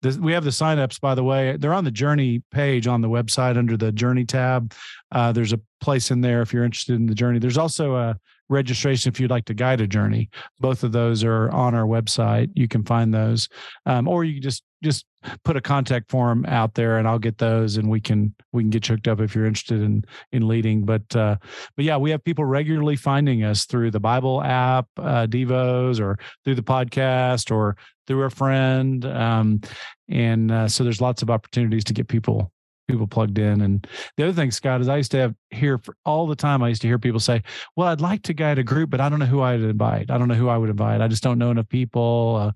this, 0.00 0.16
we 0.16 0.32
have 0.32 0.44
the 0.44 0.50
signups, 0.50 0.98
by 1.00 1.14
the 1.14 1.24
way. 1.24 1.56
They're 1.58 1.74
on 1.74 1.84
the 1.84 1.90
Journey 1.90 2.42
page 2.50 2.86
on 2.86 3.02
the 3.02 3.08
website 3.08 3.58
under 3.58 3.76
the 3.76 3.92
Journey 3.92 4.24
tab. 4.24 4.72
Uh, 5.12 5.32
there's 5.32 5.52
a 5.52 5.60
place 5.80 6.10
in 6.10 6.22
there 6.22 6.42
if 6.42 6.52
you're 6.52 6.64
interested 6.64 6.96
in 6.96 7.06
the 7.06 7.14
journey. 7.14 7.38
There's 7.38 7.58
also 7.58 7.94
a 7.96 8.18
registration 8.48 9.12
if 9.12 9.20
you'd 9.20 9.30
like 9.30 9.44
to 9.46 9.54
guide 9.54 9.80
a 9.80 9.86
journey. 9.86 10.30
Both 10.60 10.84
of 10.84 10.92
those 10.92 11.24
are 11.24 11.50
on 11.50 11.74
our 11.74 11.86
website. 11.86 12.50
You 12.54 12.68
can 12.68 12.84
find 12.84 13.12
those. 13.12 13.48
Um, 13.84 14.08
or 14.08 14.24
you 14.24 14.34
can 14.34 14.42
just 14.42 14.62
just 14.82 15.06
put 15.44 15.56
a 15.56 15.60
contact 15.60 16.10
form 16.10 16.44
out 16.46 16.74
there 16.74 16.98
and 16.98 17.08
i'll 17.08 17.18
get 17.18 17.38
those 17.38 17.78
and 17.78 17.88
we 17.88 18.00
can 18.00 18.32
we 18.52 18.62
can 18.62 18.70
get 18.70 18.88
you 18.88 18.94
hooked 18.94 19.08
up 19.08 19.20
if 19.20 19.34
you're 19.34 19.46
interested 19.46 19.80
in 19.80 20.04
in 20.32 20.46
leading. 20.46 20.84
But 20.84 21.16
uh 21.16 21.36
but 21.76 21.84
yeah 21.84 21.96
we 21.96 22.10
have 22.10 22.22
people 22.22 22.44
regularly 22.44 22.94
finding 22.94 23.42
us 23.42 23.64
through 23.64 23.90
the 23.90 24.00
bible 24.00 24.42
app 24.42 24.86
uh 24.98 25.26
devos 25.26 26.00
or 26.00 26.18
through 26.44 26.54
the 26.54 26.62
podcast 26.62 27.50
or 27.50 27.76
through 28.06 28.24
a 28.24 28.30
friend. 28.30 29.04
Um 29.04 29.60
and 30.08 30.52
uh, 30.52 30.68
so 30.68 30.84
there's 30.84 31.00
lots 31.00 31.22
of 31.22 31.30
opportunities 31.30 31.84
to 31.84 31.92
get 31.92 32.06
people 32.06 32.52
people 32.86 33.06
plugged 33.06 33.38
in. 33.38 33.60
And 33.60 33.86
the 34.16 34.24
other 34.24 34.32
thing 34.32 34.50
scott 34.50 34.80
is 34.80 34.88
i 34.88 34.96
used 34.96 35.10
to 35.12 35.18
have 35.18 35.34
hear 35.50 35.78
for 35.78 35.96
all 36.04 36.26
the 36.26 36.36
time 36.36 36.62
i 36.62 36.68
used 36.68 36.82
to 36.82 36.88
hear 36.88 36.98
people 36.98 37.20
say 37.20 37.42
well 37.76 37.88
i'd 37.88 38.00
like 38.00 38.22
to 38.22 38.34
guide 38.34 38.58
a 38.58 38.62
group 38.64 38.90
but 38.90 39.00
i 39.00 39.08
don't 39.08 39.18
know 39.18 39.26
who 39.26 39.42
i'd 39.42 39.60
invite. 39.60 40.10
I 40.10 40.18
don't 40.18 40.28
know 40.28 40.34
who 40.34 40.48
i 40.48 40.56
would 40.56 40.70
invite. 40.70 41.00
I 41.00 41.08
just 41.08 41.22
don't 41.22 41.38
know 41.38 41.50
enough 41.50 41.68
people 41.68 42.36
uh, 42.40 42.52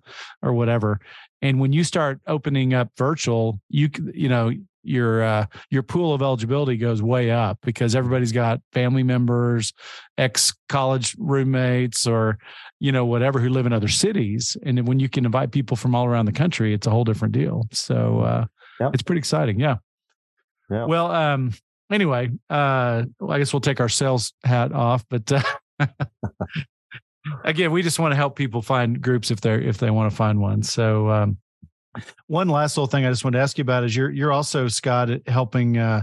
or 0.47 0.53
whatever. 0.53 1.01
And 1.43 1.59
when 1.59 1.73
you 1.73 1.85
start 1.85 2.21
opening 2.27 2.75
up 2.75 2.91
virtual 2.97 3.61
you 3.69 3.89
you 4.15 4.29
know 4.29 4.53
your 4.83 5.23
uh, 5.23 5.47
your 5.69 5.83
pool 5.83 6.15
of 6.15 6.23
eligibility 6.23 6.77
goes 6.79 7.03
way 7.03 7.31
up 7.31 7.59
because 7.63 7.95
everybody's 7.95 8.33
got 8.33 8.61
family 8.73 9.03
members 9.03 9.75
ex 10.17 10.55
college 10.71 11.15
roommates 11.19 12.07
or 12.07 12.39
you 12.79 12.91
know 12.91 13.05
whatever 13.05 13.41
who 13.41 13.51
live 13.51 13.67
in 13.67 13.73
other 13.75 13.89
cities. 13.89 14.57
And 14.65 14.79
then 14.79 14.87
when 14.87 14.99
you 14.99 15.09
can 15.09 15.27
invite 15.27 15.51
people 15.53 15.77
from 15.77 15.95
all 15.95 16.07
around 16.07 16.27
the 16.27 16.33
country 16.33 16.73
it's 16.73 16.87
a 16.87 16.91
whole 16.91 17.05
different 17.05 17.33
deal. 17.33 17.67
So 17.73 18.21
uh 18.21 18.47
Yep. 18.81 18.95
it's 18.95 19.03
pretty 19.03 19.19
exciting. 19.19 19.61
Yeah 19.61 19.77
Yeah. 20.71 20.85
well 20.85 21.11
um 21.11 21.53
anyway 21.91 22.31
uh 22.49 23.05
well, 23.19 23.33
i 23.33 23.39
guess 23.39 23.53
we'll 23.53 23.61
take 23.61 23.81
our 23.81 23.89
sales 23.89 24.33
hat 24.45 24.73
off 24.73 25.05
but 25.09 25.31
uh, 25.33 25.43
again 27.45 27.73
we 27.73 27.83
just 27.83 27.99
want 27.99 28.13
to 28.13 28.17
help 28.17 28.37
people 28.37 28.63
find 28.63 29.01
groups 29.01 29.31
if 29.31 29.41
they're 29.41 29.61
if 29.61 29.79
they 29.79 29.91
want 29.91 30.11
to 30.11 30.17
find 30.17 30.41
one 30.41 30.63
so 30.63 31.09
um 31.11 31.39
one 32.29 32.49
last 32.49 32.77
little 32.77 32.87
thing 32.87 33.05
i 33.05 33.11
just 33.11 33.25
want 33.25 33.35
to 33.35 33.41
ask 33.41 33.59
you 33.59 33.63
about 33.63 33.85
is 33.85 33.97
you're 33.97 34.11
you're 34.11 34.33
also 34.33 34.69
scott 34.69 35.09
helping 35.27 35.77
uh 35.77 36.03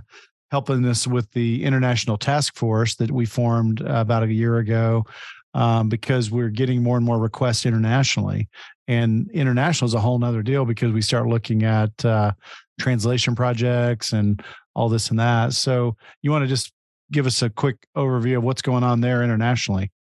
helping 0.51 0.85
us 0.85 1.07
with 1.07 1.31
the 1.31 1.63
international 1.63 2.17
task 2.17 2.55
force 2.55 2.95
that 2.95 3.11
we 3.11 3.25
formed 3.25 3.81
uh, 3.81 3.95
about 3.95 4.23
a 4.23 4.33
year 4.33 4.57
ago 4.57 5.05
um, 5.53 5.89
because 5.89 6.29
we're 6.29 6.49
getting 6.49 6.83
more 6.83 6.97
and 6.97 7.05
more 7.05 7.17
requests 7.19 7.65
internationally 7.65 8.47
and 8.87 9.29
international 9.31 9.87
is 9.87 9.93
a 9.93 9.99
whole 9.99 10.19
nother 10.19 10.41
deal 10.41 10.65
because 10.65 10.91
we 10.91 11.01
start 11.01 11.27
looking 11.27 11.63
at 11.63 12.05
uh, 12.05 12.31
translation 12.79 13.35
projects 13.35 14.13
and 14.13 14.43
all 14.75 14.89
this 14.89 15.09
and 15.09 15.19
that. 15.19 15.53
So 15.53 15.95
you 16.21 16.31
want 16.31 16.43
to 16.43 16.47
just 16.47 16.71
give 17.11 17.25
us 17.25 17.41
a 17.41 17.49
quick 17.49 17.87
overview 17.95 18.37
of 18.37 18.43
what's 18.43 18.61
going 18.61 18.83
on 18.83 19.01
there 19.01 19.23
internationally? 19.23 19.91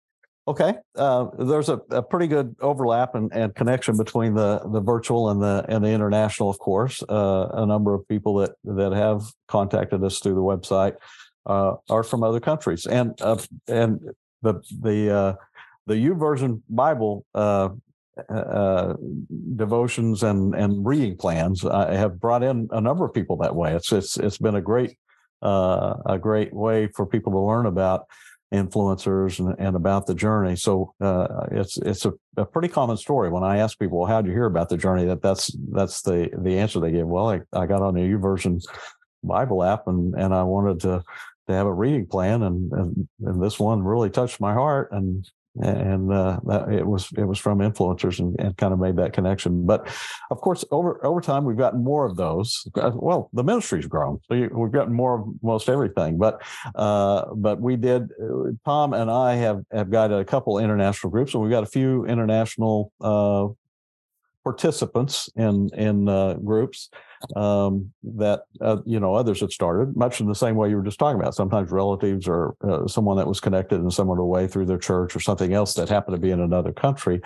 Okay, 0.48 0.74
uh, 0.94 1.26
there's 1.40 1.68
a, 1.68 1.80
a 1.90 2.00
pretty 2.00 2.28
good 2.28 2.54
overlap 2.60 3.16
and, 3.16 3.32
and 3.32 3.52
connection 3.56 3.96
between 3.96 4.34
the 4.34 4.60
the 4.66 4.80
virtual 4.80 5.30
and 5.30 5.42
the 5.42 5.64
and 5.68 5.84
the 5.84 5.88
international. 5.88 6.48
Of 6.48 6.60
course, 6.60 7.02
uh, 7.08 7.48
a 7.52 7.66
number 7.66 7.94
of 7.94 8.06
people 8.06 8.36
that 8.36 8.52
that 8.62 8.92
have 8.92 9.24
contacted 9.48 10.04
us 10.04 10.20
through 10.20 10.34
the 10.36 10.40
website 10.40 10.98
uh, 11.46 11.74
are 11.90 12.04
from 12.04 12.22
other 12.22 12.38
countries, 12.38 12.86
and 12.86 13.20
uh, 13.22 13.38
and 13.66 13.98
the 14.42 14.62
the 14.80 15.10
uh, 15.10 15.34
the 15.88 15.94
YouVersion 15.94 16.62
Bible 16.70 17.24
uh, 18.30 18.34
uh, 18.34 18.96
devotions 19.56 20.22
and 20.22 20.54
and 20.54 20.86
reading 20.86 21.16
plans 21.16 21.64
uh, 21.64 21.92
have 21.92 22.18
brought 22.18 22.42
in 22.42 22.68
a 22.72 22.80
number 22.80 23.04
of 23.04 23.12
people 23.12 23.36
that 23.36 23.54
way. 23.54 23.74
It's 23.74 23.92
it's 23.92 24.16
it's 24.16 24.38
been 24.38 24.54
a 24.54 24.60
great 24.60 24.96
uh, 25.42 25.94
a 26.06 26.18
great 26.18 26.52
way 26.54 26.88
for 26.88 27.04
people 27.04 27.32
to 27.32 27.38
learn 27.38 27.66
about 27.66 28.06
influencers 28.54 29.38
and, 29.38 29.54
and 29.58 29.76
about 29.76 30.06
the 30.06 30.14
journey. 30.14 30.56
So 30.56 30.94
uh, 31.00 31.46
it's 31.50 31.76
it's 31.78 32.06
a, 32.06 32.12
a 32.36 32.46
pretty 32.46 32.68
common 32.68 32.96
story 32.96 33.28
when 33.28 33.44
I 33.44 33.58
ask 33.58 33.78
people, 33.78 33.98
well, 33.98 34.08
"How 34.08 34.16
would 34.16 34.26
you 34.26 34.32
hear 34.32 34.46
about 34.46 34.70
the 34.70 34.78
journey?" 34.78 35.04
That 35.04 35.20
that's 35.20 35.54
that's 35.70 36.02
the 36.02 36.30
the 36.38 36.58
answer 36.58 36.80
they 36.80 36.92
give. 36.92 37.06
Well, 37.06 37.28
I, 37.28 37.40
I 37.52 37.66
got 37.66 37.82
on 37.82 37.94
the 37.94 38.00
YouVersion 38.00 38.62
Bible 39.22 39.62
app 39.62 39.88
and 39.88 40.14
and 40.14 40.34
I 40.34 40.42
wanted 40.42 40.80
to 40.80 41.02
to 41.48 41.52
have 41.52 41.66
a 41.66 41.72
reading 41.72 42.06
plan 42.06 42.42
and 42.42 42.72
and, 42.72 43.08
and 43.20 43.42
this 43.42 43.58
one 43.58 43.82
really 43.82 44.10
touched 44.10 44.40
my 44.40 44.52
heart 44.54 44.90
and 44.92 45.28
and 45.62 46.12
uh, 46.12 46.38
it 46.70 46.86
was 46.86 47.10
it 47.16 47.24
was 47.24 47.38
from 47.38 47.58
influencers 47.58 48.18
and, 48.18 48.38
and 48.38 48.56
kind 48.56 48.72
of 48.72 48.78
made 48.78 48.96
that 48.96 49.12
connection. 49.12 49.66
But 49.66 49.86
of 50.30 50.40
course, 50.40 50.64
over 50.70 51.04
over 51.04 51.20
time, 51.20 51.44
we've 51.44 51.56
gotten 51.56 51.82
more 51.82 52.04
of 52.04 52.16
those. 52.16 52.66
Uh, 52.74 52.90
Well, 52.94 53.30
the 53.32 53.44
ministry's 53.44 53.86
grown, 53.86 54.20
so 54.28 54.34
you, 54.34 54.50
we've 54.52 54.72
gotten 54.72 54.94
more 54.94 55.20
of 55.20 55.26
most 55.42 55.68
everything. 55.68 56.18
But 56.18 56.42
uh, 56.74 57.34
but 57.34 57.60
we 57.60 57.76
did. 57.76 58.10
uh, 58.22 58.52
Tom 58.64 58.92
and 58.92 59.10
I 59.10 59.34
have 59.34 59.62
have 59.72 59.90
guided 59.90 60.18
a 60.18 60.24
couple 60.24 60.58
international 60.58 61.10
groups, 61.10 61.34
and 61.34 61.42
we've 61.42 61.52
got 61.52 61.62
a 61.62 61.66
few 61.66 62.04
international 62.06 62.92
uh, 63.00 63.48
participants 64.44 65.28
in 65.36 65.70
in 65.74 66.08
uh, 66.08 66.34
groups. 66.34 66.90
Um, 67.34 67.92
that 68.02 68.42
uh, 68.60 68.78
you 68.84 69.00
know 69.00 69.14
others 69.14 69.40
had 69.40 69.50
started, 69.50 69.96
much 69.96 70.20
in 70.20 70.26
the 70.26 70.34
same 70.34 70.56
way 70.56 70.68
you 70.68 70.76
were 70.76 70.82
just 70.82 70.98
talking 70.98 71.20
about. 71.20 71.34
Sometimes 71.34 71.70
relatives 71.70 72.28
or 72.28 72.54
uh, 72.62 72.86
someone 72.86 73.16
that 73.16 73.26
was 73.26 73.40
connected 73.40 73.80
in 73.80 73.90
some 73.90 74.10
other 74.10 74.24
way 74.24 74.46
through 74.46 74.66
their 74.66 74.78
church 74.78 75.16
or 75.16 75.20
something 75.20 75.52
else 75.52 75.74
that 75.74 75.88
happened 75.88 76.16
to 76.16 76.20
be 76.20 76.30
in 76.30 76.40
another 76.40 76.72
country, 76.72 77.20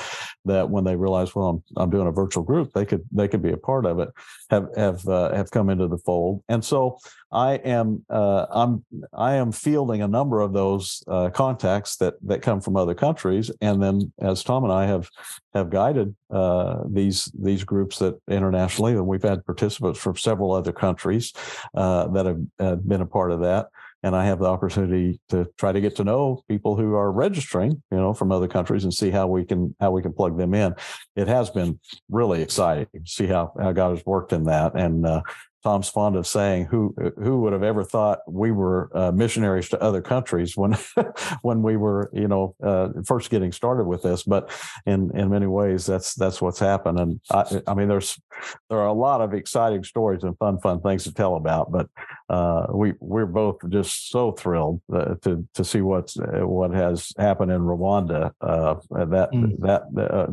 that 0.44 0.68
when 0.68 0.84
they 0.84 0.96
realized, 0.96 1.34
well, 1.34 1.48
I'm, 1.48 1.62
I'm 1.76 1.90
doing 1.90 2.06
a 2.06 2.12
virtual 2.12 2.42
group, 2.42 2.72
they 2.72 2.84
could 2.84 3.02
they 3.12 3.28
could 3.28 3.42
be 3.42 3.52
a 3.52 3.56
part 3.56 3.86
of 3.86 3.98
it, 3.98 4.08
have 4.50 4.68
have 4.76 5.06
uh, 5.08 5.34
have 5.34 5.50
come 5.50 5.70
into 5.70 5.88
the 5.88 5.98
fold, 5.98 6.42
and 6.48 6.64
so 6.64 6.98
I 7.32 7.54
am 7.54 8.04
uh, 8.10 8.46
I'm 8.50 8.84
I 9.12 9.34
am 9.34 9.52
fielding 9.52 10.02
a 10.02 10.08
number 10.08 10.40
of 10.40 10.52
those 10.52 11.02
uh, 11.06 11.30
contacts 11.30 11.96
that 11.96 12.14
that 12.22 12.42
come 12.42 12.60
from 12.60 12.76
other 12.76 12.94
countries, 12.94 13.50
and 13.60 13.82
then 13.82 14.12
as 14.20 14.42
Tom 14.42 14.64
and 14.64 14.72
I 14.72 14.86
have 14.86 15.08
have 15.54 15.70
guided 15.70 16.14
uh, 16.30 16.82
these 16.88 17.30
these 17.40 17.64
groups 17.64 17.98
that 17.98 18.20
internationally, 18.28 18.92
and 18.92 19.06
we've 19.06 19.22
had 19.22 19.44
participants 19.46 19.79
from 19.94 20.16
several 20.16 20.52
other 20.52 20.72
countries 20.72 21.32
uh, 21.74 22.06
that 22.08 22.26
have 22.26 22.40
uh, 22.58 22.74
been 22.76 23.00
a 23.00 23.06
part 23.06 23.32
of 23.32 23.40
that 23.40 23.68
and 24.02 24.16
I 24.16 24.24
have 24.26 24.38
the 24.38 24.46
opportunity 24.46 25.20
to 25.28 25.46
try 25.58 25.72
to 25.72 25.80
get 25.80 25.96
to 25.96 26.04
know 26.04 26.42
people 26.48 26.76
who 26.76 26.94
are 26.94 27.12
registering, 27.12 27.82
you 27.90 27.98
know, 27.98 28.14
from 28.14 28.32
other 28.32 28.48
countries 28.48 28.84
and 28.84 28.94
see 28.94 29.10
how 29.10 29.26
we 29.26 29.44
can 29.44 29.74
how 29.80 29.90
we 29.90 30.02
can 30.02 30.12
plug 30.12 30.38
them 30.38 30.54
in. 30.54 30.74
It 31.16 31.28
has 31.28 31.50
been 31.50 31.78
really 32.08 32.42
exciting 32.42 32.86
to 32.94 33.00
see 33.04 33.26
how 33.26 33.52
how 33.60 33.72
God 33.72 33.90
has 33.96 34.06
worked 34.06 34.32
in 34.32 34.44
that, 34.44 34.74
and 34.74 35.04
uh, 35.04 35.22
Tom's 35.62 35.88
fond 35.88 36.16
of 36.16 36.26
saying, 36.26 36.66
"Who 36.66 36.94
who 37.18 37.40
would 37.42 37.52
have 37.52 37.62
ever 37.62 37.84
thought 37.84 38.20
we 38.26 38.50
were 38.50 38.90
uh, 38.94 39.12
missionaries 39.12 39.68
to 39.70 39.82
other 39.82 40.00
countries 40.00 40.56
when 40.56 40.76
when 41.42 41.62
we 41.62 41.76
were, 41.76 42.10
you 42.12 42.28
know, 42.28 42.54
uh, 42.62 42.88
first 43.04 43.30
getting 43.30 43.52
started 43.52 43.84
with 43.84 44.02
this?" 44.02 44.22
But 44.22 44.50
in 44.86 45.10
in 45.16 45.28
many 45.28 45.46
ways, 45.46 45.86
that's 45.86 46.14
that's 46.14 46.40
what's 46.40 46.58
happened. 46.58 46.98
And 46.98 47.20
I, 47.30 47.62
I 47.66 47.74
mean, 47.74 47.88
there's 47.88 48.18
there 48.70 48.78
are 48.78 48.86
a 48.86 48.92
lot 48.92 49.20
of 49.20 49.34
exciting 49.34 49.84
stories 49.84 50.22
and 50.22 50.36
fun 50.38 50.58
fun 50.60 50.80
things 50.80 51.04
to 51.04 51.12
tell 51.12 51.36
about. 51.36 51.70
But 51.70 51.88
uh, 52.30 52.66
we 52.72 52.94
we're 53.00 53.26
both 53.26 53.56
just 53.68 54.10
so 54.10 54.32
thrilled 54.32 54.80
uh, 54.92 55.16
to 55.22 55.46
to 55.54 55.64
see 55.64 55.82
what's 55.82 56.18
uh, 56.18 56.46
what 56.46 56.70
has 56.70 57.12
happened 57.18 57.52
in 57.52 57.60
Rwanda. 57.60 58.32
Uh, 58.40 58.76
that 58.90 59.30
mm. 59.32 59.58
that 59.60 59.82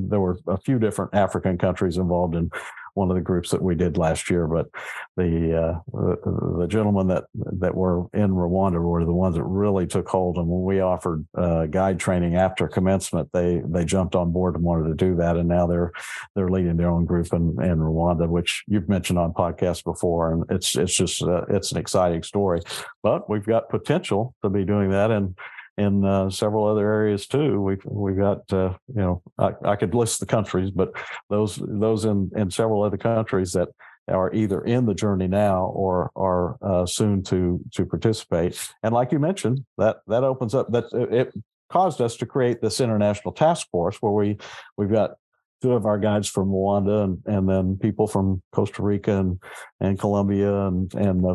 there 0.09 0.21
were 0.21 0.37
a 0.47 0.57
few 0.57 0.79
different 0.79 1.13
African 1.13 1.57
countries 1.57 1.97
involved 1.97 2.35
in 2.35 2.49
one 2.97 3.11
of 3.11 3.15
the 3.15 3.21
groups 3.21 3.51
that 3.51 3.61
we 3.61 3.75
did 3.75 3.95
last 3.95 4.29
year. 4.29 4.47
But 4.47 4.67
the 5.15 5.55
uh, 5.55 6.59
the, 6.59 6.67
gentlemen 6.67 7.07
that 7.07 7.25
that 7.35 7.75
were 7.75 8.07
in 8.13 8.31
Rwanda 8.31 8.81
were 8.81 9.05
the 9.05 9.13
ones 9.13 9.35
that 9.35 9.43
really 9.43 9.85
took 9.85 10.09
hold. 10.09 10.37
And 10.37 10.47
when 10.47 10.63
we 10.63 10.81
offered 10.81 11.25
uh, 11.37 11.67
guide 11.67 11.99
training 11.99 12.35
after 12.35 12.67
commencement, 12.67 13.29
they 13.31 13.61
they 13.65 13.85
jumped 13.85 14.15
on 14.15 14.31
board 14.31 14.55
and 14.55 14.63
wanted 14.63 14.87
to 14.89 14.95
do 14.95 15.15
that. 15.17 15.37
And 15.37 15.47
now 15.47 15.67
they're 15.67 15.91
they're 16.35 16.49
leading 16.49 16.75
their 16.75 16.89
own 16.89 17.05
group 17.05 17.31
in, 17.33 17.55
in 17.61 17.77
Rwanda, 17.77 18.27
which 18.27 18.63
you've 18.67 18.89
mentioned 18.89 19.19
on 19.19 19.31
podcasts 19.33 19.83
before. 19.83 20.33
And 20.33 20.43
it's 20.49 20.75
it's 20.75 20.95
just 20.95 21.21
uh, 21.21 21.45
it's 21.49 21.71
an 21.71 21.77
exciting 21.77 22.23
story. 22.23 22.61
But 23.03 23.29
we've 23.29 23.45
got 23.45 23.69
potential 23.69 24.33
to 24.43 24.49
be 24.49 24.65
doing 24.65 24.89
that 24.89 25.11
and 25.11 25.37
in 25.77 26.03
uh, 26.03 26.29
several 26.29 26.65
other 26.65 26.91
areas 26.91 27.27
too. 27.27 27.61
We've 27.61 27.83
we've 27.85 28.17
got 28.17 28.51
uh, 28.51 28.73
you 28.87 29.01
know 29.01 29.21
I, 29.37 29.51
I, 29.63 29.75
could 29.75 29.93
list 29.93 30.19
the 30.19 30.25
countries, 30.25 30.71
but 30.71 30.91
those 31.29 31.61
those 31.61 32.05
in 32.05 32.31
in 32.35 32.49
several 32.49 32.83
other 32.83 32.97
countries 32.97 33.51
that 33.53 33.69
are 34.07 34.33
either 34.33 34.61
in 34.61 34.85
the 34.85 34.93
journey 34.93 35.27
now 35.27 35.65
or 35.65 36.11
are 36.15 36.57
uh, 36.61 36.85
soon 36.85 37.23
to 37.23 37.59
to 37.73 37.85
participate. 37.85 38.59
And 38.83 38.93
like 38.93 39.11
you 39.11 39.19
mentioned, 39.19 39.65
that 39.77 39.97
that 40.07 40.23
opens 40.23 40.55
up 40.55 40.71
that 40.71 40.85
it 40.93 41.33
caused 41.69 42.01
us 42.01 42.15
to 42.17 42.25
create 42.25 42.61
this 42.61 42.79
international 42.79 43.33
task 43.33 43.67
force 43.69 43.97
where 44.01 44.11
we 44.11 44.37
we've 44.77 44.91
got 44.91 45.11
two 45.61 45.73
of 45.73 45.85
our 45.85 45.97
guides 45.97 46.27
from 46.27 46.49
Rwanda 46.49 47.03
and, 47.03 47.21
and 47.25 47.49
then 47.49 47.77
people 47.77 48.07
from 48.07 48.41
Costa 48.51 48.83
Rica 48.83 49.19
and, 49.19 49.39
and 49.79 49.99
Colombia 49.99 50.67
and, 50.67 50.93
and 50.93 51.25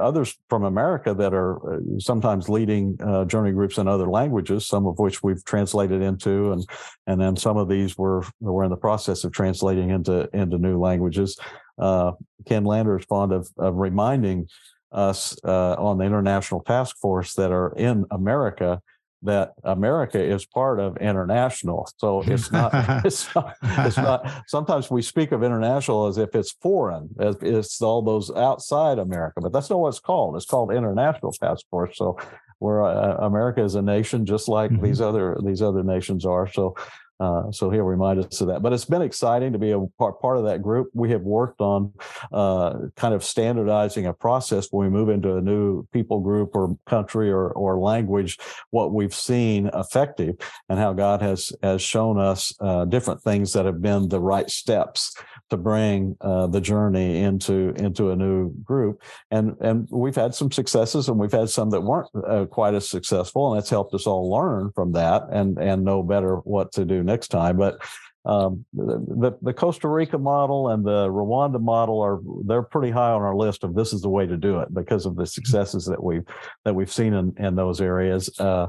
others 0.00 0.36
from 0.48 0.64
America 0.64 1.14
that 1.14 1.32
are 1.32 1.74
uh, 1.74 1.80
sometimes 1.98 2.48
leading 2.48 2.96
uh, 3.00 3.24
journey 3.24 3.52
groups 3.52 3.78
in 3.78 3.86
other 3.86 4.08
languages, 4.08 4.66
some 4.66 4.86
of 4.86 4.98
which 4.98 5.22
we've 5.22 5.44
translated 5.44 6.02
into. 6.02 6.52
And, 6.52 6.66
and 7.06 7.20
then 7.20 7.36
some 7.36 7.56
of 7.56 7.68
these 7.68 7.96
were, 7.96 8.24
we're 8.40 8.64
in 8.64 8.70
the 8.70 8.76
process 8.76 9.22
of 9.24 9.32
translating 9.32 9.90
into, 9.90 10.28
into 10.32 10.58
new 10.58 10.78
languages. 10.78 11.38
Uh, 11.78 12.12
Ken 12.46 12.64
Lander 12.64 12.98
is 12.98 13.04
fond 13.04 13.32
of, 13.32 13.48
of 13.58 13.76
reminding 13.76 14.48
us 14.90 15.36
uh, 15.44 15.74
on 15.74 15.98
the 15.98 16.04
international 16.04 16.62
task 16.62 16.96
force 16.98 17.34
that 17.34 17.52
are 17.52 17.72
in 17.76 18.04
America 18.10 18.80
that 19.22 19.52
America 19.64 20.22
is 20.22 20.46
part 20.46 20.78
of 20.78 20.96
international. 20.98 21.88
So 21.96 22.22
it's 22.22 22.52
not, 22.52 22.72
it's 23.04 23.34
not, 23.34 23.56
it's 23.62 23.96
not, 23.96 24.44
sometimes 24.46 24.90
we 24.90 25.02
speak 25.02 25.32
of 25.32 25.42
international 25.42 26.06
as 26.06 26.18
if 26.18 26.34
it's 26.34 26.52
foreign, 26.52 27.08
as 27.18 27.36
it's 27.42 27.80
all 27.82 28.02
those 28.02 28.30
outside 28.30 28.98
America, 28.98 29.40
but 29.40 29.52
that's 29.52 29.70
not 29.70 29.80
what 29.80 29.88
it's 29.88 30.00
called. 30.00 30.36
It's 30.36 30.46
called 30.46 30.72
international 30.72 31.32
force. 31.70 31.96
So 31.96 32.18
where 32.58 32.84
uh, 32.84 33.16
America 33.18 33.62
is 33.62 33.74
a 33.74 33.82
nation, 33.82 34.26
just 34.26 34.48
like 34.48 34.70
mm-hmm. 34.70 34.84
these 34.84 35.00
other, 35.00 35.36
these 35.44 35.62
other 35.62 35.82
nations 35.82 36.24
are. 36.24 36.50
So 36.50 36.76
uh, 37.20 37.50
so 37.50 37.70
he'll 37.70 37.82
remind 37.82 38.18
us 38.20 38.40
of 38.40 38.48
that. 38.48 38.62
But 38.62 38.72
it's 38.72 38.84
been 38.84 39.02
exciting 39.02 39.52
to 39.52 39.58
be 39.58 39.72
a 39.72 39.80
part, 39.98 40.20
part 40.20 40.38
of 40.38 40.44
that 40.44 40.62
group. 40.62 40.88
We 40.94 41.10
have 41.10 41.22
worked 41.22 41.60
on 41.60 41.92
uh, 42.32 42.74
kind 42.96 43.14
of 43.14 43.24
standardizing 43.24 44.06
a 44.06 44.12
process 44.12 44.68
when 44.70 44.86
we 44.86 44.96
move 44.96 45.08
into 45.08 45.36
a 45.36 45.40
new 45.40 45.86
people 45.92 46.20
group 46.20 46.54
or 46.54 46.76
country 46.86 47.30
or, 47.30 47.50
or 47.50 47.78
language, 47.78 48.38
what 48.70 48.92
we've 48.92 49.14
seen 49.14 49.70
effective 49.74 50.36
and 50.68 50.78
how 50.78 50.92
God 50.92 51.20
has, 51.22 51.52
has 51.62 51.82
shown 51.82 52.18
us 52.18 52.54
uh, 52.60 52.84
different 52.84 53.22
things 53.22 53.52
that 53.52 53.66
have 53.66 53.82
been 53.82 54.08
the 54.08 54.20
right 54.20 54.48
steps 54.48 55.14
to 55.50 55.56
bring 55.56 56.16
uh, 56.20 56.46
the 56.46 56.60
journey 56.60 57.22
into 57.22 57.72
into 57.76 58.10
a 58.10 58.16
new 58.16 58.52
group. 58.62 59.02
And 59.30 59.56
and 59.60 59.88
we've 59.90 60.14
had 60.14 60.34
some 60.34 60.50
successes 60.50 61.08
and 61.08 61.18
we've 61.18 61.32
had 61.32 61.48
some 61.48 61.70
that 61.70 61.80
weren't 61.80 62.08
uh, 62.26 62.46
quite 62.46 62.74
as 62.74 62.88
successful, 62.88 63.52
and 63.52 63.58
it's 63.58 63.70
helped 63.70 63.94
us 63.94 64.06
all 64.06 64.30
learn 64.30 64.70
from 64.74 64.92
that 64.92 65.22
and 65.30 65.58
and 65.58 65.84
know 65.84 66.02
better 66.02 66.36
what 66.36 66.72
to 66.72 66.84
do 66.84 67.02
next 67.08 67.28
time. 67.28 67.56
But 67.56 67.80
um, 68.24 68.64
the, 68.74 69.36
the 69.40 69.54
Costa 69.54 69.88
Rica 69.88 70.18
model 70.18 70.68
and 70.68 70.84
the 70.84 71.08
Rwanda 71.08 71.60
model 71.60 72.00
are 72.00 72.20
they're 72.44 72.62
pretty 72.62 72.90
high 72.90 73.10
on 73.10 73.22
our 73.22 73.34
list 73.34 73.64
of 73.64 73.74
this 73.74 73.92
is 73.92 74.02
the 74.02 74.08
way 74.08 74.26
to 74.26 74.36
do 74.36 74.60
it 74.60 74.72
because 74.72 75.06
of 75.06 75.16
the 75.16 75.26
successes 75.26 75.86
that 75.86 76.02
we've 76.02 76.24
that 76.64 76.74
we've 76.74 76.92
seen 76.92 77.14
in, 77.14 77.34
in 77.38 77.56
those 77.56 77.80
areas. 77.80 78.30
Uh, 78.38 78.66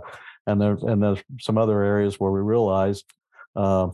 and 0.47 0.61
there 0.61 0.77
and 0.87 1.03
there's 1.03 1.21
some 1.39 1.57
other 1.57 1.83
areas 1.83 2.19
where 2.19 2.31
we 2.31 2.39
realized 2.39 3.05
uh, 3.55 3.89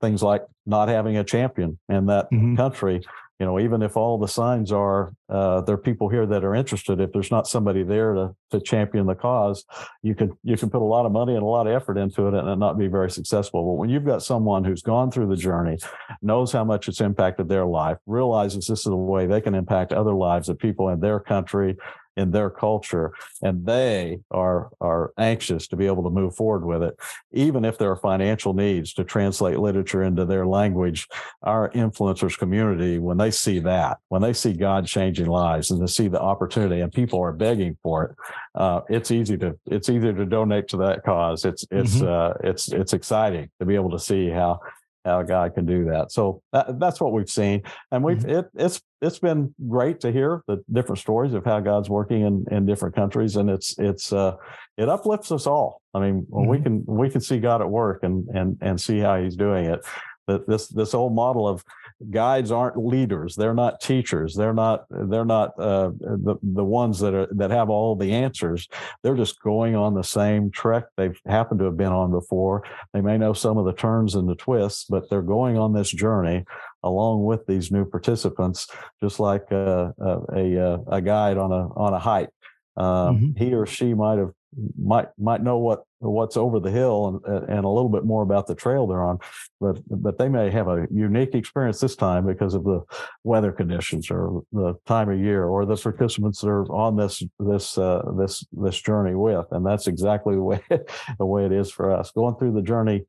things 0.00 0.22
like 0.22 0.44
not 0.66 0.88
having 0.88 1.16
a 1.16 1.24
champion 1.24 1.78
in 1.88 2.06
that 2.06 2.30
mm-hmm. 2.30 2.54
country 2.54 3.02
you 3.38 3.44
know, 3.44 3.60
even 3.60 3.82
if 3.82 3.96
all 3.96 4.18
the 4.18 4.28
signs 4.28 4.72
are 4.72 5.12
uh, 5.28 5.60
there 5.60 5.74
are 5.74 5.78
people 5.78 6.08
here 6.08 6.24
that 6.24 6.42
are 6.42 6.54
interested, 6.54 7.00
if 7.00 7.12
there's 7.12 7.30
not 7.30 7.46
somebody 7.46 7.82
there 7.82 8.14
to 8.14 8.34
to 8.50 8.60
champion 8.60 9.06
the 9.06 9.14
cause, 9.14 9.64
you 10.02 10.14
can 10.14 10.32
you 10.42 10.56
can 10.56 10.70
put 10.70 10.80
a 10.80 10.84
lot 10.84 11.04
of 11.04 11.12
money 11.12 11.34
and 11.34 11.42
a 11.42 11.46
lot 11.46 11.66
of 11.66 11.74
effort 11.74 11.98
into 11.98 12.28
it 12.28 12.34
and 12.34 12.58
not 12.58 12.78
be 12.78 12.86
very 12.86 13.10
successful. 13.10 13.62
But 13.62 13.74
when 13.74 13.90
you've 13.90 14.06
got 14.06 14.22
someone 14.22 14.64
who's 14.64 14.82
gone 14.82 15.10
through 15.10 15.28
the 15.28 15.36
journey, 15.36 15.76
knows 16.22 16.50
how 16.50 16.64
much 16.64 16.88
it's 16.88 17.00
impacted 17.00 17.48
their 17.48 17.66
life, 17.66 17.98
realizes 18.06 18.66
this 18.66 18.80
is 18.80 18.86
a 18.86 18.96
way 18.96 19.26
they 19.26 19.42
can 19.42 19.54
impact 19.54 19.92
other 19.92 20.14
lives 20.14 20.48
of 20.48 20.58
people 20.58 20.88
in 20.88 21.00
their 21.00 21.20
country 21.20 21.76
in 22.16 22.30
their 22.30 22.50
culture 22.50 23.12
and 23.42 23.66
they 23.66 24.18
are 24.30 24.70
are 24.80 25.12
anxious 25.18 25.66
to 25.68 25.76
be 25.76 25.86
able 25.86 26.02
to 26.02 26.10
move 26.10 26.34
forward 26.34 26.64
with 26.64 26.82
it 26.82 26.98
even 27.32 27.64
if 27.64 27.78
there 27.78 27.90
are 27.90 27.96
financial 27.96 28.54
needs 28.54 28.92
to 28.92 29.04
translate 29.04 29.58
literature 29.58 30.02
into 30.02 30.24
their 30.24 30.46
language 30.46 31.06
our 31.42 31.70
influencers 31.70 32.38
community 32.38 32.98
when 32.98 33.16
they 33.16 33.30
see 33.30 33.58
that 33.58 33.98
when 34.08 34.22
they 34.22 34.32
see 34.32 34.52
god 34.52 34.86
changing 34.86 35.26
lives 35.26 35.70
and 35.70 35.80
to 35.80 35.92
see 35.92 36.08
the 36.08 36.20
opportunity 36.20 36.80
and 36.80 36.92
people 36.92 37.20
are 37.20 37.32
begging 37.32 37.76
for 37.82 38.04
it 38.04 38.16
uh, 38.54 38.80
it's 38.88 39.10
easy 39.10 39.36
to 39.36 39.56
it's 39.66 39.88
easier 39.88 40.12
to 40.12 40.24
donate 40.24 40.68
to 40.68 40.76
that 40.76 41.04
cause 41.04 41.44
it's 41.44 41.66
it's 41.70 41.96
mm-hmm. 41.96 42.08
uh, 42.08 42.48
it's 42.48 42.72
it's 42.72 42.92
exciting 42.92 43.50
to 43.60 43.66
be 43.66 43.74
able 43.74 43.90
to 43.90 43.98
see 43.98 44.30
how 44.30 44.58
how 45.06 45.22
God 45.22 45.54
can 45.54 45.64
do 45.64 45.84
that. 45.86 46.12
So 46.12 46.42
that, 46.52 46.78
that's 46.78 47.00
what 47.00 47.12
we've 47.12 47.30
seen, 47.30 47.62
and 47.90 48.04
we've 48.04 48.18
mm-hmm. 48.18 48.40
it, 48.40 48.46
it's 48.54 48.82
it's 49.00 49.18
been 49.18 49.54
great 49.68 50.00
to 50.00 50.12
hear 50.12 50.42
the 50.46 50.62
different 50.72 50.98
stories 50.98 51.32
of 51.32 51.44
how 51.44 51.60
God's 51.60 51.88
working 51.88 52.22
in 52.26 52.44
in 52.50 52.66
different 52.66 52.94
countries, 52.94 53.36
and 53.36 53.48
it's 53.48 53.78
it's 53.78 54.12
uh, 54.12 54.36
it 54.76 54.88
uplifts 54.88 55.32
us 55.32 55.46
all. 55.46 55.80
I 55.94 56.00
mean, 56.00 56.26
mm-hmm. 56.30 56.48
we 56.48 56.60
can 56.60 56.84
we 56.86 57.08
can 57.08 57.20
see 57.20 57.38
God 57.38 57.62
at 57.62 57.70
work 57.70 58.02
and 58.02 58.28
and 58.28 58.58
and 58.60 58.80
see 58.80 58.98
how 58.98 59.20
He's 59.22 59.36
doing 59.36 59.66
it. 59.66 59.80
That 60.26 60.46
this 60.46 60.68
this 60.68 60.92
whole 60.92 61.10
model 61.10 61.46
of 61.46 61.64
guides 62.10 62.50
aren't 62.50 62.76
leaders 62.76 63.36
they're 63.36 63.54
not 63.54 63.80
teachers 63.80 64.34
they're 64.34 64.52
not 64.52 64.84
they're 64.90 65.24
not 65.24 65.58
uh, 65.58 65.90
the 65.98 66.36
the 66.42 66.64
ones 66.64 67.00
that 67.00 67.14
are 67.14 67.28
that 67.32 67.50
have 67.50 67.70
all 67.70 67.96
the 67.96 68.12
answers. 68.12 68.68
They're 69.02 69.16
just 69.16 69.40
going 69.40 69.76
on 69.76 69.94
the 69.94 70.02
same 70.02 70.50
trek 70.50 70.84
they've 70.96 71.18
happened 71.26 71.60
to 71.60 71.66
have 71.66 71.76
been 71.76 71.92
on 71.92 72.10
before. 72.10 72.64
They 72.92 73.00
may 73.00 73.18
know 73.18 73.32
some 73.32 73.56
of 73.56 73.64
the 73.64 73.72
turns 73.72 74.14
and 74.14 74.28
the 74.28 74.34
twists 74.34 74.84
but 74.84 75.08
they're 75.08 75.22
going 75.22 75.58
on 75.58 75.72
this 75.72 75.90
journey 75.90 76.44
along 76.82 77.24
with 77.24 77.46
these 77.46 77.70
new 77.70 77.84
participants 77.84 78.68
just 79.02 79.18
like 79.18 79.50
uh, 79.50 79.90
a, 80.00 80.20
a, 80.34 80.78
a 80.88 81.00
guide 81.00 81.38
on 81.38 81.52
a 81.52 81.68
on 81.74 81.94
a 81.94 81.98
hike. 81.98 82.30
Um, 82.76 82.86
mm-hmm. 82.86 83.44
he 83.44 83.54
or 83.54 83.64
she 83.64 83.94
might 83.94 84.18
have 84.18 84.32
might 84.78 85.08
might 85.18 85.42
know 85.42 85.58
what 85.58 85.84
what's 85.98 86.36
over 86.36 86.60
the 86.60 86.70
hill 86.70 87.20
and 87.24 87.48
and 87.48 87.64
a 87.64 87.68
little 87.68 87.88
bit 87.88 88.04
more 88.04 88.22
about 88.22 88.46
the 88.46 88.54
trail 88.54 88.86
they're 88.86 89.02
on, 89.02 89.18
but 89.60 89.78
but 89.88 90.18
they 90.18 90.28
may 90.28 90.50
have 90.50 90.68
a 90.68 90.86
unique 90.90 91.34
experience 91.34 91.80
this 91.80 91.96
time 91.96 92.26
because 92.26 92.54
of 92.54 92.64
the 92.64 92.82
weather 93.24 93.52
conditions 93.52 94.10
or 94.10 94.42
the 94.52 94.74
time 94.86 95.10
of 95.10 95.18
year 95.18 95.44
or 95.44 95.64
the 95.64 95.76
participants 95.76 96.40
that 96.40 96.48
are 96.48 96.64
on 96.72 96.96
this 96.96 97.22
this 97.38 97.78
uh, 97.78 98.02
this 98.16 98.44
this 98.52 98.80
journey 98.80 99.14
with, 99.14 99.46
and 99.50 99.64
that's 99.64 99.86
exactly 99.86 100.34
the 100.34 100.42
way 100.42 100.60
the 101.18 101.26
way 101.26 101.44
it 101.44 101.52
is 101.52 101.70
for 101.70 101.92
us 101.92 102.10
going 102.12 102.36
through 102.36 102.52
the 102.52 102.62
journey 102.62 103.04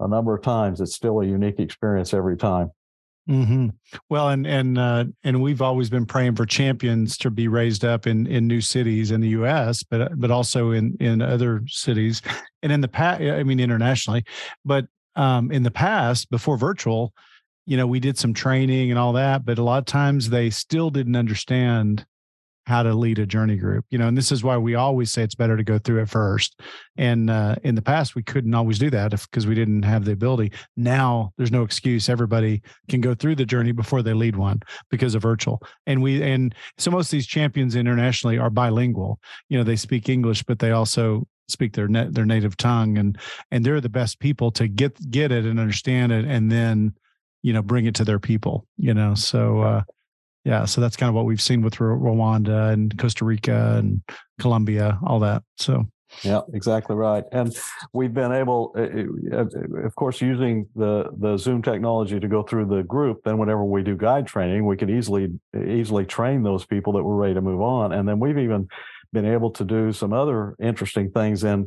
a 0.00 0.08
number 0.08 0.34
of 0.34 0.42
times. 0.42 0.80
It's 0.80 0.94
still 0.94 1.20
a 1.20 1.26
unique 1.26 1.60
experience 1.60 2.12
every 2.12 2.36
time. 2.36 2.72
Mm-hmm. 3.28 3.68
Well, 4.08 4.30
and 4.30 4.46
and 4.46 4.78
uh, 4.78 5.04
and 5.22 5.40
we've 5.40 5.62
always 5.62 5.88
been 5.88 6.06
praying 6.06 6.34
for 6.34 6.44
champions 6.44 7.16
to 7.18 7.30
be 7.30 7.46
raised 7.46 7.84
up 7.84 8.06
in 8.06 8.26
in 8.26 8.48
new 8.48 8.60
cities 8.60 9.12
in 9.12 9.20
the 9.20 9.28
U.S., 9.28 9.84
but 9.84 10.18
but 10.18 10.32
also 10.32 10.72
in 10.72 10.96
in 10.98 11.22
other 11.22 11.62
cities, 11.68 12.20
and 12.62 12.72
in 12.72 12.80
the 12.80 12.88
past, 12.88 13.20
I 13.22 13.44
mean 13.44 13.60
internationally, 13.60 14.24
but 14.64 14.86
um, 15.14 15.52
in 15.52 15.62
the 15.62 15.70
past 15.70 16.30
before 16.30 16.56
virtual, 16.56 17.14
you 17.64 17.76
know, 17.76 17.86
we 17.86 18.00
did 18.00 18.18
some 18.18 18.34
training 18.34 18.90
and 18.90 18.98
all 18.98 19.12
that, 19.12 19.44
but 19.44 19.58
a 19.58 19.62
lot 19.62 19.78
of 19.78 19.84
times 19.84 20.30
they 20.30 20.50
still 20.50 20.90
didn't 20.90 21.16
understand 21.16 22.04
how 22.66 22.82
to 22.82 22.94
lead 22.94 23.18
a 23.18 23.26
journey 23.26 23.56
group 23.56 23.84
you 23.90 23.98
know 23.98 24.08
and 24.08 24.16
this 24.16 24.32
is 24.32 24.44
why 24.44 24.56
we 24.56 24.74
always 24.74 25.10
say 25.10 25.22
it's 25.22 25.34
better 25.34 25.56
to 25.56 25.64
go 25.64 25.78
through 25.78 26.02
it 26.02 26.08
first. 26.08 26.60
And 26.96 27.30
uh, 27.30 27.56
in 27.62 27.74
the 27.74 27.82
past 27.82 28.14
we 28.14 28.22
couldn't 28.22 28.54
always 28.54 28.78
do 28.78 28.90
that 28.90 29.10
because 29.10 29.46
we 29.46 29.54
didn't 29.54 29.82
have 29.84 30.04
the 30.04 30.12
ability. 30.12 30.52
Now 30.76 31.32
there's 31.36 31.50
no 31.50 31.62
excuse. 31.62 32.08
Everybody 32.08 32.62
can 32.88 33.00
go 33.00 33.14
through 33.14 33.36
the 33.36 33.46
journey 33.46 33.72
before 33.72 34.02
they 34.02 34.12
lead 34.12 34.36
one 34.36 34.60
because 34.90 35.14
of 35.14 35.22
virtual. 35.22 35.62
And 35.86 36.02
we 36.02 36.22
and 36.22 36.54
so 36.78 36.90
most 36.90 37.06
of 37.06 37.12
these 37.12 37.26
champions 37.26 37.74
internationally 37.74 38.38
are 38.38 38.50
bilingual. 38.50 39.18
You 39.48 39.58
know 39.58 39.64
they 39.64 39.76
speak 39.76 40.08
english 40.08 40.42
but 40.42 40.58
they 40.58 40.72
also 40.72 41.26
speak 41.48 41.74
their 41.74 41.88
their 41.88 42.24
native 42.24 42.56
tongue 42.56 42.98
and 42.98 43.18
and 43.50 43.64
they're 43.64 43.80
the 43.80 43.88
best 43.88 44.20
people 44.20 44.50
to 44.52 44.68
get 44.68 44.98
get 45.10 45.32
it 45.32 45.44
and 45.44 45.58
understand 45.58 46.12
it 46.12 46.24
and 46.24 46.50
then 46.50 46.94
you 47.42 47.52
know 47.52 47.62
bring 47.62 47.86
it 47.86 47.94
to 47.94 48.04
their 48.04 48.18
people 48.18 48.66
you 48.76 48.94
know? 48.94 49.14
So 49.14 49.60
uh 49.60 49.82
yeah 50.44 50.64
so 50.64 50.80
that's 50.80 50.96
kind 50.96 51.08
of 51.08 51.14
what 51.14 51.24
we've 51.24 51.40
seen 51.40 51.62
with 51.62 51.74
rwanda 51.76 52.72
and 52.72 52.96
costa 52.98 53.24
rica 53.24 53.76
and 53.78 54.02
colombia 54.40 54.98
all 55.06 55.20
that 55.20 55.42
so. 55.56 55.86
Yeah 56.24 56.40
exactly 56.52 56.94
right 56.94 57.24
and 57.32 57.56
we've 57.94 58.12
been 58.12 58.32
able 58.32 58.74
uh, 58.76 58.82
uh, 59.34 59.44
uh, 59.44 59.86
of 59.86 59.94
course 59.94 60.20
using 60.20 60.66
the 60.76 61.08
the 61.16 61.38
zoom 61.38 61.62
technology 61.62 62.20
to 62.20 62.28
go 62.28 62.42
through 62.42 62.66
the 62.66 62.82
group 62.82 63.22
then 63.24 63.38
whenever 63.38 63.64
we 63.64 63.82
do 63.82 63.96
guide 63.96 64.26
training 64.26 64.66
we 64.66 64.76
could 64.76 64.90
easily 64.90 65.32
easily 65.66 66.04
train 66.04 66.42
those 66.42 66.66
people 66.66 66.92
that 66.92 67.02
were 67.02 67.16
ready 67.16 67.32
to 67.32 67.40
move 67.40 67.62
on 67.62 67.92
and 67.92 68.06
then 68.06 68.20
we've 68.20 68.36
even 68.36 68.68
been 69.14 69.24
able 69.24 69.50
to 69.52 69.64
do 69.64 69.90
some 69.90 70.12
other 70.12 70.54
interesting 70.60 71.10
things 71.10 71.44
in 71.44 71.66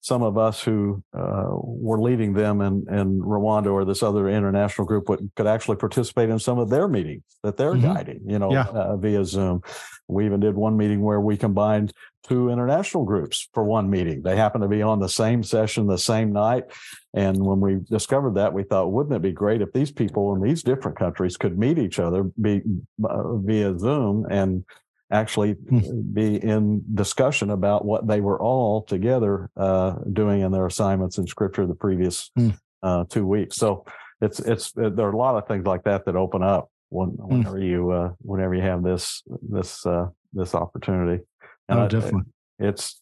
some 0.00 0.22
of 0.22 0.38
us 0.38 0.62
who 0.62 1.02
uh, 1.12 1.48
were 1.50 2.00
leading 2.00 2.32
them 2.32 2.62
in, 2.62 2.86
in 2.90 3.20
Rwanda 3.20 3.66
or 3.66 3.84
this 3.84 4.02
other 4.02 4.28
international 4.28 4.86
group 4.86 5.08
would, 5.10 5.30
could 5.36 5.46
actually 5.46 5.76
participate 5.76 6.30
in 6.30 6.38
some 6.38 6.58
of 6.58 6.70
their 6.70 6.88
meetings 6.88 7.22
that 7.42 7.58
they're 7.58 7.74
mm-hmm. 7.74 7.92
guiding, 7.92 8.20
you 8.26 8.38
know, 8.38 8.50
yeah. 8.50 8.64
uh, 8.64 8.96
via 8.96 9.24
Zoom. 9.24 9.60
We 10.08 10.24
even 10.24 10.40
did 10.40 10.54
one 10.54 10.76
meeting 10.76 11.02
where 11.02 11.20
we 11.20 11.36
combined 11.36 11.92
two 12.26 12.48
international 12.48 13.04
groups 13.04 13.48
for 13.52 13.62
one 13.62 13.90
meeting. 13.90 14.22
They 14.22 14.36
happened 14.36 14.62
to 14.62 14.68
be 14.68 14.82
on 14.82 15.00
the 15.00 15.08
same 15.08 15.42
session 15.42 15.86
the 15.86 15.98
same 15.98 16.32
night. 16.32 16.64
And 17.12 17.36
when 17.38 17.60
we 17.60 17.80
discovered 17.90 18.36
that, 18.36 18.52
we 18.52 18.62
thought, 18.62 18.92
wouldn't 18.92 19.14
it 19.14 19.22
be 19.22 19.32
great 19.32 19.60
if 19.60 19.72
these 19.72 19.90
people 19.90 20.34
in 20.34 20.42
these 20.42 20.62
different 20.62 20.98
countries 20.98 21.36
could 21.36 21.58
meet 21.58 21.78
each 21.78 21.98
other 21.98 22.24
be, 22.40 22.62
uh, 23.04 23.36
via 23.36 23.78
Zoom 23.78 24.26
and 24.30 24.64
actually 25.10 25.52
hmm. 25.52 25.80
be 26.12 26.36
in 26.36 26.82
discussion 26.94 27.50
about 27.50 27.84
what 27.84 28.06
they 28.06 28.20
were 28.20 28.40
all 28.40 28.82
together 28.82 29.50
uh, 29.56 29.96
doing 30.12 30.42
in 30.42 30.52
their 30.52 30.66
assignments 30.66 31.18
in 31.18 31.26
scripture 31.26 31.66
the 31.66 31.74
previous 31.74 32.30
hmm. 32.36 32.50
uh, 32.82 33.04
two 33.08 33.26
weeks. 33.26 33.56
So 33.56 33.84
it's 34.20 34.40
it's 34.40 34.76
uh, 34.76 34.90
there 34.90 35.06
are 35.06 35.12
a 35.12 35.16
lot 35.16 35.36
of 35.36 35.48
things 35.48 35.66
like 35.66 35.84
that 35.84 36.04
that 36.04 36.16
open 36.16 36.42
up 36.42 36.70
when, 36.90 37.10
hmm. 37.10 37.38
whenever 37.38 37.58
you 37.58 37.90
uh, 37.90 38.12
whenever 38.18 38.54
you 38.54 38.62
have 38.62 38.82
this 38.82 39.22
this 39.42 39.84
uh, 39.84 40.06
this 40.32 40.54
opportunity. 40.54 41.24
And 41.68 41.80
oh, 41.80 41.88
definitely. 41.88 42.22
it's 42.58 43.00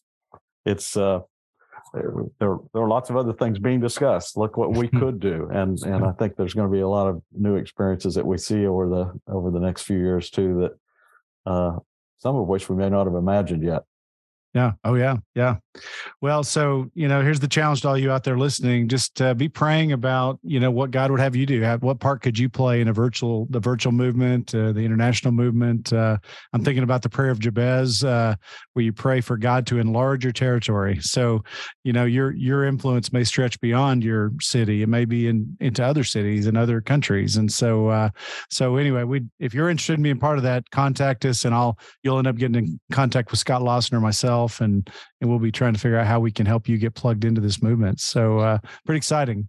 it's 0.65 0.97
uh, 0.97 1.19
there 1.93 2.13
there 2.39 2.81
are 2.81 2.87
lots 2.87 3.09
of 3.09 3.17
other 3.17 3.33
things 3.33 3.59
being 3.59 3.79
discussed. 3.79 4.37
Look 4.37 4.57
what 4.57 4.73
we 4.73 4.87
could 4.99 5.19
do, 5.19 5.49
and 5.51 5.77
and 5.83 6.05
I 6.05 6.11
think 6.13 6.35
there's 6.35 6.53
going 6.53 6.69
to 6.69 6.73
be 6.73 6.81
a 6.81 6.87
lot 6.87 7.07
of 7.07 7.21
new 7.31 7.55
experiences 7.55 8.15
that 8.15 8.25
we 8.25 8.37
see 8.37 8.65
over 8.65 8.89
the 8.89 9.31
over 9.31 9.51
the 9.51 9.59
next 9.59 9.83
few 9.83 9.97
years 9.97 10.29
too 10.29 10.61
that 10.61 11.51
uh, 11.51 11.79
some 12.19 12.35
of 12.35 12.47
which 12.47 12.69
we 12.69 12.75
may 12.75 12.89
not 12.89 13.07
have 13.07 13.15
imagined 13.15 13.63
yet. 13.63 13.83
Yeah. 14.55 14.71
Oh, 14.83 14.95
yeah. 14.95 15.17
Yeah. 15.35 15.57
Well, 16.21 16.43
so, 16.43 16.89
you 16.95 17.07
know, 17.07 17.21
here's 17.21 17.39
the 17.39 17.47
challenge 17.47 17.81
to 17.81 17.89
all 17.89 17.97
you 17.97 18.11
out 18.11 18.23
there 18.23 18.37
listening. 18.37 18.87
Just 18.87 19.21
uh, 19.21 19.35
be 19.35 19.47
praying 19.47 19.91
about, 19.91 20.39
you 20.41 20.59
know, 20.59 20.71
what 20.71 20.89
God 20.89 21.11
would 21.11 21.19
have 21.19 21.35
you 21.35 21.45
do. 21.45 21.63
What 21.81 21.99
part 21.99 22.23
could 22.23 22.37
you 22.37 22.49
play 22.49 22.81
in 22.81 22.87
a 22.87 22.93
virtual, 22.93 23.45
the 23.51 23.59
virtual 23.59 23.91
movement, 23.91 24.53
uh, 24.55 24.71
the 24.71 24.81
international 24.81 25.33
movement? 25.33 25.93
Uh, 25.93 26.17
I'm 26.51 26.63
thinking 26.63 26.83
about 26.83 27.03
the 27.03 27.09
prayer 27.09 27.29
of 27.29 27.39
Jabez, 27.39 28.03
uh, 28.03 28.35
where 28.73 28.83
you 28.83 28.91
pray 28.91 29.21
for 29.21 29.37
God 29.37 29.67
to 29.67 29.77
enlarge 29.77 30.23
your 30.23 30.33
territory. 30.33 30.97
So, 30.99 31.43
you 31.83 31.93
know, 31.93 32.05
your 32.05 32.31
your 32.31 32.65
influence 32.65 33.13
may 33.13 33.23
stretch 33.23 33.59
beyond 33.61 34.03
your 34.03 34.31
city. 34.41 34.81
It 34.81 34.89
may 34.89 35.05
be 35.05 35.27
in 35.27 35.57
into 35.59 35.85
other 35.85 36.03
cities 36.03 36.47
and 36.47 36.57
other 36.57 36.81
countries. 36.81 37.37
And 37.37 37.51
so, 37.51 37.87
uh, 37.89 38.09
so 38.49 38.77
anyway, 38.77 39.03
we 39.03 39.25
if 39.39 39.53
you're 39.53 39.69
interested 39.69 39.93
in 39.93 40.03
being 40.03 40.19
part 40.19 40.37
of 40.37 40.43
that, 40.43 40.67
contact 40.71 41.23
us, 41.25 41.45
and 41.45 41.53
I'll 41.53 41.77
you'll 42.01 42.17
end 42.17 42.27
up 42.27 42.35
getting 42.35 42.55
in 42.55 42.79
contact 42.91 43.29
with 43.29 43.39
Scott 43.39 43.61
Lawson 43.61 43.95
or 43.95 44.01
myself 44.01 44.38
and 44.61 44.89
and 45.21 45.29
we'll 45.29 45.39
be 45.39 45.51
trying 45.51 45.73
to 45.73 45.79
figure 45.79 45.97
out 45.97 46.07
how 46.07 46.19
we 46.19 46.31
can 46.31 46.45
help 46.45 46.67
you 46.67 46.77
get 46.77 46.93
plugged 46.93 47.25
into 47.25 47.41
this 47.41 47.61
movement 47.61 47.99
so 47.99 48.39
uh, 48.39 48.57
pretty 48.85 48.97
exciting 48.97 49.47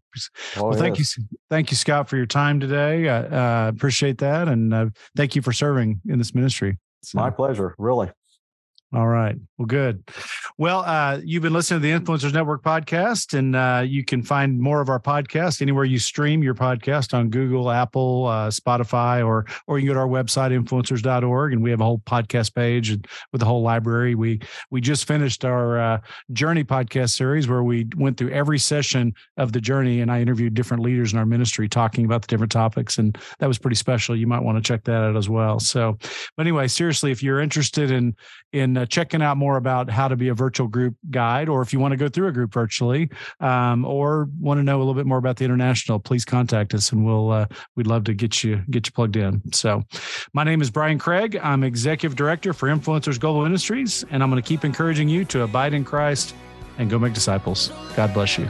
oh, 0.56 0.68
well 0.68 0.78
thank 0.78 0.98
yes. 0.98 1.16
you 1.16 1.24
thank 1.48 1.70
you 1.70 1.76
scott 1.76 2.08
for 2.08 2.16
your 2.16 2.26
time 2.26 2.60
today 2.60 3.08
uh, 3.08 3.22
uh, 3.22 3.68
appreciate 3.68 4.18
that 4.18 4.48
and 4.48 4.74
uh, 4.74 4.86
thank 5.16 5.34
you 5.34 5.42
for 5.42 5.52
serving 5.52 6.00
in 6.08 6.18
this 6.18 6.34
ministry 6.34 6.78
so. 7.02 7.18
my 7.18 7.30
pleasure 7.30 7.74
really 7.78 8.10
all 8.92 9.06
right. 9.06 9.36
Well, 9.56 9.66
good. 9.66 10.02
Well, 10.58 10.80
uh, 10.80 11.20
you've 11.22 11.44
been 11.44 11.52
listening 11.52 11.80
to 11.80 11.86
the 11.86 11.92
Influencers 11.92 12.32
Network 12.32 12.64
podcast, 12.64 13.38
and 13.38 13.54
uh, 13.54 13.84
you 13.86 14.04
can 14.04 14.20
find 14.20 14.58
more 14.58 14.80
of 14.80 14.88
our 14.88 14.98
podcast 14.98 15.62
anywhere 15.62 15.84
you 15.84 16.00
stream 16.00 16.42
your 16.42 16.54
podcast 16.54 17.14
on 17.14 17.30
Google, 17.30 17.70
Apple, 17.70 18.26
uh, 18.26 18.48
Spotify, 18.48 19.24
or 19.24 19.46
or 19.68 19.78
you 19.78 19.84
can 19.84 19.88
go 19.90 19.94
to 19.94 20.00
our 20.00 20.08
website 20.08 20.50
influencers.org, 20.58 21.52
and 21.52 21.62
we 21.62 21.70
have 21.70 21.80
a 21.80 21.84
whole 21.84 22.00
podcast 22.00 22.52
page 22.52 22.98
with 23.32 23.42
a 23.42 23.44
whole 23.44 23.62
library. 23.62 24.16
We 24.16 24.40
we 24.72 24.80
just 24.80 25.06
finished 25.06 25.44
our 25.44 25.78
uh, 25.78 26.00
Journey 26.32 26.64
podcast 26.64 27.10
series 27.10 27.46
where 27.46 27.62
we 27.62 27.86
went 27.96 28.16
through 28.16 28.30
every 28.30 28.58
session 28.58 29.14
of 29.36 29.52
the 29.52 29.60
journey, 29.60 30.00
and 30.00 30.10
I 30.10 30.20
interviewed 30.20 30.54
different 30.54 30.82
leaders 30.82 31.12
in 31.12 31.18
our 31.20 31.26
ministry 31.26 31.68
talking 31.68 32.06
about 32.06 32.22
the 32.22 32.28
different 32.28 32.50
topics, 32.50 32.98
and 32.98 33.16
that 33.38 33.46
was 33.46 33.58
pretty 33.58 33.76
special. 33.76 34.16
You 34.16 34.26
might 34.26 34.42
want 34.42 34.58
to 34.58 34.66
check 34.66 34.82
that 34.84 35.00
out 35.00 35.16
as 35.16 35.28
well. 35.28 35.60
So, 35.60 35.96
but 36.36 36.42
anyway, 36.42 36.66
seriously, 36.66 37.12
if 37.12 37.22
you're 37.22 37.40
interested 37.40 37.92
in 37.92 38.16
in 38.52 38.79
uh, 38.80 38.86
checking 38.86 39.22
out 39.22 39.36
more 39.36 39.56
about 39.56 39.90
how 39.90 40.08
to 40.08 40.16
be 40.16 40.28
a 40.28 40.34
virtual 40.34 40.68
group 40.68 40.96
guide, 41.10 41.48
or 41.48 41.62
if 41.62 41.72
you 41.72 41.78
want 41.78 41.92
to 41.92 41.96
go 41.96 42.08
through 42.08 42.28
a 42.28 42.32
group 42.32 42.52
virtually, 42.52 43.10
um, 43.40 43.84
or 43.84 44.28
want 44.40 44.58
to 44.58 44.62
know 44.62 44.76
a 44.76 44.80
little 44.80 44.94
bit 44.94 45.06
more 45.06 45.18
about 45.18 45.36
the 45.36 45.44
international, 45.44 45.98
please 45.98 46.24
contact 46.24 46.74
us, 46.74 46.92
and 46.92 47.04
we'll 47.04 47.30
uh, 47.30 47.46
we'd 47.76 47.86
love 47.86 48.04
to 48.04 48.14
get 48.14 48.42
you 48.42 48.62
get 48.70 48.86
you 48.86 48.92
plugged 48.92 49.16
in. 49.16 49.42
So, 49.52 49.82
my 50.32 50.44
name 50.44 50.62
is 50.62 50.70
Brian 50.70 50.98
Craig. 50.98 51.38
I'm 51.42 51.64
executive 51.64 52.16
director 52.16 52.52
for 52.52 52.68
Influencers 52.68 53.18
Global 53.20 53.42
Ministries, 53.42 54.04
and 54.10 54.22
I'm 54.22 54.30
going 54.30 54.42
to 54.42 54.48
keep 54.48 54.64
encouraging 54.64 55.08
you 55.08 55.24
to 55.26 55.42
abide 55.42 55.74
in 55.74 55.84
Christ 55.84 56.34
and 56.78 56.88
go 56.88 56.98
make 56.98 57.12
disciples. 57.12 57.70
God 57.94 58.14
bless 58.14 58.38
you. 58.38 58.48